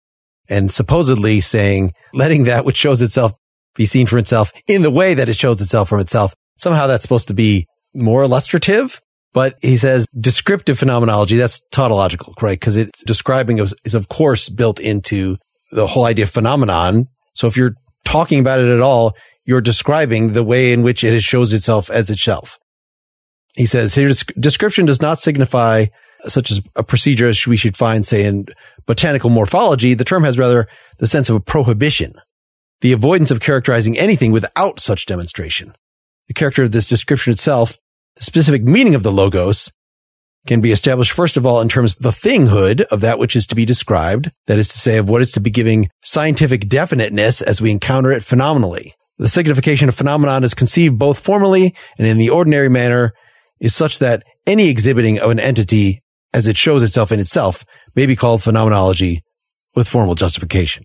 And 0.48 0.70
supposedly 0.70 1.40
saying, 1.40 1.92
letting 2.12 2.44
that 2.44 2.64
which 2.64 2.76
shows 2.76 3.00
itself 3.00 3.32
be 3.74 3.86
seen 3.86 4.06
for 4.06 4.18
itself 4.18 4.52
in 4.66 4.82
the 4.82 4.90
way 4.90 5.14
that 5.14 5.28
it 5.28 5.36
shows 5.36 5.60
itself 5.60 5.88
from 5.88 6.00
itself. 6.00 6.34
Somehow 6.58 6.86
that's 6.86 7.02
supposed 7.02 7.28
to 7.28 7.34
be 7.34 7.66
more 7.94 8.22
illustrative. 8.22 9.00
But 9.32 9.58
he 9.60 9.76
says 9.76 10.06
descriptive 10.18 10.78
phenomenology, 10.78 11.36
that's 11.36 11.60
tautological, 11.72 12.34
right? 12.40 12.58
Because 12.58 12.76
it's 12.76 13.02
describing 13.02 13.58
is, 13.58 13.74
is 13.84 13.94
of 13.94 14.08
course 14.08 14.48
built 14.48 14.78
into 14.78 15.36
the 15.72 15.88
whole 15.88 16.04
idea 16.04 16.24
of 16.24 16.30
phenomenon. 16.30 17.06
So 17.34 17.48
if 17.48 17.56
you're 17.56 17.74
talking 18.04 18.38
about 18.38 18.60
it 18.60 18.68
at 18.68 18.80
all, 18.80 19.16
you're 19.44 19.60
describing 19.60 20.32
the 20.32 20.44
way 20.44 20.72
in 20.72 20.82
which 20.82 21.02
it 21.02 21.20
shows 21.20 21.52
itself 21.52 21.90
as 21.90 22.10
itself. 22.10 22.58
He 23.56 23.66
says 23.66 23.94
here, 23.94 24.12
description 24.38 24.86
does 24.86 25.02
not 25.02 25.18
signify 25.18 25.86
such 26.28 26.50
as 26.50 26.60
a 26.76 26.82
procedure 26.82 27.28
as 27.28 27.46
we 27.46 27.56
should 27.56 27.76
find, 27.76 28.06
say, 28.06 28.24
in 28.24 28.46
botanical 28.86 29.30
morphology. 29.30 29.94
The 29.94 30.04
term 30.04 30.24
has 30.24 30.38
rather 30.38 30.68
the 30.98 31.06
sense 31.06 31.28
of 31.28 31.36
a 31.36 31.40
prohibition, 31.40 32.14
the 32.80 32.92
avoidance 32.92 33.30
of 33.30 33.40
characterizing 33.40 33.98
anything 33.98 34.32
without 34.32 34.80
such 34.80 35.06
demonstration. 35.06 35.74
The 36.28 36.34
character 36.34 36.62
of 36.62 36.72
this 36.72 36.88
description 36.88 37.32
itself, 37.32 37.76
the 38.16 38.24
specific 38.24 38.62
meaning 38.62 38.94
of 38.94 39.02
the 39.02 39.12
logos, 39.12 39.70
can 40.46 40.60
be 40.60 40.72
established 40.72 41.12
first 41.12 41.36
of 41.36 41.46
all 41.46 41.60
in 41.60 41.68
terms 41.68 41.96
of 41.96 42.02
the 42.02 42.10
thinghood 42.10 42.82
of 42.82 43.00
that 43.00 43.18
which 43.18 43.34
is 43.34 43.46
to 43.46 43.54
be 43.54 43.64
described, 43.64 44.30
that 44.46 44.58
is 44.58 44.68
to 44.68 44.78
say, 44.78 44.98
of 44.98 45.08
what 45.08 45.22
is 45.22 45.32
to 45.32 45.40
be 45.40 45.50
giving 45.50 45.88
scientific 46.02 46.68
definiteness 46.68 47.40
as 47.40 47.62
we 47.62 47.70
encounter 47.70 48.12
it 48.12 48.22
phenomenally. 48.22 48.94
The 49.18 49.28
signification 49.28 49.88
of 49.88 49.94
phenomenon 49.94 50.44
is 50.44 50.54
conceived 50.54 50.98
both 50.98 51.18
formally 51.18 51.74
and 51.98 52.06
in 52.06 52.18
the 52.18 52.30
ordinary 52.30 52.68
manner 52.68 53.12
is 53.60 53.74
such 53.74 54.00
that 54.00 54.24
any 54.46 54.68
exhibiting 54.68 55.18
of 55.18 55.30
an 55.30 55.40
entity 55.40 56.02
as 56.34 56.48
it 56.48 56.56
shows 56.58 56.82
itself 56.82 57.12
in 57.12 57.20
itself 57.20 57.64
may 57.94 58.04
be 58.04 58.16
called 58.16 58.42
phenomenology 58.42 59.22
with 59.74 59.88
formal 59.88 60.16
justification. 60.16 60.84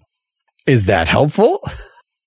Is 0.67 0.85
that 0.85 1.07
helpful? 1.07 1.59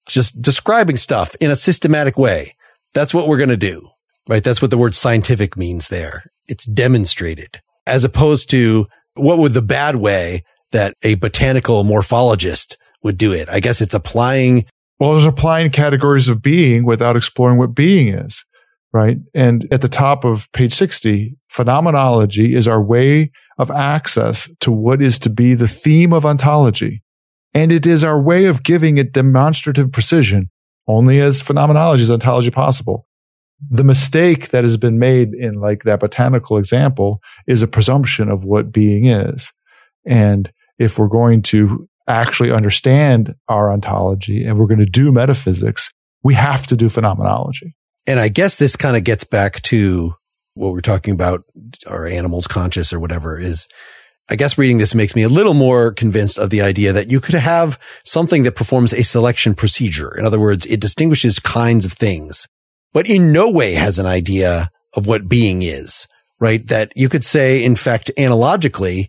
Just 0.08 0.42
describing 0.42 0.96
stuff 0.96 1.34
in 1.40 1.50
a 1.50 1.56
systematic 1.56 2.18
way. 2.18 2.54
That's 2.92 3.14
what 3.14 3.28
we're 3.28 3.38
going 3.38 3.48
to 3.48 3.56
do, 3.56 3.88
right? 4.28 4.42
That's 4.42 4.60
what 4.60 4.72
the 4.72 4.76
word 4.76 4.96
scientific 4.96 5.56
means 5.56 5.88
there. 5.88 6.24
It's 6.48 6.64
demonstrated 6.64 7.60
as 7.86 8.02
opposed 8.02 8.50
to 8.50 8.88
what 9.14 9.38
would 9.38 9.54
the 9.54 9.62
bad 9.62 9.96
way 9.96 10.42
that 10.72 10.96
a 11.02 11.14
botanical 11.14 11.84
morphologist 11.84 12.76
would 13.04 13.16
do 13.16 13.32
it. 13.32 13.48
I 13.48 13.60
guess 13.60 13.80
it's 13.80 13.94
applying. 13.94 14.66
Well, 14.98 15.16
it's 15.16 15.26
applying 15.26 15.70
categories 15.70 16.28
of 16.28 16.42
being 16.42 16.84
without 16.84 17.16
exploring 17.16 17.58
what 17.58 17.74
being 17.74 18.08
is 18.08 18.44
right? 18.92 19.18
And 19.34 19.66
at 19.72 19.80
the 19.80 19.88
top 19.88 20.24
of 20.24 20.50
page 20.52 20.74
60, 20.74 21.34
phenomenology 21.48 22.54
is 22.54 22.68
our 22.68 22.82
way 22.82 23.30
of 23.58 23.70
access 23.70 24.48
to 24.60 24.70
what 24.70 25.02
is 25.02 25.18
to 25.20 25.30
be 25.30 25.54
the 25.54 25.68
theme 25.68 26.12
of 26.12 26.26
ontology. 26.26 27.02
And 27.54 27.70
it 27.70 27.86
is 27.86 28.04
our 28.04 28.20
way 28.20 28.46
of 28.46 28.62
giving 28.62 28.98
it 28.98 29.12
demonstrative 29.12 29.92
precision, 29.92 30.50
only 30.86 31.20
as 31.20 31.42
phenomenology 31.42 32.02
is 32.02 32.10
ontology 32.10 32.50
possible. 32.50 33.06
The 33.70 33.84
mistake 33.84 34.48
that 34.48 34.64
has 34.64 34.76
been 34.76 34.98
made 34.98 35.34
in 35.34 35.54
like 35.54 35.84
that 35.84 36.00
botanical 36.00 36.56
example 36.56 37.20
is 37.46 37.62
a 37.62 37.68
presumption 37.68 38.28
of 38.28 38.44
what 38.44 38.72
being 38.72 39.06
is. 39.06 39.52
And 40.04 40.50
if 40.78 40.98
we're 40.98 41.08
going 41.08 41.42
to 41.42 41.88
actually 42.08 42.50
understand 42.50 43.34
our 43.48 43.70
ontology 43.70 44.44
and 44.44 44.58
we're 44.58 44.66
going 44.66 44.80
to 44.80 44.86
do 44.86 45.12
metaphysics, 45.12 45.92
we 46.24 46.34
have 46.34 46.66
to 46.68 46.76
do 46.76 46.88
phenomenology. 46.88 47.74
And 48.06 48.18
I 48.18 48.28
guess 48.28 48.56
this 48.56 48.76
kind 48.76 48.96
of 48.96 49.04
gets 49.04 49.24
back 49.24 49.62
to 49.62 50.14
what 50.54 50.72
we're 50.72 50.80
talking 50.80 51.14
about, 51.14 51.44
are 51.86 52.06
animals 52.06 52.46
conscious 52.46 52.92
or 52.92 53.00
whatever 53.00 53.38
is, 53.38 53.66
I 54.28 54.36
guess 54.36 54.58
reading 54.58 54.78
this 54.78 54.94
makes 54.94 55.16
me 55.16 55.22
a 55.22 55.28
little 55.28 55.54
more 55.54 55.92
convinced 55.92 56.38
of 56.38 56.50
the 56.50 56.62
idea 56.62 56.92
that 56.92 57.10
you 57.10 57.20
could 57.20 57.34
have 57.34 57.78
something 58.04 58.42
that 58.42 58.56
performs 58.56 58.92
a 58.92 59.02
selection 59.02 59.54
procedure. 59.54 60.16
In 60.16 60.26
other 60.26 60.40
words, 60.40 60.66
it 60.66 60.80
distinguishes 60.80 61.38
kinds 61.38 61.84
of 61.84 61.92
things, 61.92 62.46
but 62.92 63.08
in 63.08 63.32
no 63.32 63.50
way 63.50 63.74
has 63.74 63.98
an 63.98 64.06
idea 64.06 64.70
of 64.94 65.06
what 65.06 65.28
being 65.28 65.62
is, 65.62 66.06
right? 66.38 66.66
That 66.66 66.92
you 66.94 67.08
could 67.08 67.24
say, 67.24 67.64
in 67.64 67.76
fact, 67.76 68.10
analogically, 68.18 69.08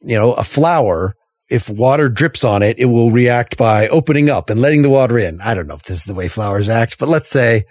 you 0.00 0.18
know, 0.18 0.32
a 0.32 0.44
flower 0.44 1.14
if 1.50 1.68
water 1.68 2.08
drips 2.08 2.44
on 2.44 2.62
it, 2.62 2.78
it 2.78 2.86
will 2.86 3.10
react 3.10 3.56
by 3.56 3.88
opening 3.88 4.30
up 4.30 4.50
and 4.50 4.62
letting 4.62 4.82
the 4.82 4.90
water 4.90 5.18
in. 5.18 5.40
I 5.40 5.54
don't 5.54 5.66
know 5.66 5.74
if 5.74 5.82
this 5.82 5.98
is 5.98 6.04
the 6.04 6.14
way 6.14 6.28
flowers 6.28 6.68
act, 6.68 6.96
but 6.98 7.08
let's 7.08 7.28
say 7.28 7.64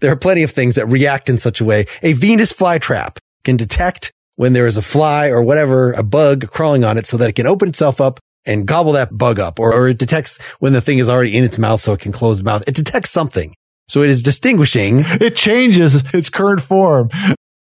there 0.00 0.12
are 0.12 0.16
plenty 0.16 0.42
of 0.42 0.50
things 0.50 0.74
that 0.74 0.86
react 0.86 1.28
in 1.28 1.38
such 1.38 1.60
a 1.60 1.64
way. 1.64 1.86
A 2.02 2.12
Venus 2.12 2.52
flytrap 2.52 3.18
can 3.44 3.56
detect 3.56 4.12
when 4.36 4.52
there 4.52 4.66
is 4.66 4.76
a 4.76 4.82
fly 4.82 5.28
or 5.28 5.42
whatever, 5.42 5.92
a 5.92 6.02
bug 6.02 6.48
crawling 6.50 6.84
on 6.84 6.98
it 6.98 7.06
so 7.06 7.16
that 7.16 7.28
it 7.28 7.34
can 7.34 7.46
open 7.46 7.68
itself 7.68 8.00
up 8.00 8.20
and 8.44 8.66
gobble 8.66 8.92
that 8.92 9.16
bug 9.16 9.38
up 9.38 9.58
or, 9.58 9.72
or 9.72 9.88
it 9.88 9.98
detects 9.98 10.38
when 10.60 10.72
the 10.72 10.80
thing 10.80 10.98
is 10.98 11.08
already 11.08 11.36
in 11.36 11.44
its 11.44 11.58
mouth 11.58 11.80
so 11.80 11.92
it 11.92 12.00
can 12.00 12.12
close 12.12 12.38
the 12.38 12.44
mouth. 12.44 12.62
It 12.66 12.74
detects 12.74 13.10
something. 13.10 13.54
So 13.88 14.02
it 14.02 14.10
is 14.10 14.22
distinguishing. 14.22 15.04
It 15.20 15.36
changes 15.36 16.02
its 16.14 16.28
current 16.28 16.60
form 16.60 17.10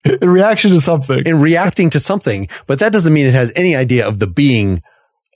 in 0.04 0.30
reaction 0.30 0.70
to 0.70 0.80
something. 0.80 1.26
In 1.26 1.40
reacting 1.40 1.90
to 1.90 2.00
something, 2.00 2.48
but 2.66 2.78
that 2.78 2.92
doesn't 2.92 3.12
mean 3.12 3.26
it 3.26 3.34
has 3.34 3.52
any 3.56 3.74
idea 3.74 4.06
of 4.06 4.18
the 4.18 4.26
being 4.26 4.82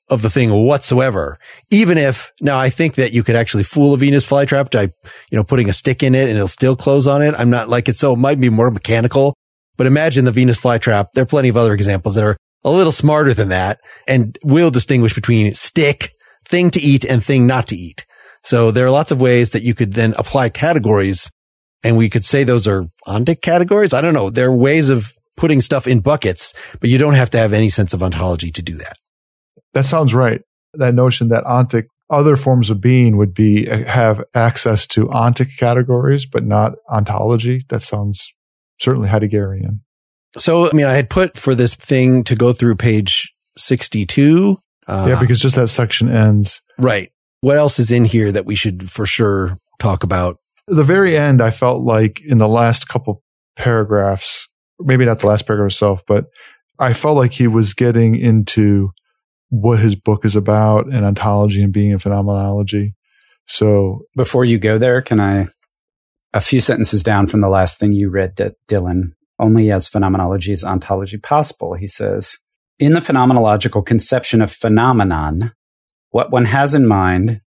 of 0.09 0.22
the 0.22 0.30
thing 0.30 0.52
whatsoever. 0.52 1.38
Even 1.70 1.96
if 1.96 2.30
now 2.40 2.59
I 2.59 2.70
think 2.70 2.96
that 2.96 3.12
you 3.12 3.22
could 3.22 3.36
actually 3.36 3.62
fool 3.62 3.94
a 3.94 3.98
Venus 3.98 4.24
flytrap 4.24 4.70
by, 4.70 4.92
you 5.30 5.36
know, 5.36 5.44
putting 5.44 5.68
a 5.68 5.72
stick 5.72 6.02
in 6.02 6.14
it 6.14 6.28
and 6.28 6.36
it'll 6.36 6.48
still 6.48 6.76
close 6.76 7.07
on 7.07 7.22
it. 7.22 7.34
I'm 7.38 7.50
not 7.50 7.68
like 7.68 7.88
it. 7.88 7.96
So 7.96 8.12
it 8.12 8.18
might 8.18 8.40
be 8.40 8.50
more 8.50 8.70
mechanical, 8.70 9.34
but 9.76 9.86
imagine 9.86 10.24
the 10.24 10.32
Venus 10.32 10.61
flytrap. 10.61 11.09
There 11.14 11.22
are 11.22 11.26
plenty 11.26 11.48
of 11.48 11.57
other 11.57 11.72
examples 11.72 12.14
that 12.16 12.24
are 12.24 12.36
a 12.64 12.70
little 12.70 12.92
smarter 12.92 13.34
than 13.34 13.48
that 13.48 13.80
and 14.07 14.38
will 14.42 14.70
distinguish 14.70 15.14
between 15.14 15.55
stick, 15.55 16.12
thing 16.46 16.70
to 16.70 16.80
eat 16.80 17.05
and 17.05 17.24
thing 17.24 17.46
not 17.46 17.68
to 17.68 17.76
eat. 17.76 18.05
So 18.42 18.70
there 18.70 18.86
are 18.86 18.90
lots 18.90 19.11
of 19.11 19.20
ways 19.20 19.50
that 19.50 19.62
you 19.62 19.74
could 19.74 19.94
then 19.94 20.14
apply 20.18 20.50
categories 20.50 21.30
and 21.82 21.96
we 21.96 22.11
could 22.11 22.24
say 22.24 22.44
those 22.44 22.66
are 22.66 22.86
ontic 23.07 23.42
categories. 23.42 23.94
I 23.94 24.00
don't 24.00 24.14
know. 24.14 24.30
There 24.30 24.48
are 24.48 24.57
ways 24.57 24.88
of 24.88 25.14
putting 25.36 25.61
stuff 25.61 25.86
in 25.86 26.00
buckets, 26.00 26.55
but 26.80 26.90
you 26.90 26.98
don't 26.98 27.14
have 27.14 27.30
to 27.30 27.38
have 27.38 27.52
any 27.52 27.70
sense 27.70 27.92
of 27.92 28.02
ontology 28.02 28.50
to 28.52 28.62
do 28.62 28.76
that. 28.76 28.96
That 29.75 29.85
sounds 29.85 30.14
right. 30.14 30.41
That 30.75 30.95
notion 30.95 31.29
that 31.29 31.45
ontic 31.45 31.85
other 32.11 32.37
forms 32.37 32.70
of 32.70 32.81
being 32.81 33.16
would 33.16 33.35
be 33.35 33.66
have 33.66 34.22
access 34.35 34.87
to 34.89 35.07
ontic 35.07 35.57
categories, 35.59 36.27
but 36.27 36.45
not 36.45 36.75
ontology. 36.91 37.62
That 37.68 37.81
sounds 37.81 38.33
certainly 38.81 39.09
Heideggerian. 39.09 39.81
So, 40.37 40.68
I 40.68 40.72
mean, 40.72 40.87
I 40.87 40.95
had 40.95 41.09
put 41.09 41.37
for 41.37 41.55
this 41.55 41.75
thing 41.75 42.25
to 42.25 42.35
go 42.35 42.53
through 42.53 42.77
page 42.77 43.33
62. 43.57 44.57
Uh, 44.87 45.07
yeah, 45.09 45.20
because 45.20 45.41
just 45.41 45.57
that 45.57 45.68
section 45.68 46.11
ends. 46.11 46.61
Right. 46.77 47.11
What 47.41 47.57
else 47.57 47.79
is 47.79 47.91
in 47.91 48.05
here 48.05 48.33
that 48.33 48.45
we 48.45 48.55
should 48.55 48.91
for 48.91 49.07
sure 49.07 49.59
talk 49.79 50.03
about? 50.03 50.39
The 50.66 50.83
very 50.83 51.16
end, 51.16 51.43
I 51.43 51.51
felt 51.51 51.83
like 51.83 52.20
in 52.22 52.39
the 52.39 52.49
last 52.49 52.89
couple 52.89 53.22
paragraphs, 53.57 54.49
maybe 54.81 55.05
not 55.05 55.20
the 55.20 55.27
last 55.27 55.47
paragraph 55.47 55.72
itself, 55.72 56.03
but 56.07 56.25
I 56.79 56.95
felt 56.95 57.16
like 57.16 57.33
he 57.33 57.47
was 57.47 57.75
getting 57.75 58.16
into 58.16 58.91
what 59.61 59.78
his 59.78 59.94
book 59.94 60.24
is 60.24 60.34
about 60.36 60.86
and 60.86 61.05
ontology 61.05 61.62
and 61.62 61.72
being 61.72 61.92
and 61.92 62.02
phenomenology. 62.02 62.94
So 63.46 64.02
before 64.16 64.44
you 64.44 64.59
go 64.59 64.78
there, 64.78 65.00
can 65.00 65.20
I, 65.20 65.48
a 66.32 66.40
few 66.40 66.61
sentences 66.61 67.02
down 67.02 67.26
from 67.28 67.40
the 67.40 67.48
last 67.48 67.78
thing 67.78 67.92
you 67.92 68.11
read, 68.11 68.36
Dylan, 68.68 69.12
only 69.38 69.70
as 69.70 69.88
phenomenology 69.88 70.52
is 70.52 70.64
ontology 70.64 71.18
possible, 71.18 71.74
he 71.74 71.86
says, 71.88 72.36
in 72.78 72.94
the 72.94 73.00
phenomenological 73.00 73.86
conception 73.86 74.42
of 74.42 74.50
phenomenon, 74.50 75.52
what 76.11 76.32
one 76.32 76.46
has 76.46 76.74
in 76.74 76.86
mind 76.86 77.40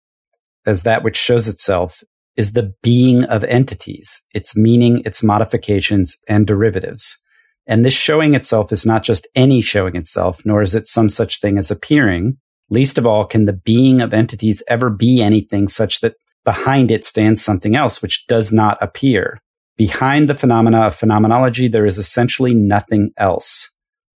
as 0.66 0.82
that 0.82 1.02
which 1.02 1.16
shows 1.16 1.48
itself 1.48 2.02
is 2.36 2.52
the 2.52 2.74
being 2.82 3.24
of 3.24 3.44
entities, 3.44 4.22
its 4.34 4.57
meaning, 4.57 5.02
its 5.07 5.22
modifications, 5.22 6.16
and 6.28 6.46
derivatives. 6.46 7.18
And 7.67 7.85
this 7.85 7.95
showing 7.95 8.35
itself 8.35 8.73
is 8.73 8.85
not 8.85 9.03
just 9.03 9.27
any 9.35 9.61
showing 9.61 9.97
itself, 9.97 10.45
nor 10.45 10.62
is 10.62 10.75
it 10.75 10.87
some 10.87 11.09
such 11.09 11.41
thing 11.41 11.59
as 11.59 11.71
appearing. 11.71 12.37
Least 12.71 12.99
of 12.99 13.07
all, 13.07 13.25
can 13.25 13.45
the 13.45 13.53
being 13.53 14.01
of 14.01 14.12
entities 14.12 14.62
ever 14.69 14.91
be 14.91 15.23
anything 15.23 15.69
such 15.69 16.01
that 16.01 16.15
behind 16.45 16.91
it 16.91 17.05
stands 17.05 17.43
something 17.43 17.75
else 17.75 18.03
which 18.03 18.27
does 18.27 18.53
not 18.53 18.79
appear. 18.83 19.41
Behind 19.77 20.29
the 20.29 20.35
phenomena 20.35 20.83
of 20.83 20.95
phenomenology, 20.95 21.69
there 21.69 21.87
is 21.87 21.99
essentially 21.99 22.55
nothing 22.55 23.11
else. 23.17 23.71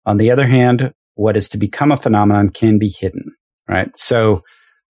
On 0.05 0.19
the 0.19 0.31
other 0.31 0.47
hand, 0.47 0.93
what 1.15 1.37
is 1.37 1.49
to 1.51 1.59
become 1.59 1.93
a 1.93 1.97
phenomenon 1.97 2.51
can 2.51 2.79
be 2.79 2.89
hidden, 2.89 3.25
right? 3.69 3.89
So 3.97 4.43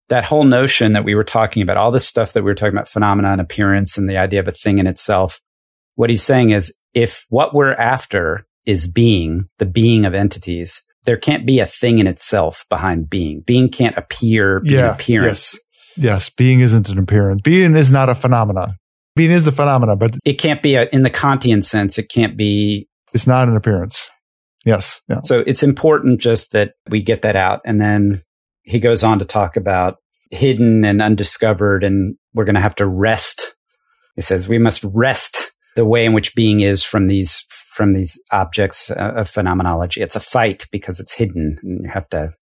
that 0.08 0.24
whole 0.24 0.44
notion 0.44 0.92
that 0.92 1.04
we 1.04 1.14
were 1.14 1.24
talking 1.24 1.62
about, 1.62 1.76
all 1.76 1.90
this 1.90 2.06
stuff 2.06 2.32
that 2.32 2.42
we 2.42 2.50
were 2.50 2.54
talking 2.54 2.74
about, 2.74 2.88
phenomena 2.88 3.32
and 3.32 3.40
appearance 3.40 3.98
and 3.98 4.08
the 4.08 4.16
idea 4.16 4.40
of 4.40 4.48
a 4.48 4.52
thing 4.52 4.78
in 4.78 4.86
itself, 4.86 5.40
what 5.96 6.10
he's 6.10 6.22
saying 6.22 6.50
is 6.50 6.74
if 6.94 7.26
what 7.28 7.54
we're 7.54 7.74
after 7.74 8.46
is 8.64 8.86
being, 8.86 9.48
the 9.58 9.66
being 9.66 10.04
of 10.04 10.14
entities, 10.14 10.82
there 11.04 11.16
can't 11.16 11.46
be 11.46 11.60
a 11.60 11.66
thing 11.66 11.98
in 11.98 12.06
itself 12.06 12.64
behind 12.70 13.10
being. 13.10 13.40
Being 13.40 13.68
can't 13.68 13.96
appear, 13.96 14.60
be 14.60 14.74
yeah, 14.74 14.94
appearance. 14.94 15.58
Yes. 15.96 16.04
yes, 16.04 16.30
being 16.30 16.60
isn't 16.60 16.88
an 16.88 16.98
appearance. 16.98 17.42
Being 17.42 17.76
is 17.76 17.92
not 17.92 18.08
a 18.08 18.14
phenomenon. 18.14 18.76
Being 19.16 19.30
is 19.30 19.44
the 19.44 19.52
phenomenon, 19.52 19.98
but 19.98 20.16
it 20.24 20.34
can't 20.34 20.62
be 20.62 20.74
a, 20.74 20.88
in 20.92 21.02
the 21.02 21.10
Kantian 21.10 21.62
sense. 21.62 21.98
It 21.98 22.08
can't 22.08 22.36
be. 22.36 22.88
It's 23.12 23.26
not 23.26 23.48
an 23.48 23.56
appearance. 23.56 24.08
Yes. 24.64 25.02
Yeah. 25.08 25.20
So 25.24 25.44
it's 25.46 25.62
important 25.62 26.20
just 26.20 26.52
that 26.52 26.72
we 26.88 27.02
get 27.02 27.22
that 27.22 27.36
out. 27.36 27.60
And 27.64 27.80
then 27.80 28.22
he 28.62 28.80
goes 28.80 29.04
on 29.04 29.18
to 29.18 29.24
talk 29.24 29.56
about 29.56 29.96
hidden 30.30 30.84
and 30.84 31.02
undiscovered, 31.02 31.84
and 31.84 32.16
we're 32.32 32.46
going 32.46 32.54
to 32.56 32.60
have 32.60 32.74
to 32.76 32.86
rest. 32.86 33.54
He 34.16 34.22
says 34.22 34.48
we 34.48 34.58
must 34.58 34.84
wrest 34.84 35.43
the 35.76 35.84
way 35.84 36.04
in 36.04 36.12
which 36.12 36.34
being 36.34 36.60
is 36.60 36.82
from 36.82 37.06
these 37.06 37.44
from 37.74 37.92
these 37.92 38.20
objects 38.30 38.90
uh, 38.90 39.14
of 39.16 39.28
phenomenology. 39.28 40.00
It's 40.00 40.16
a 40.16 40.20
fight 40.20 40.66
because 40.70 41.00
it's 41.00 41.14
hidden, 41.14 41.58
and 41.62 41.80
you 41.82 41.90
have 41.92 42.08
to 42.10 42.32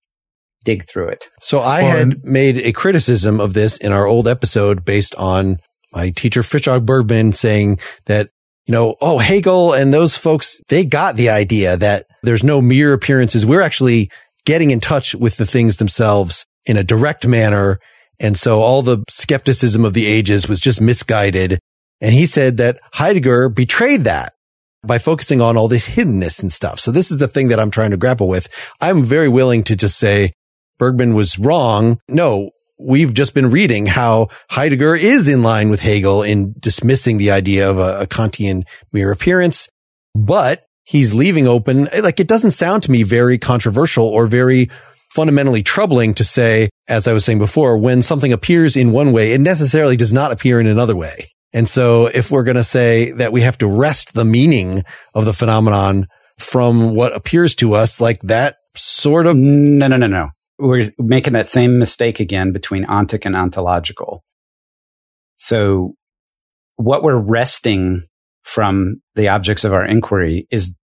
dig 0.64 0.87
through 0.87 1.09
it. 1.09 1.28
So 1.41 1.61
I 1.61 1.83
well, 1.83 1.97
had 1.97 2.24
made 2.24 2.59
a 2.59 2.72
criticism 2.72 3.41
of 3.41 3.55
this 3.55 3.76
in 3.78 3.93
our 3.93 4.07
old 4.07 4.28
episode 4.28 4.85
based 4.85 5.14
on 5.16 5.59
my 5.93 6.11
teacher 6.11 6.43
Frithjof 6.43 6.85
Bergmann 6.85 7.33
saying 7.33 7.78
that 8.07 8.28
you 8.66 8.72
know, 8.72 8.97
oh, 9.01 9.18
Hegel 9.18 9.72
and 9.72 9.93
those 9.93 10.16
folks, 10.16 10.61
they 10.68 10.85
got 10.85 11.16
the 11.16 11.30
idea 11.30 11.76
that 11.76 12.07
there's 12.22 12.45
no 12.45 12.62
mere 12.62 12.93
appearances. 12.93 13.45
We're 13.45 13.61
actually 13.61 14.11
getting 14.45 14.70
in 14.70 14.80
touch 14.80 15.14
with 15.14 15.37
the 15.37 15.47
things 15.47 15.78
themselves 15.78 16.47
in 16.64 16.76
a 16.76 16.85
direct 16.85 17.26
manner. 17.26 17.80
And 18.20 18.39
so 18.39 18.61
all 18.61 18.83
the 18.83 19.05
skepticism 19.11 19.85
of 19.85 19.95
the 19.95 20.07
ages 20.07 20.49
was 20.49 20.61
just 20.61 20.80
misguided. 20.80 21.59
And 22.03 22.12
he 22.12 22.26
said 22.26 22.59
that 22.59 22.80
Heidegger 22.92 23.48
betrayed 23.48 24.05
that 24.05 24.34
by 24.82 24.98
focusing 24.98 25.40
on 25.40 25.57
all 25.57 25.68
this 25.68 25.88
hiddenness 25.88 26.42
and 26.42 26.53
stuff. 26.53 26.80
So 26.80 26.90
this 26.90 27.12
is 27.12 27.18
the 27.18 27.28
thing 27.28 27.48
that 27.48 27.61
I'm 27.61 27.70
trying 27.70 27.92
to 27.92 27.96
grapple 27.96 28.26
with. 28.26 28.48
I'm 28.80 29.05
very 29.05 29.28
willing 29.28 29.62
to 29.64 29.76
just 29.76 29.98
say 29.98 30.32
Bergmann 30.78 31.14
was 31.14 31.38
wrong. 31.38 32.00
No, 32.09 32.50
we've 32.76 33.14
just 33.14 33.34
been 33.34 33.50
reading 33.50 33.86
how 33.86 34.28
Heidegger 34.50 34.96
is 34.96 35.28
in 35.28 35.44
line 35.44 35.70
with 35.70 35.80
Hegel 35.80 36.24
in 36.24 36.55
dismissing 36.59 37.18
the 37.18 37.30
idea 37.30 37.70
of 37.70 37.78
a, 37.78 38.00
a 38.00 38.07
Kantian 38.09 38.64
mere 38.92 39.12
appearance, 39.12 39.68
but 40.16 40.64
he's 40.82 41.14
leaving 41.14 41.46
open, 41.46 41.88
like 42.03 42.18
it 42.18 42.26
doesn't 42.26 42.50
sound 42.50 42.82
to 42.82 42.90
me 42.90 43.05
very 43.05 43.38
controversial 43.38 44.07
or 44.07 44.26
very 44.26 44.68
fundamentally 45.11 45.62
troubling 45.62 46.14
to 46.14 46.24
say, 46.24 46.70
as 46.88 47.07
I 47.07 47.12
was 47.12 47.24
saying 47.24 47.38
before, 47.38 47.78
when 47.78 48.03
something 48.03 48.32
appears 48.32 48.74
in 48.74 48.90
one 48.90 49.12
way, 49.12 49.32
it 49.32 49.40
necessarily 49.40 49.96
does 49.96 50.12
not 50.12 50.32
appear 50.32 50.59
in 50.59 50.66
another 50.66 50.96
way. 50.96 51.28
And 51.53 51.68
so 51.68 52.07
if 52.07 52.30
we're 52.30 52.44
going 52.44 52.57
to 52.57 52.64
say 52.64 53.12
that 53.12 53.32
we 53.32 53.42
have 53.42 53.59
to 53.59 53.66
wrest 53.66 54.14
the 54.14 54.24
meaning 54.24 54.84
of 55.14 55.24
the 55.24 55.34
phenomenon 55.34 56.09
from 56.38 56.94
what 56.94 57.14
appears 57.14 57.55
to 57.57 57.74
us 57.74 58.00
like 58.00 58.20
that 58.22 58.57
sort 58.74 59.26
of. 59.26 59.36
No, 59.36 59.86
no, 59.86 59.96
no, 59.96 60.07
no. 60.07 60.30
We're 60.59 60.92
making 60.98 61.34
that 61.34 61.48
same 61.48 61.78
mistake 61.78 62.20
again 62.20 62.53
between 62.53 62.86
ontic 62.86 63.26
and 63.26 63.36
ontological. 63.36 64.24
So 65.36 65.94
what 66.76 67.03
we're 67.03 67.16
wresting 67.18 68.03
from 68.42 69.03
the 69.14 69.28
objects 69.28 69.64
of 69.64 69.72
our 69.72 69.84
inquiry 69.84 70.46
is 70.50 70.76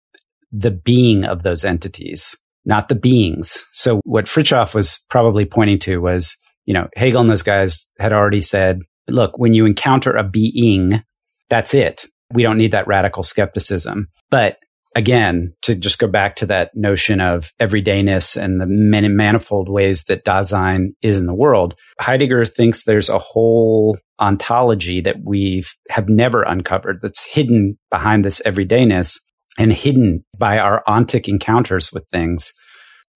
the 0.52 0.72
being 0.72 1.26
of 1.26 1.44
those 1.44 1.64
entities, 1.64 2.36
not 2.66 2.90
the 2.90 2.96
beings. 2.96 3.66
So 3.72 4.02
what 4.04 4.26
Frithjof 4.26 4.74
was 4.74 5.00
probably 5.10 5.46
pointing 5.46 5.80
to 5.80 6.00
was, 6.00 6.36
you 6.66 6.74
know, 6.74 6.88
Hegel 6.96 7.22
and 7.22 7.30
those 7.30 7.44
guys 7.44 7.88
had 8.00 8.14
already 8.14 8.42
said, 8.42 8.80
look, 9.14 9.38
when 9.38 9.54
you 9.54 9.66
encounter 9.66 10.16
a 10.16 10.24
being, 10.24 11.04
that's 11.50 11.74
it. 11.74 12.06
We 12.34 12.44
don't 12.44 12.58
need 12.58 12.72
that 12.72 12.88
radical 12.88 13.24
skepticism. 13.24 14.08
But 14.30 14.58
again, 14.96 15.54
to 15.64 15.76
just 15.76 16.00
go 16.00 16.08
back 16.08 16.36
to 16.38 16.46
that 16.48 16.72
notion 16.76 17.22
of 17.22 17.52
everydayness 17.60 18.36
and 18.36 18.60
the 18.60 18.66
many 18.68 19.08
manifold 19.08 19.70
ways 19.70 20.04
that 20.06 20.26
Dasein 20.26 20.90
is 21.02 21.18
in 21.18 21.26
the 21.26 21.34
world, 21.34 21.76
Heidegger 22.00 22.46
thinks 22.46 22.84
there's 22.84 23.10
a 23.10 23.20
whole 23.20 23.98
ontology 24.20 25.02
that 25.02 25.18
we 25.24 25.64
have 25.90 26.10
never 26.10 26.44
uncovered 26.44 27.00
that's 27.02 27.26
hidden 27.26 27.78
behind 27.90 28.26
this 28.26 28.42
everydayness 28.46 29.20
and 29.58 29.74
hidden 29.74 30.24
by 30.38 30.58
our 30.58 30.84
ontic 30.88 31.28
encounters 31.28 31.92
with 31.92 32.08
things 32.10 32.54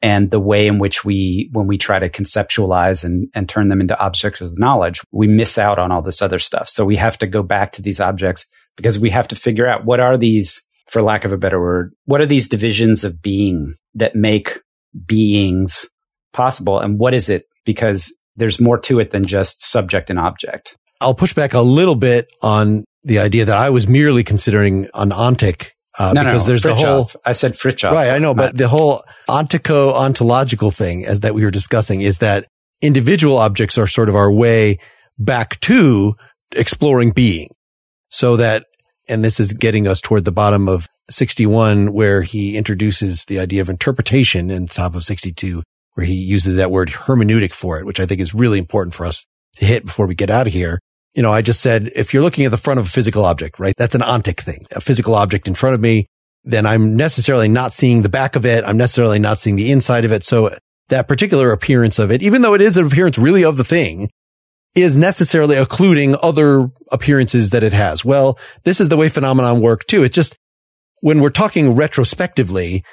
and 0.04 0.32
the 0.32 0.40
way 0.40 0.68
in 0.68 0.80
which 0.80 1.06
we, 1.06 1.50
when 1.54 1.66
we 1.66 1.78
try 1.78 1.98
to 1.98 2.10
conceptualize 2.10 3.06
and, 3.06 3.30
and 3.34 3.48
turn 3.48 3.70
them 3.70 3.80
into 3.80 3.98
objects 3.98 4.42
of 4.42 4.60
knowledge, 4.60 5.00
we 5.14 5.28
miss 5.28 5.58
out 5.58 5.80
on 5.80 5.94
all 5.94 6.02
this 6.02 6.22
other 6.22 6.40
stuff. 6.40 6.68
So 6.68 6.84
we 6.84 6.98
have 6.98 7.18
to 7.20 7.28
go 7.28 7.42
back 7.42 7.72
to 7.72 7.82
these 7.82 8.02
objects 8.02 8.46
because 8.76 9.00
we 9.00 9.10
have 9.12 9.30
to 9.30 9.36
figure 9.36 9.66
out 9.66 9.86
what 9.86 10.02
are 10.02 10.18
these, 10.18 10.62
for 10.90 11.02
lack 11.02 11.24
of 11.24 11.32
a 11.32 11.38
better 11.38 11.60
word, 11.60 11.94
what 12.04 12.20
are 12.20 12.26
these 12.26 12.50
divisions 12.50 13.06
of 13.06 13.22
being 13.22 13.76
that 13.96 14.14
make 14.14 14.60
beings 15.06 15.88
possible? 16.34 16.80
And 16.80 17.00
what 17.00 17.14
is 17.14 17.30
it? 17.30 17.46
Because 17.64 18.14
there's 18.36 18.60
more 18.60 18.80
to 18.80 19.00
it 19.00 19.12
than 19.12 19.26
just 19.26 19.64
subject 19.64 20.10
and 20.10 20.20
object. 20.20 20.76
I'll 21.00 21.16
push 21.16 21.34
back 21.34 21.54
a 21.54 21.62
little 21.62 21.96
bit 21.96 22.30
on 22.42 22.84
the 23.04 23.20
idea 23.20 23.46
that 23.46 23.58
I 23.58 23.70
was 23.70 23.88
merely 23.88 24.26
considering 24.26 24.90
an 24.94 25.12
ontic. 25.12 25.70
Uh, 25.98 26.14
no, 26.14 26.24
because 26.24 26.42
no, 26.42 26.48
there's 26.48 26.62
Frithjof. 26.64 26.80
the 26.80 26.86
whole. 26.86 27.12
I 27.26 27.34
said 27.34 27.54
Frithjof. 27.54 27.92
Right, 27.92 28.10
I 28.10 28.20
know, 28.20 28.34
but 28.34 28.58
the 28.58 28.68
whole 28.68 29.04
ontico 29.30 29.94
ontological 29.94 30.72
thing, 30.72 31.06
as 31.06 31.20
that 31.22 31.36
we 31.36 31.44
were 31.44 31.52
discussing, 31.52 32.02
is 32.02 32.20
that 32.20 32.48
individual 32.82 33.38
objects 33.38 33.78
are 33.78 33.88
sort 33.88 34.10
of 34.10 34.16
our 34.16 34.32
way 34.32 34.80
back 35.18 35.60
to 35.62 36.16
exploring 36.52 37.12
being. 37.12 37.50
So 38.10 38.38
that, 38.38 38.66
and 39.08 39.24
this 39.24 39.40
is 39.40 39.54
getting 39.54 39.88
us 39.88 40.02
toward 40.02 40.26
the 40.26 40.32
bottom 40.32 40.68
of 40.68 40.88
61, 41.10 41.94
where 41.94 42.22
he 42.22 42.58
introduces 42.58 43.26
the 43.26 43.40
idea 43.40 43.62
of 43.62 43.70
interpretation 43.70 44.50
in 44.50 44.68
top 44.68 44.96
of 44.96 45.04
62, 45.04 45.64
where 45.94 46.06
he 46.06 46.14
uses 46.14 46.56
that 46.56 46.72
word 46.72 46.90
hermeneutic 46.90 47.54
for 47.54 47.80
it, 47.80 47.86
which 47.86 48.00
I 48.00 48.06
think 48.06 48.20
is 48.20 48.34
really 48.34 48.60
important 48.60 48.94
for 48.94 49.06
us 49.06 49.26
to 49.56 49.66
hit 49.66 49.86
before 49.86 50.08
we 50.08 50.16
get 50.16 50.30
out 50.30 50.48
of 50.48 50.54
here. 50.54 50.80
You 51.14 51.22
know, 51.22 51.32
I 51.32 51.42
just 51.42 51.62
said, 51.62 51.92
if 51.96 52.14
you're 52.14 52.24
looking 52.24 52.46
at 52.46 52.52
the 52.52 52.58
front 52.58 52.80
of 52.80 52.88
a 52.88 52.90
physical 52.90 53.26
object, 53.26 53.60
right? 53.60 53.76
That's 53.78 53.96
an 53.96 54.02
ontic 54.02 54.42
thing, 54.42 54.66
a 54.72 54.82
physical 54.82 55.16
object 55.16 55.48
in 55.48 55.54
front 55.54 55.76
of 55.76 55.82
me. 55.82 56.08
Then 56.44 56.66
I'm 56.66 56.98
necessarily 56.98 57.48
not 57.48 57.72
seeing 57.72 58.02
the 58.02 58.10
back 58.10 58.36
of 58.36 58.46
it. 58.46 58.64
I'm 58.66 58.78
necessarily 58.78 59.20
not 59.20 59.38
seeing 59.38 59.56
the 59.56 59.72
inside 59.72 60.06
of 60.06 60.12
it. 60.12 60.24
So 60.24 60.56
that 60.90 61.08
particular 61.08 61.52
appearance 61.52 62.00
of 62.00 62.12
it, 62.12 62.22
even 62.22 62.42
though 62.42 62.54
it 62.54 62.62
is 62.62 62.78
an 62.78 62.86
appearance 62.86 63.18
really 63.18 63.46
of 63.46 63.58
the 63.58 63.64
thing, 63.64 64.10
is 64.76 64.96
necessarily 64.96 65.56
occluding 65.56 66.16
other 66.22 66.70
appearances 66.92 67.52
that 67.52 67.64
it 67.64 67.74
has. 67.74 68.04
Well, 68.04 68.40
this 68.64 68.82
is 68.82 68.90
the 68.90 68.98
way 68.98 69.08
phenomenon 69.08 69.62
work 69.62 69.86
too. 69.86 70.04
It's 70.04 70.16
just 70.16 70.36
when 71.02 71.22
we're 71.22 71.30
talking 71.30 71.76
retrospectively, 71.76 72.84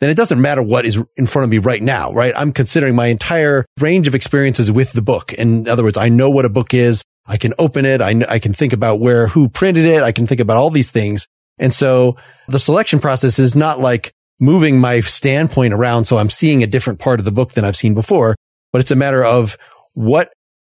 then 0.00 0.10
it 0.10 0.16
doesn't 0.16 0.40
matter 0.40 0.62
what 0.62 0.86
is 0.86 1.02
in 1.16 1.26
front 1.26 1.44
of 1.44 1.50
me 1.50 1.58
right 1.58 1.82
now, 1.82 2.12
right? 2.12 2.32
I'm 2.36 2.52
considering 2.52 2.94
my 2.94 3.06
entire 3.06 3.64
range 3.80 4.06
of 4.06 4.14
experiences 4.14 4.70
with 4.70 4.92
the 4.92 5.02
book. 5.02 5.32
In 5.32 5.66
other 5.68 5.82
words, 5.82 5.96
I 5.96 6.08
know 6.08 6.30
what 6.30 6.44
a 6.44 6.50
book 6.50 6.72
is. 6.72 7.02
I 7.26 7.36
can 7.36 7.54
open 7.58 7.84
it. 7.86 8.00
I, 8.00 8.22
I 8.28 8.38
can 8.38 8.52
think 8.52 8.72
about 8.72 9.00
where, 9.00 9.28
who 9.28 9.48
printed 9.48 9.84
it. 9.84 10.02
I 10.02 10.12
can 10.12 10.26
think 10.26 10.40
about 10.40 10.56
all 10.56 10.70
these 10.70 10.90
things. 10.90 11.26
And 11.58 11.72
so 11.72 12.16
the 12.48 12.58
selection 12.58 12.98
process 12.98 13.38
is 13.38 13.56
not 13.56 13.80
like 13.80 14.12
moving 14.40 14.78
my 14.78 15.00
standpoint 15.00 15.72
around. 15.72 16.04
So 16.04 16.18
I'm 16.18 16.30
seeing 16.30 16.62
a 16.62 16.66
different 16.66 16.98
part 16.98 17.20
of 17.20 17.24
the 17.24 17.32
book 17.32 17.52
than 17.52 17.64
I've 17.64 17.76
seen 17.76 17.94
before, 17.94 18.34
but 18.72 18.80
it's 18.80 18.90
a 18.90 18.96
matter 18.96 19.24
of 19.24 19.56
what 19.94 20.32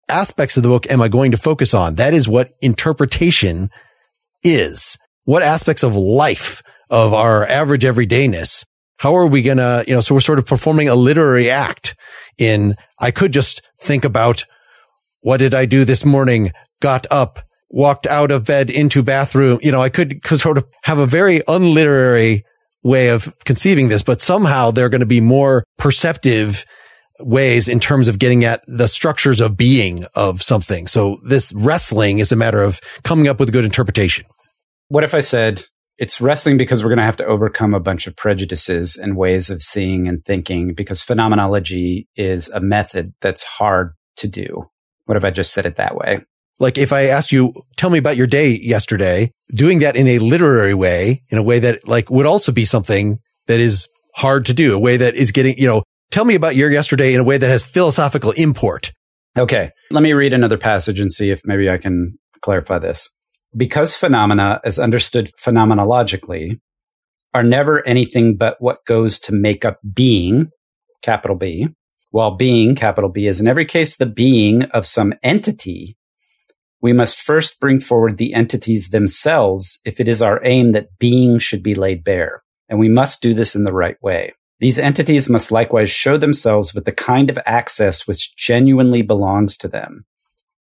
aspects 0.08 0.56
of 0.56 0.62
the 0.62 0.68
book 0.68 0.88
am 0.90 1.02
I 1.02 1.08
going 1.08 1.32
to 1.32 1.38
focus 1.38 1.74
on? 1.74 1.96
That 1.96 2.14
is 2.14 2.28
what 2.28 2.52
interpretation 2.60 3.70
is. 4.42 4.96
What 5.24 5.42
aspects 5.42 5.82
of 5.82 5.94
life 5.96 6.62
of 6.90 7.12
our 7.12 7.46
average 7.46 7.82
everydayness? 7.82 8.64
How 8.98 9.16
are 9.16 9.26
we 9.26 9.42
going 9.42 9.58
to, 9.58 9.84
you 9.86 9.94
know, 9.94 10.00
so 10.00 10.14
we're 10.14 10.20
sort 10.20 10.38
of 10.38 10.46
performing 10.46 10.88
a 10.88 10.94
literary 10.94 11.50
act 11.50 11.96
in, 12.38 12.76
I 12.98 13.10
could 13.10 13.32
just 13.32 13.62
think 13.80 14.04
about 14.04 14.44
what 15.26 15.38
did 15.38 15.54
I 15.54 15.66
do 15.66 15.84
this 15.84 16.04
morning? 16.04 16.52
Got 16.80 17.08
up, 17.10 17.40
walked 17.68 18.06
out 18.06 18.30
of 18.30 18.44
bed 18.44 18.70
into 18.70 19.02
bathroom. 19.02 19.58
You 19.60 19.72
know, 19.72 19.82
I 19.82 19.88
could, 19.88 20.24
sort 20.24 20.56
of 20.56 20.64
have 20.84 20.98
a 20.98 21.06
very 21.06 21.42
unliterary 21.48 22.44
way 22.84 23.08
of 23.08 23.36
conceiving 23.44 23.88
this, 23.88 24.04
but 24.04 24.22
somehow 24.22 24.70
they're 24.70 24.88
going 24.88 25.00
to 25.00 25.04
be 25.04 25.20
more 25.20 25.64
perceptive 25.78 26.64
ways 27.18 27.66
in 27.66 27.80
terms 27.80 28.06
of 28.06 28.20
getting 28.20 28.44
at 28.44 28.62
the 28.68 28.86
structures 28.86 29.40
of 29.40 29.56
being 29.56 30.04
of 30.14 30.44
something. 30.44 30.86
So 30.86 31.18
this 31.28 31.52
wrestling 31.54 32.20
is 32.20 32.30
a 32.30 32.36
matter 32.36 32.62
of 32.62 32.80
coming 33.02 33.26
up 33.26 33.40
with 33.40 33.48
a 33.48 33.52
good 33.52 33.64
interpretation. 33.64 34.26
What 34.86 35.02
if 35.02 35.12
I 35.12 35.20
said 35.20 35.64
it's 35.98 36.20
wrestling 36.20 36.56
because 36.56 36.84
we're 36.84 36.90
going 36.90 36.98
to 36.98 37.04
have 37.04 37.16
to 37.16 37.26
overcome 37.26 37.74
a 37.74 37.80
bunch 37.80 38.06
of 38.06 38.14
prejudices 38.14 38.94
and 38.94 39.16
ways 39.16 39.50
of 39.50 39.60
seeing 39.60 40.06
and 40.06 40.24
thinking 40.24 40.72
because 40.72 41.02
phenomenology 41.02 42.06
is 42.14 42.48
a 42.50 42.60
method 42.60 43.12
that's 43.20 43.42
hard 43.42 43.94
to 44.18 44.28
do. 44.28 44.68
What 45.06 45.16
if 45.16 45.24
I 45.24 45.30
just 45.30 45.52
said 45.52 45.66
it 45.66 45.76
that 45.76 45.96
way? 45.96 46.20
Like 46.58 46.78
if 46.78 46.92
I 46.92 47.06
asked 47.06 47.32
you, 47.32 47.52
tell 47.76 47.90
me 47.90 47.98
about 47.98 48.16
your 48.16 48.26
day 48.26 48.50
yesterday, 48.50 49.32
doing 49.50 49.80
that 49.80 49.96
in 49.96 50.06
a 50.08 50.18
literary 50.18 50.74
way, 50.74 51.22
in 51.28 51.38
a 51.38 51.42
way 51.42 51.58
that 51.58 51.86
like 51.86 52.10
would 52.10 52.26
also 52.26 52.52
be 52.52 52.64
something 52.64 53.18
that 53.46 53.60
is 53.60 53.88
hard 54.14 54.46
to 54.46 54.54
do, 54.54 54.74
a 54.74 54.78
way 54.78 54.96
that 54.96 55.14
is 55.14 55.32
getting, 55.32 55.58
you 55.58 55.66
know, 55.66 55.82
tell 56.10 56.24
me 56.24 56.34
about 56.34 56.56
your 56.56 56.70
yesterday 56.70 57.12
in 57.14 57.20
a 57.20 57.24
way 57.24 57.36
that 57.36 57.50
has 57.50 57.62
philosophical 57.62 58.30
import. 58.32 58.92
Okay. 59.36 59.70
Let 59.90 60.02
me 60.02 60.14
read 60.14 60.32
another 60.32 60.56
passage 60.56 60.98
and 60.98 61.12
see 61.12 61.30
if 61.30 61.42
maybe 61.44 61.68
I 61.68 61.76
can 61.76 62.18
clarify 62.40 62.78
this. 62.78 63.10
Because 63.54 63.94
phenomena, 63.94 64.60
as 64.64 64.78
understood 64.78 65.30
phenomenologically, 65.42 66.58
are 67.34 67.42
never 67.42 67.86
anything 67.86 68.36
but 68.36 68.56
what 68.60 68.78
goes 68.86 69.18
to 69.20 69.32
make 69.32 69.64
up 69.64 69.78
being, 69.92 70.48
capital 71.02 71.36
B, 71.36 71.68
while 72.10 72.36
being, 72.36 72.74
capital 72.74 73.10
B, 73.10 73.26
is 73.26 73.40
in 73.40 73.48
every 73.48 73.66
case 73.66 73.96
the 73.96 74.06
being 74.06 74.64
of 74.64 74.86
some 74.86 75.12
entity, 75.22 75.96
we 76.80 76.92
must 76.92 77.20
first 77.20 77.58
bring 77.60 77.80
forward 77.80 78.16
the 78.16 78.34
entities 78.34 78.90
themselves 78.90 79.80
if 79.84 80.00
it 80.00 80.08
is 80.08 80.22
our 80.22 80.40
aim 80.44 80.72
that 80.72 80.98
being 80.98 81.38
should 81.38 81.62
be 81.62 81.74
laid 81.74 82.04
bare. 82.04 82.42
And 82.68 82.78
we 82.78 82.88
must 82.88 83.22
do 83.22 83.34
this 83.34 83.54
in 83.54 83.64
the 83.64 83.72
right 83.72 84.00
way. 84.02 84.34
These 84.60 84.78
entities 84.78 85.28
must 85.28 85.52
likewise 85.52 85.90
show 85.90 86.16
themselves 86.16 86.74
with 86.74 86.84
the 86.84 86.92
kind 86.92 87.28
of 87.28 87.38
access 87.44 88.06
which 88.06 88.36
genuinely 88.36 89.02
belongs 89.02 89.56
to 89.58 89.68
them. 89.68 90.04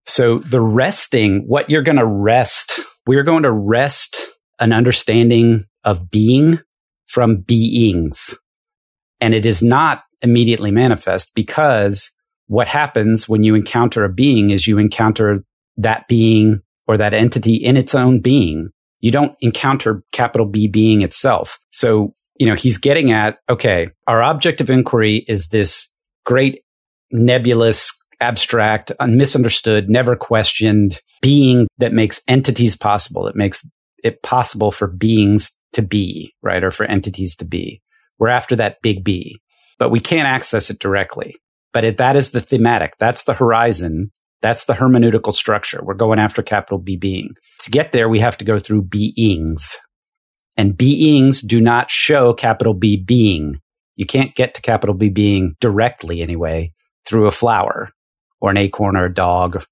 So 0.05 0.39
the 0.39 0.61
wresting, 0.61 1.43
what 1.47 1.69
you're 1.69 1.81
going 1.81 1.97
to 1.97 2.05
wrest, 2.05 2.79
we're 3.07 3.23
going 3.23 3.43
to 3.43 3.51
wrest 3.51 4.17
an 4.59 4.71
understanding 4.73 5.65
of 5.83 6.09
being 6.09 6.59
from 7.07 7.37
beings. 7.37 8.35
And 9.21 9.33
it 9.33 9.45
is 9.45 9.63
not 9.63 10.03
immediately 10.21 10.71
manifest 10.71 11.33
because 11.35 12.11
what 12.47 12.67
happens 12.67 13.27
when 13.27 13.43
you 13.43 13.55
encounter 13.55 14.03
a 14.03 14.09
being 14.09 14.51
is 14.51 14.67
you 14.67 14.77
encounter 14.77 15.43
that 15.77 16.07
being 16.07 16.61
or 16.87 16.97
that 16.97 17.13
entity 17.13 17.55
in 17.55 17.77
its 17.77 17.95
own 17.95 18.19
being. 18.19 18.69
You 18.99 19.11
don't 19.11 19.35
encounter 19.41 20.03
capital 20.11 20.47
B 20.47 20.67
being 20.67 21.01
itself. 21.01 21.59
So, 21.71 22.13
you 22.39 22.47
know, 22.47 22.55
he's 22.55 22.77
getting 22.77 23.11
at, 23.11 23.37
okay, 23.49 23.89
our 24.07 24.21
object 24.21 24.61
of 24.61 24.69
inquiry 24.69 25.25
is 25.27 25.47
this 25.49 25.91
great 26.25 26.61
nebulous, 27.11 27.91
abstract, 28.19 28.91
misunderstood, 29.05 29.89
never 29.89 30.15
questioned 30.15 31.01
being 31.21 31.67
that 31.79 31.93
makes 31.93 32.21
entities 32.27 32.75
possible. 32.75 33.27
It 33.27 33.35
makes 33.35 33.67
it 34.03 34.21
possible 34.21 34.71
for 34.71 34.87
beings 34.87 35.51
to 35.73 35.81
be, 35.81 36.33
right? 36.41 36.63
Or 36.63 36.71
for 36.71 36.85
entities 36.85 37.35
to 37.37 37.45
be. 37.45 37.81
We're 38.17 38.29
after 38.29 38.55
that 38.55 38.81
big 38.81 39.03
B 39.03 39.41
but 39.79 39.89
we 39.89 39.99
can't 39.99 40.27
access 40.27 40.69
it 40.69 40.79
directly. 40.79 41.35
But 41.73 41.83
it, 41.83 41.97
that 41.97 42.15
is 42.15 42.31
the 42.31 42.41
thematic. 42.41 42.93
That's 42.99 43.23
the 43.23 43.33
horizon. 43.33 44.11
That's 44.41 44.65
the 44.65 44.73
hermeneutical 44.73 45.33
structure. 45.33 45.81
We're 45.83 45.95
going 45.95 46.19
after 46.19 46.41
capital 46.41 46.77
B 46.77 46.95
being. 46.95 47.31
To 47.61 47.71
get 47.71 47.91
there, 47.91 48.07
we 48.07 48.19
have 48.19 48.37
to 48.37 48.45
go 48.45 48.59
through 48.59 48.83
beings. 48.83 49.77
And 50.55 50.77
beings 50.77 51.41
do 51.41 51.59
not 51.59 51.91
show 51.91 52.33
capital 52.33 52.73
B 52.73 52.95
being. 52.95 53.59
You 53.95 54.05
can't 54.05 54.35
get 54.35 54.53
to 54.53 54.61
capital 54.61 54.95
B 54.95 55.09
being 55.09 55.55
directly 55.59 56.21
anyway 56.21 56.73
through 57.05 57.27
a 57.27 57.31
flower 57.31 57.89
or 58.39 58.51
an 58.51 58.57
acorn 58.57 58.95
or 58.95 59.05
a 59.05 59.13
dog 59.13 59.63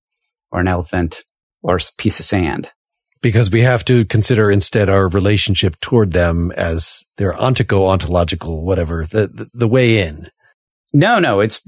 or 0.52 0.60
an 0.60 0.68
elephant 0.68 1.24
or 1.62 1.78
a 1.78 1.80
piece 1.98 2.20
of 2.20 2.26
sand 2.26 2.72
because 3.24 3.50
we 3.50 3.62
have 3.62 3.84
to 3.86 4.06
consider 4.06 4.52
instead 4.52 4.90
our 4.90 5.08
relationship 5.08 5.80
toward 5.80 6.12
them 6.12 6.52
as 6.52 7.04
their 7.18 7.34
ontico 7.34 7.90
ontological 7.90 8.64
whatever 8.64 9.08
the, 9.08 9.26
the, 9.28 9.50
the 9.56 9.68
way 9.68 10.00
in 10.00 10.30
no 10.94 11.18
no 11.18 11.40
it's 11.40 11.66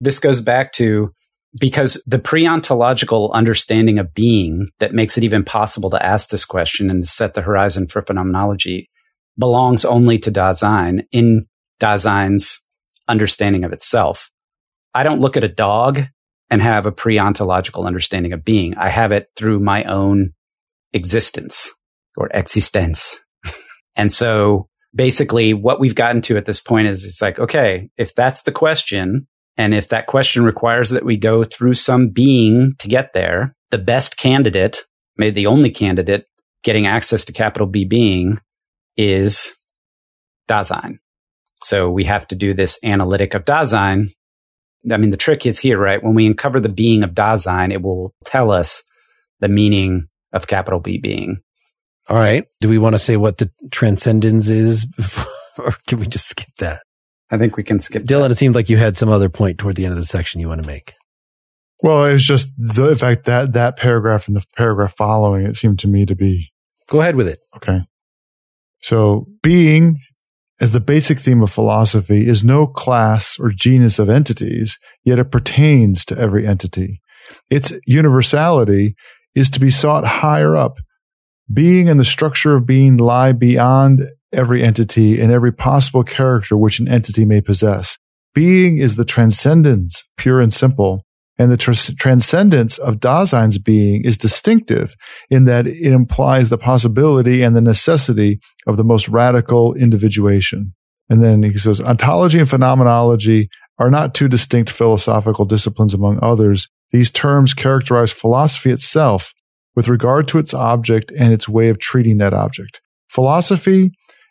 this 0.00 0.18
goes 0.18 0.40
back 0.40 0.72
to 0.72 1.12
because 1.58 2.02
the 2.06 2.18
pre-ontological 2.18 3.30
understanding 3.32 3.98
of 3.98 4.14
being 4.14 4.68
that 4.78 4.92
makes 4.92 5.16
it 5.16 5.24
even 5.24 5.44
possible 5.44 5.90
to 5.90 6.04
ask 6.04 6.28
this 6.28 6.44
question 6.44 6.90
and 6.90 7.06
set 7.06 7.34
the 7.34 7.42
horizon 7.42 7.86
for 7.86 8.02
phenomenology 8.02 8.90
belongs 9.38 9.84
only 9.84 10.18
to 10.18 10.30
Dasein 10.30 11.06
in 11.12 11.46
Dasein's 11.80 12.60
understanding 13.08 13.64
of 13.64 13.72
itself. 13.72 14.30
I 14.94 15.02
don't 15.02 15.20
look 15.20 15.36
at 15.36 15.44
a 15.44 15.48
dog 15.48 16.02
and 16.50 16.62
have 16.62 16.86
a 16.86 16.92
pre-ontological 16.92 17.86
understanding 17.86 18.32
of 18.32 18.44
being. 18.44 18.76
I 18.76 18.88
have 18.88 19.12
it 19.12 19.28
through 19.36 19.60
my 19.60 19.84
own 19.84 20.32
existence 20.96 21.70
or 22.16 22.28
existence. 22.32 23.20
and 23.96 24.12
so 24.12 24.68
basically 24.94 25.54
what 25.54 25.78
we've 25.78 25.94
gotten 25.94 26.22
to 26.22 26.36
at 26.36 26.46
this 26.46 26.60
point 26.60 26.88
is 26.88 27.04
it's 27.04 27.22
like, 27.22 27.38
okay, 27.38 27.90
if 27.96 28.14
that's 28.14 28.42
the 28.42 28.52
question, 28.52 29.28
and 29.56 29.74
if 29.74 29.88
that 29.88 30.06
question 30.06 30.44
requires 30.44 30.90
that 30.90 31.04
we 31.04 31.16
go 31.16 31.44
through 31.44 31.74
some 31.74 32.08
being 32.08 32.74
to 32.78 32.88
get 32.88 33.12
there, 33.12 33.54
the 33.70 33.78
best 33.78 34.16
candidate, 34.16 34.84
maybe 35.16 35.34
the 35.34 35.46
only 35.46 35.70
candidate 35.70 36.26
getting 36.62 36.86
access 36.86 37.24
to 37.24 37.32
capital 37.32 37.66
B 37.66 37.84
being 37.84 38.38
is 38.96 39.54
Dasein. 40.48 40.98
So 41.62 41.90
we 41.90 42.04
have 42.04 42.26
to 42.28 42.34
do 42.34 42.54
this 42.54 42.78
analytic 42.84 43.34
of 43.34 43.44
Dasein. 43.44 44.08
I 44.90 44.96
mean, 44.98 45.10
the 45.10 45.16
trick 45.16 45.46
is 45.46 45.58
here, 45.58 45.78
right? 45.78 46.02
When 46.02 46.14
we 46.14 46.26
uncover 46.26 46.60
the 46.60 46.68
being 46.68 47.02
of 47.02 47.10
Dasein, 47.10 47.72
it 47.72 47.82
will 47.82 48.14
tell 48.24 48.50
us 48.50 48.82
the 49.40 49.48
meaning 49.48 50.08
of 50.36 50.46
capital 50.46 50.80
B 50.80 50.98
being. 50.98 51.38
All 52.08 52.16
right. 52.16 52.44
Do 52.60 52.68
we 52.68 52.78
want 52.78 52.94
to 52.94 52.98
say 53.00 53.16
what 53.16 53.38
the 53.38 53.50
transcendence 53.70 54.48
is 54.48 54.86
or 55.58 55.72
can 55.86 55.98
we 55.98 56.06
just 56.06 56.28
skip 56.28 56.48
that? 56.58 56.82
I 57.30 57.38
think 57.38 57.56
we 57.56 57.64
can 57.64 57.80
skip. 57.80 58.04
Dylan, 58.04 58.30
it 58.30 58.36
seemed 58.36 58.54
like 58.54 58.68
you 58.68 58.76
had 58.76 58.96
some 58.96 59.08
other 59.08 59.28
point 59.28 59.58
toward 59.58 59.74
the 59.74 59.84
end 59.84 59.92
of 59.92 59.98
the 59.98 60.06
section 60.06 60.40
you 60.40 60.48
want 60.48 60.62
to 60.62 60.66
make. 60.66 60.94
Well, 61.82 62.04
it 62.06 62.12
was 62.14 62.24
just 62.24 62.48
the 62.56 62.94
fact 62.96 63.24
that 63.24 63.52
that 63.54 63.76
paragraph 63.76 64.28
and 64.28 64.36
the 64.36 64.44
paragraph 64.56 64.94
following 64.96 65.44
it 65.44 65.56
seemed 65.56 65.80
to 65.80 65.88
me 65.88 66.06
to 66.06 66.14
be 66.14 66.52
Go 66.88 67.00
ahead 67.00 67.16
with 67.16 67.26
it. 67.26 67.40
okay. 67.56 67.80
So 68.80 69.26
being 69.42 69.98
as 70.60 70.72
the 70.72 70.80
basic 70.80 71.18
theme 71.18 71.42
of 71.42 71.50
philosophy 71.50 72.26
is 72.26 72.44
no 72.44 72.66
class 72.66 73.36
or 73.38 73.50
genus 73.50 73.98
of 73.98 74.08
entities, 74.08 74.78
yet 75.04 75.18
it 75.18 75.30
pertains 75.30 76.04
to 76.06 76.18
every 76.18 76.46
entity. 76.46 77.00
Its 77.50 77.72
universality 77.86 78.94
is 79.36 79.50
to 79.50 79.60
be 79.60 79.70
sought 79.70 80.04
higher 80.04 80.56
up. 80.56 80.78
Being 81.52 81.88
and 81.88 82.00
the 82.00 82.04
structure 82.04 82.56
of 82.56 82.66
being 82.66 82.96
lie 82.96 83.30
beyond 83.30 84.00
every 84.32 84.64
entity 84.64 85.20
and 85.20 85.30
every 85.30 85.52
possible 85.52 86.02
character 86.02 86.56
which 86.56 86.80
an 86.80 86.88
entity 86.88 87.24
may 87.24 87.40
possess. 87.40 87.98
Being 88.34 88.78
is 88.78 88.96
the 88.96 89.04
transcendence, 89.04 90.02
pure 90.16 90.40
and 90.40 90.52
simple. 90.52 91.04
And 91.38 91.52
the 91.52 91.56
tr- 91.56 91.72
transcendence 91.98 92.78
of 92.78 92.96
Dasein's 92.96 93.58
being 93.58 94.02
is 94.04 94.18
distinctive 94.18 94.94
in 95.30 95.44
that 95.44 95.66
it 95.66 95.92
implies 95.92 96.50
the 96.50 96.58
possibility 96.58 97.42
and 97.42 97.54
the 97.54 97.60
necessity 97.60 98.40
of 98.66 98.76
the 98.76 98.84
most 98.84 99.08
radical 99.08 99.74
individuation. 99.74 100.74
And 101.08 101.22
then 101.22 101.42
he 101.42 101.58
says, 101.58 101.80
ontology 101.80 102.38
and 102.38 102.48
phenomenology 102.48 103.48
are 103.78 103.90
not 103.90 104.14
two 104.14 104.28
distinct 104.28 104.70
philosophical 104.70 105.44
disciplines 105.44 105.94
among 105.94 106.18
others. 106.22 106.68
These 106.92 107.10
terms 107.10 107.54
characterize 107.54 108.12
philosophy 108.12 108.70
itself 108.70 109.32
with 109.74 109.88
regard 109.88 110.28
to 110.28 110.38
its 110.38 110.54
object 110.54 111.12
and 111.16 111.32
its 111.32 111.48
way 111.48 111.68
of 111.68 111.78
treating 111.78 112.16
that 112.18 112.32
object. 112.32 112.80
Philosophy 113.08 113.90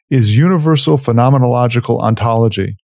is 0.10 0.38
universal 0.38 0.98
phenomenological 0.98 2.02
ontology, 2.02 2.76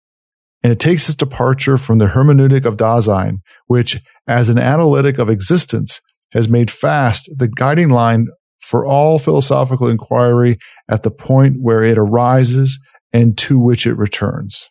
and 0.63 0.73
it 0.73 0.81
takes 0.81 1.09
its 1.09 1.17
departure 1.17 1.79
from 1.79 1.99
the 1.99 2.07
hermeneutic 2.07 2.65
of 2.65 2.77
Dasein, 2.77 3.39
which, 3.67 3.99
as 4.27 4.49
an 4.49 4.59
analytic 4.59 5.19
of 5.19 5.31
existence, 5.31 6.01
has 6.33 6.49
made 6.49 6.71
fast 6.71 7.29
the 7.37 7.49
guiding 7.49 7.91
line 7.91 8.27
for 8.61 8.87
all 8.87 9.19
philosophical 9.19 9.89
inquiry 9.89 10.59
at 10.89 11.03
the 11.03 11.11
point 11.11 11.57
where 11.61 11.83
it 11.83 11.99
arises 11.99 12.79
and 13.13 13.37
to 13.37 13.59
which 13.59 13.87
it 13.87 13.95
returns. 13.95 14.69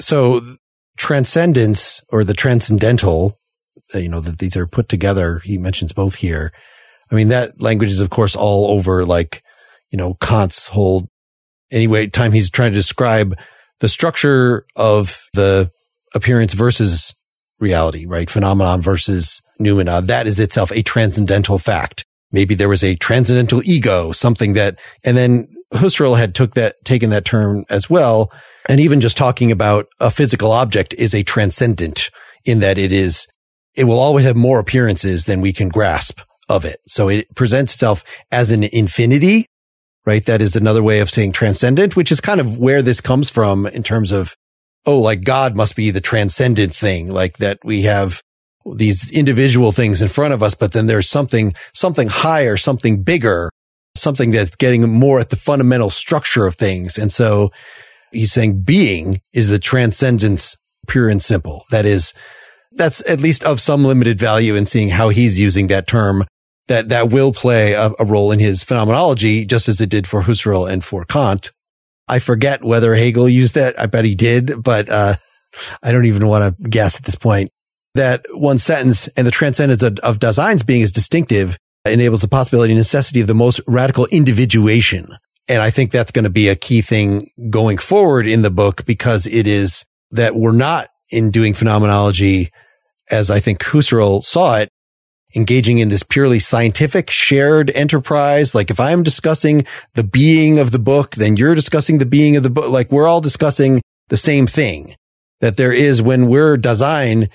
So 0.00 0.42
transcendence 0.96 2.02
or 2.10 2.24
the 2.24 2.34
transcendental, 2.34 3.38
Uh, 3.94 3.98
you 3.98 4.08
know, 4.08 4.20
that 4.20 4.38
these 4.38 4.56
are 4.56 4.66
put 4.66 4.88
together. 4.88 5.40
He 5.44 5.58
mentions 5.58 5.92
both 5.92 6.16
here. 6.16 6.52
I 7.10 7.14
mean, 7.14 7.28
that 7.28 7.60
language 7.60 7.90
is 7.90 8.00
of 8.00 8.10
course 8.10 8.34
all 8.34 8.70
over 8.70 9.04
like, 9.04 9.42
you 9.90 9.98
know, 9.98 10.14
Kant's 10.20 10.68
whole 10.68 11.08
anyway, 11.70 12.06
time 12.06 12.32
he's 12.32 12.50
trying 12.50 12.72
to 12.72 12.78
describe 12.78 13.36
the 13.80 13.88
structure 13.88 14.64
of 14.76 15.20
the 15.34 15.70
appearance 16.14 16.54
versus 16.54 17.14
reality, 17.60 18.06
right? 18.06 18.30
Phenomenon 18.30 18.80
versus 18.80 19.40
noumena. 19.60 20.06
That 20.06 20.26
is 20.26 20.40
itself 20.40 20.72
a 20.72 20.82
transcendental 20.82 21.58
fact. 21.58 22.04
Maybe 22.32 22.54
there 22.54 22.68
was 22.68 22.82
a 22.82 22.96
transcendental 22.96 23.62
ego, 23.64 24.12
something 24.12 24.54
that, 24.54 24.78
and 25.04 25.16
then 25.16 25.48
Husserl 25.72 26.16
had 26.16 26.34
took 26.34 26.54
that, 26.54 26.76
taken 26.84 27.10
that 27.10 27.24
term 27.24 27.64
as 27.68 27.90
well. 27.90 28.32
And 28.68 28.80
even 28.80 29.00
just 29.00 29.16
talking 29.16 29.52
about 29.52 29.86
a 30.00 30.10
physical 30.10 30.52
object 30.52 30.94
is 30.94 31.14
a 31.14 31.22
transcendent 31.22 32.10
in 32.44 32.60
that 32.60 32.78
it 32.78 32.92
is, 32.92 33.26
it 33.76 33.84
will 33.84 33.98
always 33.98 34.24
have 34.24 34.36
more 34.36 34.58
appearances 34.58 35.24
than 35.24 35.40
we 35.40 35.52
can 35.52 35.68
grasp 35.68 36.20
of 36.48 36.64
it. 36.64 36.80
So 36.86 37.08
it 37.08 37.34
presents 37.34 37.72
itself 37.72 38.04
as 38.30 38.50
an 38.50 38.64
infinity 38.64 39.46
right? 40.06 40.24
That 40.26 40.42
is 40.42 40.56
another 40.56 40.82
way 40.82 41.00
of 41.00 41.10
saying 41.10 41.32
transcendent, 41.32 41.96
which 41.96 42.12
is 42.12 42.20
kind 42.20 42.40
of 42.40 42.58
where 42.58 42.82
this 42.82 43.00
comes 43.00 43.30
from 43.30 43.66
in 43.66 43.82
terms 43.82 44.12
of, 44.12 44.36
oh, 44.86 45.00
like 45.00 45.24
God 45.24 45.56
must 45.56 45.76
be 45.76 45.90
the 45.90 46.00
transcendent 46.00 46.74
thing, 46.74 47.10
like 47.10 47.38
that 47.38 47.58
we 47.64 47.82
have 47.82 48.20
these 48.76 49.10
individual 49.10 49.72
things 49.72 50.02
in 50.02 50.08
front 50.08 50.34
of 50.34 50.42
us, 50.42 50.54
but 50.54 50.72
then 50.72 50.86
there's 50.86 51.08
something, 51.08 51.54
something 51.72 52.08
higher, 52.08 52.56
something 52.56 53.02
bigger, 53.02 53.50
something 53.96 54.30
that's 54.30 54.56
getting 54.56 54.88
more 54.90 55.20
at 55.20 55.30
the 55.30 55.36
fundamental 55.36 55.90
structure 55.90 56.46
of 56.46 56.54
things. 56.54 56.98
And 56.98 57.12
so 57.12 57.52
he's 58.10 58.32
saying 58.32 58.62
being 58.62 59.20
is 59.32 59.48
the 59.48 59.58
transcendence 59.58 60.56
pure 60.86 61.08
and 61.08 61.22
simple. 61.22 61.64
That 61.70 61.86
is, 61.86 62.12
that's 62.76 63.02
at 63.08 63.20
least 63.20 63.44
of 63.44 63.60
some 63.60 63.84
limited 63.84 64.18
value 64.18 64.54
in 64.54 64.66
seeing 64.66 64.88
how 64.88 65.08
he's 65.08 65.38
using 65.38 65.68
that 65.68 65.86
term 65.86 66.24
that 66.68 66.88
that 66.88 67.10
will 67.10 67.32
play 67.32 67.74
a, 67.74 67.92
a, 67.98 68.04
role 68.04 68.32
in 68.32 68.38
his 68.38 68.64
phenomenology, 68.64 69.44
just 69.44 69.68
as 69.68 69.80
it 69.80 69.90
did 69.90 70.06
for 70.06 70.22
Husserl 70.22 70.70
and 70.70 70.82
for 70.82 71.04
Kant. 71.04 71.50
I 72.08 72.18
forget 72.18 72.64
whether 72.64 72.94
Hegel 72.94 73.28
used 73.28 73.54
that. 73.54 73.78
I 73.78 73.86
bet 73.86 74.04
he 74.04 74.14
did, 74.14 74.62
but 74.62 74.88
uh, 74.88 75.16
I 75.82 75.92
don't 75.92 76.06
even 76.06 76.26
want 76.26 76.56
to 76.56 76.68
guess 76.68 76.96
at 76.96 77.04
this 77.04 77.16
point. 77.16 77.50
That 77.94 78.24
one 78.30 78.58
sentence 78.58 79.08
and 79.08 79.26
the 79.26 79.30
transcendence 79.30 79.82
of, 79.82 79.98
of 80.00 80.18
being 80.66 80.80
is 80.80 80.90
distinctive 80.90 81.58
enables 81.84 82.22
the 82.22 82.28
possibility 82.28 82.72
and 82.72 82.78
necessity 82.78 83.20
of 83.20 83.26
the 83.26 83.34
most 83.34 83.60
radical 83.66 84.06
individuation. 84.06 85.16
And 85.48 85.60
I 85.60 85.70
think 85.70 85.90
that's 85.90 86.10
going 86.10 86.24
to 86.24 86.30
be 86.30 86.48
a 86.48 86.56
key 86.56 86.80
thing 86.80 87.30
going 87.50 87.78
forward 87.78 88.26
in 88.26 88.42
the 88.42 88.50
book 88.50 88.84
because 88.86 89.26
it 89.26 89.46
is 89.46 89.84
that 90.10 90.34
we're 90.34 90.52
not 90.52 90.88
in 91.10 91.30
doing 91.30 91.54
phenomenology 91.54 92.50
as 93.10 93.30
I 93.30 93.40
think 93.40 93.60
Husserl 93.60 94.22
saw 94.22 94.56
it 94.56 94.68
engaging 95.36 95.78
in 95.78 95.88
this 95.88 96.02
purely 96.02 96.38
scientific 96.38 97.10
shared 97.10 97.70
enterprise. 97.70 98.54
Like 98.54 98.70
if 98.70 98.78
I'm 98.78 99.02
discussing 99.02 99.66
the 99.94 100.04
being 100.04 100.58
of 100.58 100.70
the 100.70 100.78
book, 100.78 101.16
then 101.16 101.36
you're 101.36 101.54
discussing 101.54 101.98
the 101.98 102.06
being 102.06 102.36
of 102.36 102.42
the 102.42 102.50
book. 102.50 102.70
Like 102.70 102.92
we're 102.92 103.08
all 103.08 103.20
discussing 103.20 103.82
the 104.08 104.16
same 104.16 104.46
thing 104.46 104.94
that 105.40 105.56
there 105.56 105.72
is 105.72 106.00
when 106.00 106.28
we're 106.28 106.56
Dasein 106.56 107.28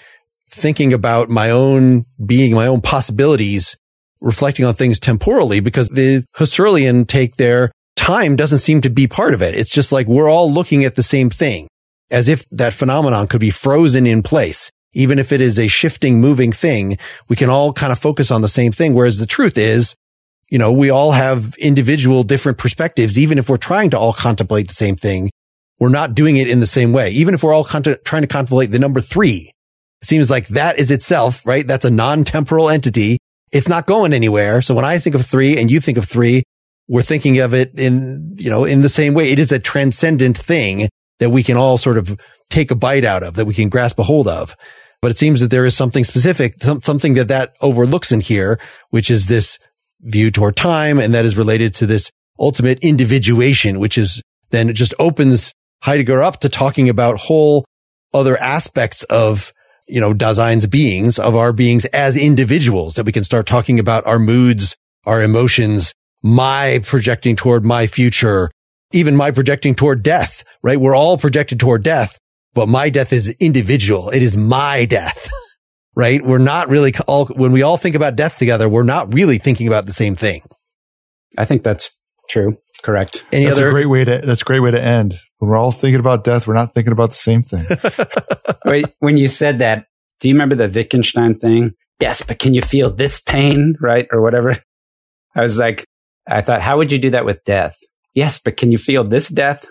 thinking 0.50 0.94
about 0.94 1.30
my 1.30 1.50
own 1.50 2.06
being, 2.26 2.54
my 2.54 2.68
own 2.68 2.82
possibilities, 2.82 3.78
reflecting 4.22 4.66
on 4.66 4.74
things 4.74 5.00
temporally 5.00 5.60
because 5.60 5.90
the 5.90 6.24
Husserlian 6.38 7.08
take 7.08 7.36
there, 7.36 7.72
time 7.96 8.36
doesn't 8.36 8.60
seem 8.60 8.82
to 8.82 8.90
be 8.90 9.08
part 9.08 9.34
of 9.34 9.42
it. 9.42 9.56
It's 9.56 9.70
just 9.70 9.92
like 9.92 10.08
we're 10.08 10.30
all 10.30 10.52
looking 10.52 10.86
at 10.86 10.96
the 10.96 11.04
same 11.04 11.30
thing 11.30 11.68
as 12.10 12.28
if 12.28 12.48
that 12.50 12.74
phenomenon 12.74 13.28
could 13.28 13.42
be 13.42 13.52
frozen 13.52 14.08
in 14.08 14.24
place 14.24 14.72
even 14.94 15.20
if 15.20 15.32
it 15.32 15.42
is 15.42 15.60
a 15.60 15.68
shifting, 15.68 16.20
moving 16.20 16.52
thing, 16.52 16.98
we 17.28 17.36
can 17.36 17.50
all 17.50 17.74
kind 17.74 17.92
of 17.92 18.00
focus 18.00 18.32
on 18.32 18.42
the 18.42 18.48
same 18.48 18.72
thing. 18.72 18.94
Whereas 18.94 19.18
the 19.18 19.26
truth 19.26 19.58
is, 19.58 19.96
you 20.50 20.58
know, 20.58 20.72
we 20.72 20.90
all 20.90 21.12
have 21.12 21.56
individual 21.58 22.24
different 22.24 22.58
perspectives. 22.58 23.18
Even 23.18 23.38
if 23.38 23.50
we're 23.50 23.58
trying 23.58 23.92
to 23.92 24.00
all 24.00 24.14
contemplate 24.14 24.68
the 24.68 24.74
same 24.74 24.96
thing, 24.96 25.30
we're 25.80 25.90
not 25.90 26.16
doing 26.16 26.38
it 26.38 26.50
in 26.50 26.60
the 26.60 26.68
same 26.68 26.92
way. 26.92 27.12
Even 27.12 27.34
if 27.34 27.44
we're 27.44 27.54
all 27.54 27.64
trying 27.64 27.84
to 27.84 28.28
contemplate 28.28 28.72
the 28.72 28.80
number 28.80 29.00
three, 29.00 29.54
it 30.02 30.06
seems 30.06 30.30
like 30.30 30.48
that 30.50 30.80
is 30.80 30.92
itself, 30.92 31.46
right? 31.46 31.68
That's 31.68 31.86
a 31.86 31.92
non-temporal 31.92 32.70
entity. 32.70 33.18
It's 33.52 33.70
not 33.70 33.86
going 33.86 34.14
anywhere. 34.14 34.62
So 34.62 34.74
when 34.74 34.86
I 34.86 34.98
think 34.98 35.16
of 35.16 35.26
three 35.26 35.58
and 35.58 35.70
you 35.70 35.80
think 35.80 35.98
of 35.98 36.06
three, 36.06 36.44
we're 36.88 37.04
thinking 37.04 37.40
of 37.40 37.54
it 37.54 37.78
in, 37.78 38.36
you 38.38 38.50
know, 38.50 38.66
in 38.66 38.82
the 38.82 38.90
same 38.90 39.14
way. 39.14 39.32
It 39.32 39.40
is 39.40 39.52
a 39.52 39.60
transcendent 39.60 40.38
thing 40.38 40.90
that 41.20 41.30
we 41.30 41.44
can 41.44 41.58
all 41.58 41.78
sort 41.78 41.98
of 41.98 42.20
take 42.50 42.72
a 42.72 42.76
bite 42.76 43.06
out 43.06 43.22
of, 43.24 43.36
that 43.36 43.46
we 43.46 43.54
can 43.54 43.70
grasp 43.70 44.00
a 44.00 44.04
hold 44.04 44.28
of. 44.28 44.56
But 45.02 45.12
it 45.12 45.18
seems 45.18 45.40
that 45.40 45.50
there 45.50 45.66
is 45.66 45.76
something 45.76 46.04
specific, 46.04 46.62
something 46.62 47.14
that 47.14 47.30
that 47.30 47.54
overlooks 47.62 48.12
in 48.12 48.22
here, 48.22 48.60
which 48.90 49.10
is 49.10 49.28
this 49.28 49.58
view 50.02 50.32
toward 50.32 50.56
time. 50.56 51.00
And 51.00 51.14
that 51.14 51.26
is 51.26 51.38
related 51.38 51.74
to 51.76 51.86
this 51.86 52.12
ultimate 52.38 52.80
individuation, 52.80 53.80
which 53.80 53.98
is 53.98 54.22
then 54.50 54.70
it 54.70 54.74
just 54.74 54.94
opens 55.00 55.54
Heidegger 55.84 56.22
up 56.22 56.42
to 56.42 56.50
talking 56.50 56.90
about 56.90 57.18
whole 57.18 57.66
other 58.14 58.38
aspects 58.42 59.04
of, 59.04 59.54
you 59.88 60.02
know, 60.02 60.14
Dasein's 60.14 60.66
beings, 60.66 61.20
of 61.20 61.36
our 61.36 61.54
beings 61.54 61.86
as 61.86 62.18
individuals, 62.18 62.96
that 62.96 63.06
we 63.06 63.12
can 63.12 63.24
start 63.24 63.48
talking 63.48 63.80
about 63.80 64.06
our 64.06 64.20
moods, 64.20 64.76
our 65.06 65.24
emotions, 65.24 65.94
my 66.22 66.80
projecting 66.84 67.36
toward 67.36 67.64
my 67.64 67.88
future, 67.88 68.52
even 68.92 69.16
my 69.16 69.32
projecting 69.32 69.76
toward 69.76 70.04
death, 70.04 70.44
right? 70.64 70.80
We're 70.80 70.96
all 70.96 71.18
projected 71.18 71.60
toward 71.60 71.84
death, 71.84 72.18
but 72.54 72.68
my 72.68 72.90
death 72.90 73.14
is 73.14 73.30
individual. 73.40 74.10
It 74.10 74.22
is 74.22 74.36
my 74.36 74.86
death, 74.86 75.30
right? 75.96 76.24
We're 76.24 76.38
not 76.38 76.70
really 76.70 76.94
all, 77.08 77.26
when 77.28 77.52
we 77.52 77.62
all 77.62 77.78
think 77.78 77.96
about 77.96 78.16
death 78.16 78.38
together, 78.38 78.68
we're 78.68 78.84
not 78.84 79.14
really 79.14 79.38
thinking 79.38 79.68
about 79.68 79.86
the 79.86 79.94
same 79.94 80.16
thing. 80.16 80.42
I 81.38 81.46
think 81.46 81.64
that's 81.64 81.92
true. 82.30 82.58
Correct. 82.84 83.26
Any 83.32 83.46
that's 83.46 83.58
other? 83.58 83.68
a 83.68 83.72
great 83.72 83.88
way 83.88 84.06
to, 84.06 84.22
that's 84.24 84.42
a 84.42 84.46
great 84.46 84.62
way 84.62 84.72
to 84.72 84.82
end. 84.82 85.20
When 85.40 85.52
we're 85.52 85.58
all 85.58 85.72
thinking 85.72 86.00
about 86.00 86.24
death, 86.24 86.48
we're 86.48 86.54
not 86.54 86.74
thinking 86.74 86.94
about 86.94 87.10
the 87.10 87.16
same 87.16 87.44
thing. 87.44 87.66
Wait, 88.66 88.88
when 89.00 89.18
you 89.18 89.28
said 89.28 89.60
that, 89.60 89.86
do 90.20 90.28
you 90.28 90.36
remember 90.36 90.56
the 90.56 90.70
Wittgenstein 90.70 91.40
thing? 91.40 91.74
Yes, 92.00 92.22
but 92.22 92.40
can 92.40 92.54
you 92.54 92.62
feel 92.62 92.90
this 92.92 93.20
pain? 93.20 93.76
Right. 93.80 94.08
Or 94.12 94.22
whatever. 94.22 94.58
I 95.36 95.42
was 95.42 95.58
like, 95.58 95.86
I 96.28 96.42
thought, 96.42 96.62
how 96.62 96.78
would 96.78 96.92
you 96.92 96.98
do 96.98 97.12
that 97.12 97.26
with 97.26 97.44
death? 97.44 97.78
Yes, 98.16 98.40
but 98.40 98.58
can 98.58 98.72
you 98.72 98.78
feel 98.78 99.04
this 99.04 99.30
death? 99.30 99.66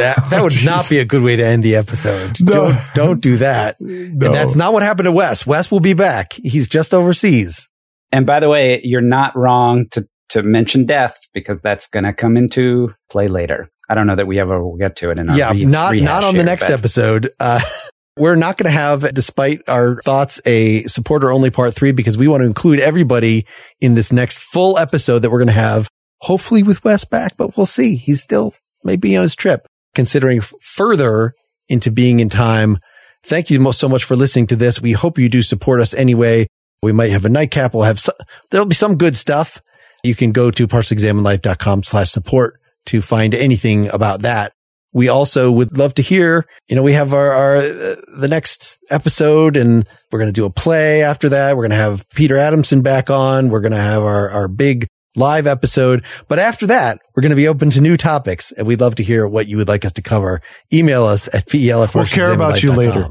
That 0.00 0.16
that 0.30 0.42
would 0.42 0.64
not 0.64 0.88
be 0.88 0.98
a 0.98 1.04
good 1.04 1.22
way 1.22 1.36
to 1.36 1.44
end 1.44 1.62
the 1.62 1.76
episode. 1.76 2.40
No. 2.40 2.52
Don't 2.52 2.78
don't 2.94 3.20
do 3.20 3.38
that. 3.38 3.80
No. 3.80 4.26
And 4.26 4.34
that's 4.34 4.56
not 4.56 4.72
what 4.72 4.82
happened 4.82 5.06
to 5.06 5.12
Wes. 5.12 5.46
Wes 5.46 5.70
will 5.70 5.80
be 5.80 5.94
back. 5.94 6.32
He's 6.32 6.68
just 6.68 6.92
overseas. 6.94 7.68
And 8.12 8.26
by 8.26 8.40
the 8.40 8.48
way, 8.48 8.80
you're 8.82 9.00
not 9.00 9.36
wrong 9.36 9.86
to 9.90 10.06
to 10.30 10.42
mention 10.42 10.86
death 10.86 11.18
because 11.34 11.60
that's 11.60 11.86
going 11.88 12.04
to 12.04 12.12
come 12.12 12.36
into 12.36 12.94
play 13.10 13.28
later. 13.28 13.68
I 13.88 13.94
don't 13.94 14.06
know 14.06 14.16
that 14.16 14.26
we 14.26 14.38
ever 14.38 14.62
will 14.62 14.76
get 14.76 14.96
to 14.96 15.10
it. 15.10 15.18
In 15.18 15.28
our 15.28 15.36
yeah, 15.36 15.50
re- 15.50 15.64
not 15.64 15.94
not 15.96 16.24
on 16.24 16.36
the 16.36 16.44
next 16.44 16.64
but- 16.64 16.72
episode. 16.72 17.30
Uh, 17.38 17.60
we're 18.16 18.36
not 18.36 18.56
going 18.56 18.70
to 18.70 18.78
have, 18.78 19.14
despite 19.14 19.62
our 19.68 20.00
thoughts, 20.02 20.40
a 20.44 20.84
supporter 20.84 21.30
only 21.30 21.50
part 21.50 21.74
three 21.74 21.92
because 21.92 22.18
we 22.18 22.28
want 22.28 22.42
to 22.42 22.46
include 22.46 22.78
everybody 22.78 23.46
in 23.80 23.94
this 23.94 24.12
next 24.12 24.38
full 24.38 24.78
episode 24.78 25.20
that 25.20 25.30
we're 25.30 25.38
going 25.38 25.46
to 25.48 25.52
have. 25.52 25.88
Hopefully 26.20 26.62
with 26.62 26.84
Wes 26.84 27.04
back, 27.04 27.36
but 27.38 27.56
we'll 27.56 27.66
see. 27.66 27.96
He's 27.96 28.22
still 28.22 28.52
maybe 28.84 29.16
on 29.16 29.22
his 29.22 29.34
trip, 29.34 29.66
considering 29.94 30.40
further 30.60 31.32
into 31.68 31.90
Being 31.90 32.20
and 32.20 32.30
Time. 32.30 32.78
Thank 33.22 33.50
you 33.50 33.72
so 33.72 33.88
much 33.88 34.04
for 34.04 34.16
listening 34.16 34.46
to 34.48 34.56
this. 34.56 34.80
We 34.80 34.92
hope 34.92 35.18
you 35.18 35.28
do 35.28 35.42
support 35.42 35.80
us 35.80 35.94
anyway. 35.94 36.46
We 36.82 36.92
might 36.92 37.10
have 37.10 37.24
a 37.24 37.28
nightcap. 37.28 37.74
We'll 37.74 37.84
have 37.84 38.00
some, 38.00 38.14
there'll 38.50 38.66
be 38.66 38.74
some 38.74 38.96
good 38.96 39.16
stuff. 39.16 39.60
You 40.02 40.14
can 40.14 40.32
go 40.32 40.50
to 40.50 40.66
partiallyexaminedlife.com 40.66 41.82
slash 41.82 42.10
support 42.10 42.58
to 42.86 43.02
find 43.02 43.34
anything 43.34 43.88
about 43.88 44.22
that. 44.22 44.52
We 44.92 45.08
also 45.08 45.52
would 45.52 45.78
love 45.78 45.94
to 45.94 46.02
hear, 46.02 46.46
you 46.66 46.74
know, 46.74 46.82
we 46.82 46.94
have 46.94 47.12
our, 47.12 47.32
our, 47.32 47.56
uh, 47.56 47.96
the 48.16 48.28
next 48.28 48.78
episode 48.90 49.56
and 49.56 49.86
we're 50.10 50.18
going 50.18 50.28
to 50.28 50.32
do 50.32 50.46
a 50.46 50.50
play 50.50 51.04
after 51.04 51.28
that. 51.28 51.56
We're 51.56 51.68
going 51.68 51.78
to 51.78 51.84
have 51.84 52.08
Peter 52.08 52.36
Adamson 52.36 52.82
back 52.82 53.08
on. 53.08 53.50
We're 53.50 53.60
going 53.60 53.72
to 53.72 53.78
have 53.78 54.02
our, 54.02 54.30
our 54.30 54.48
big 54.48 54.88
live 55.16 55.46
episode. 55.46 56.04
But 56.28 56.38
after 56.38 56.66
that, 56.68 57.00
we're 57.14 57.22
going 57.22 57.30
to 57.30 57.36
be 57.36 57.48
open 57.48 57.70
to 57.70 57.80
new 57.80 57.96
topics 57.96 58.52
and 58.52 58.66
we'd 58.66 58.80
love 58.80 58.96
to 58.96 59.02
hear 59.02 59.26
what 59.26 59.46
you 59.46 59.56
would 59.56 59.68
like 59.68 59.84
us 59.84 59.92
to 59.92 60.02
cover. 60.02 60.40
Email 60.72 61.04
us 61.04 61.28
at 61.32 61.48
pel 61.48 61.82
at 61.82 61.94
We'll 61.94 62.04
care 62.04 62.32
about 62.32 62.62
you 62.62 62.72
later. 62.72 63.08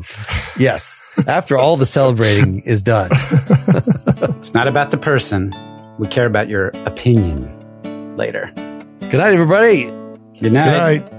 Yes. 0.58 1.00
After 1.28 1.58
all 1.58 1.76
the 1.78 1.86
celebrating 1.86 2.62
is 2.62 2.82
done. 2.82 3.12
It's 4.40 4.54
not 4.54 4.68
about 4.68 4.92
the 4.92 4.98
person. 4.98 5.54
We 5.98 6.08
care 6.08 6.26
about 6.26 6.50
your 6.50 6.70
opinion 6.86 8.16
later. 8.16 8.52
Good 9.00 9.14
night, 9.14 9.34
everybody. 9.34 9.84
Good 10.40 10.54
night. 10.54 11.00
Good 11.00 11.12
night. 11.12 11.19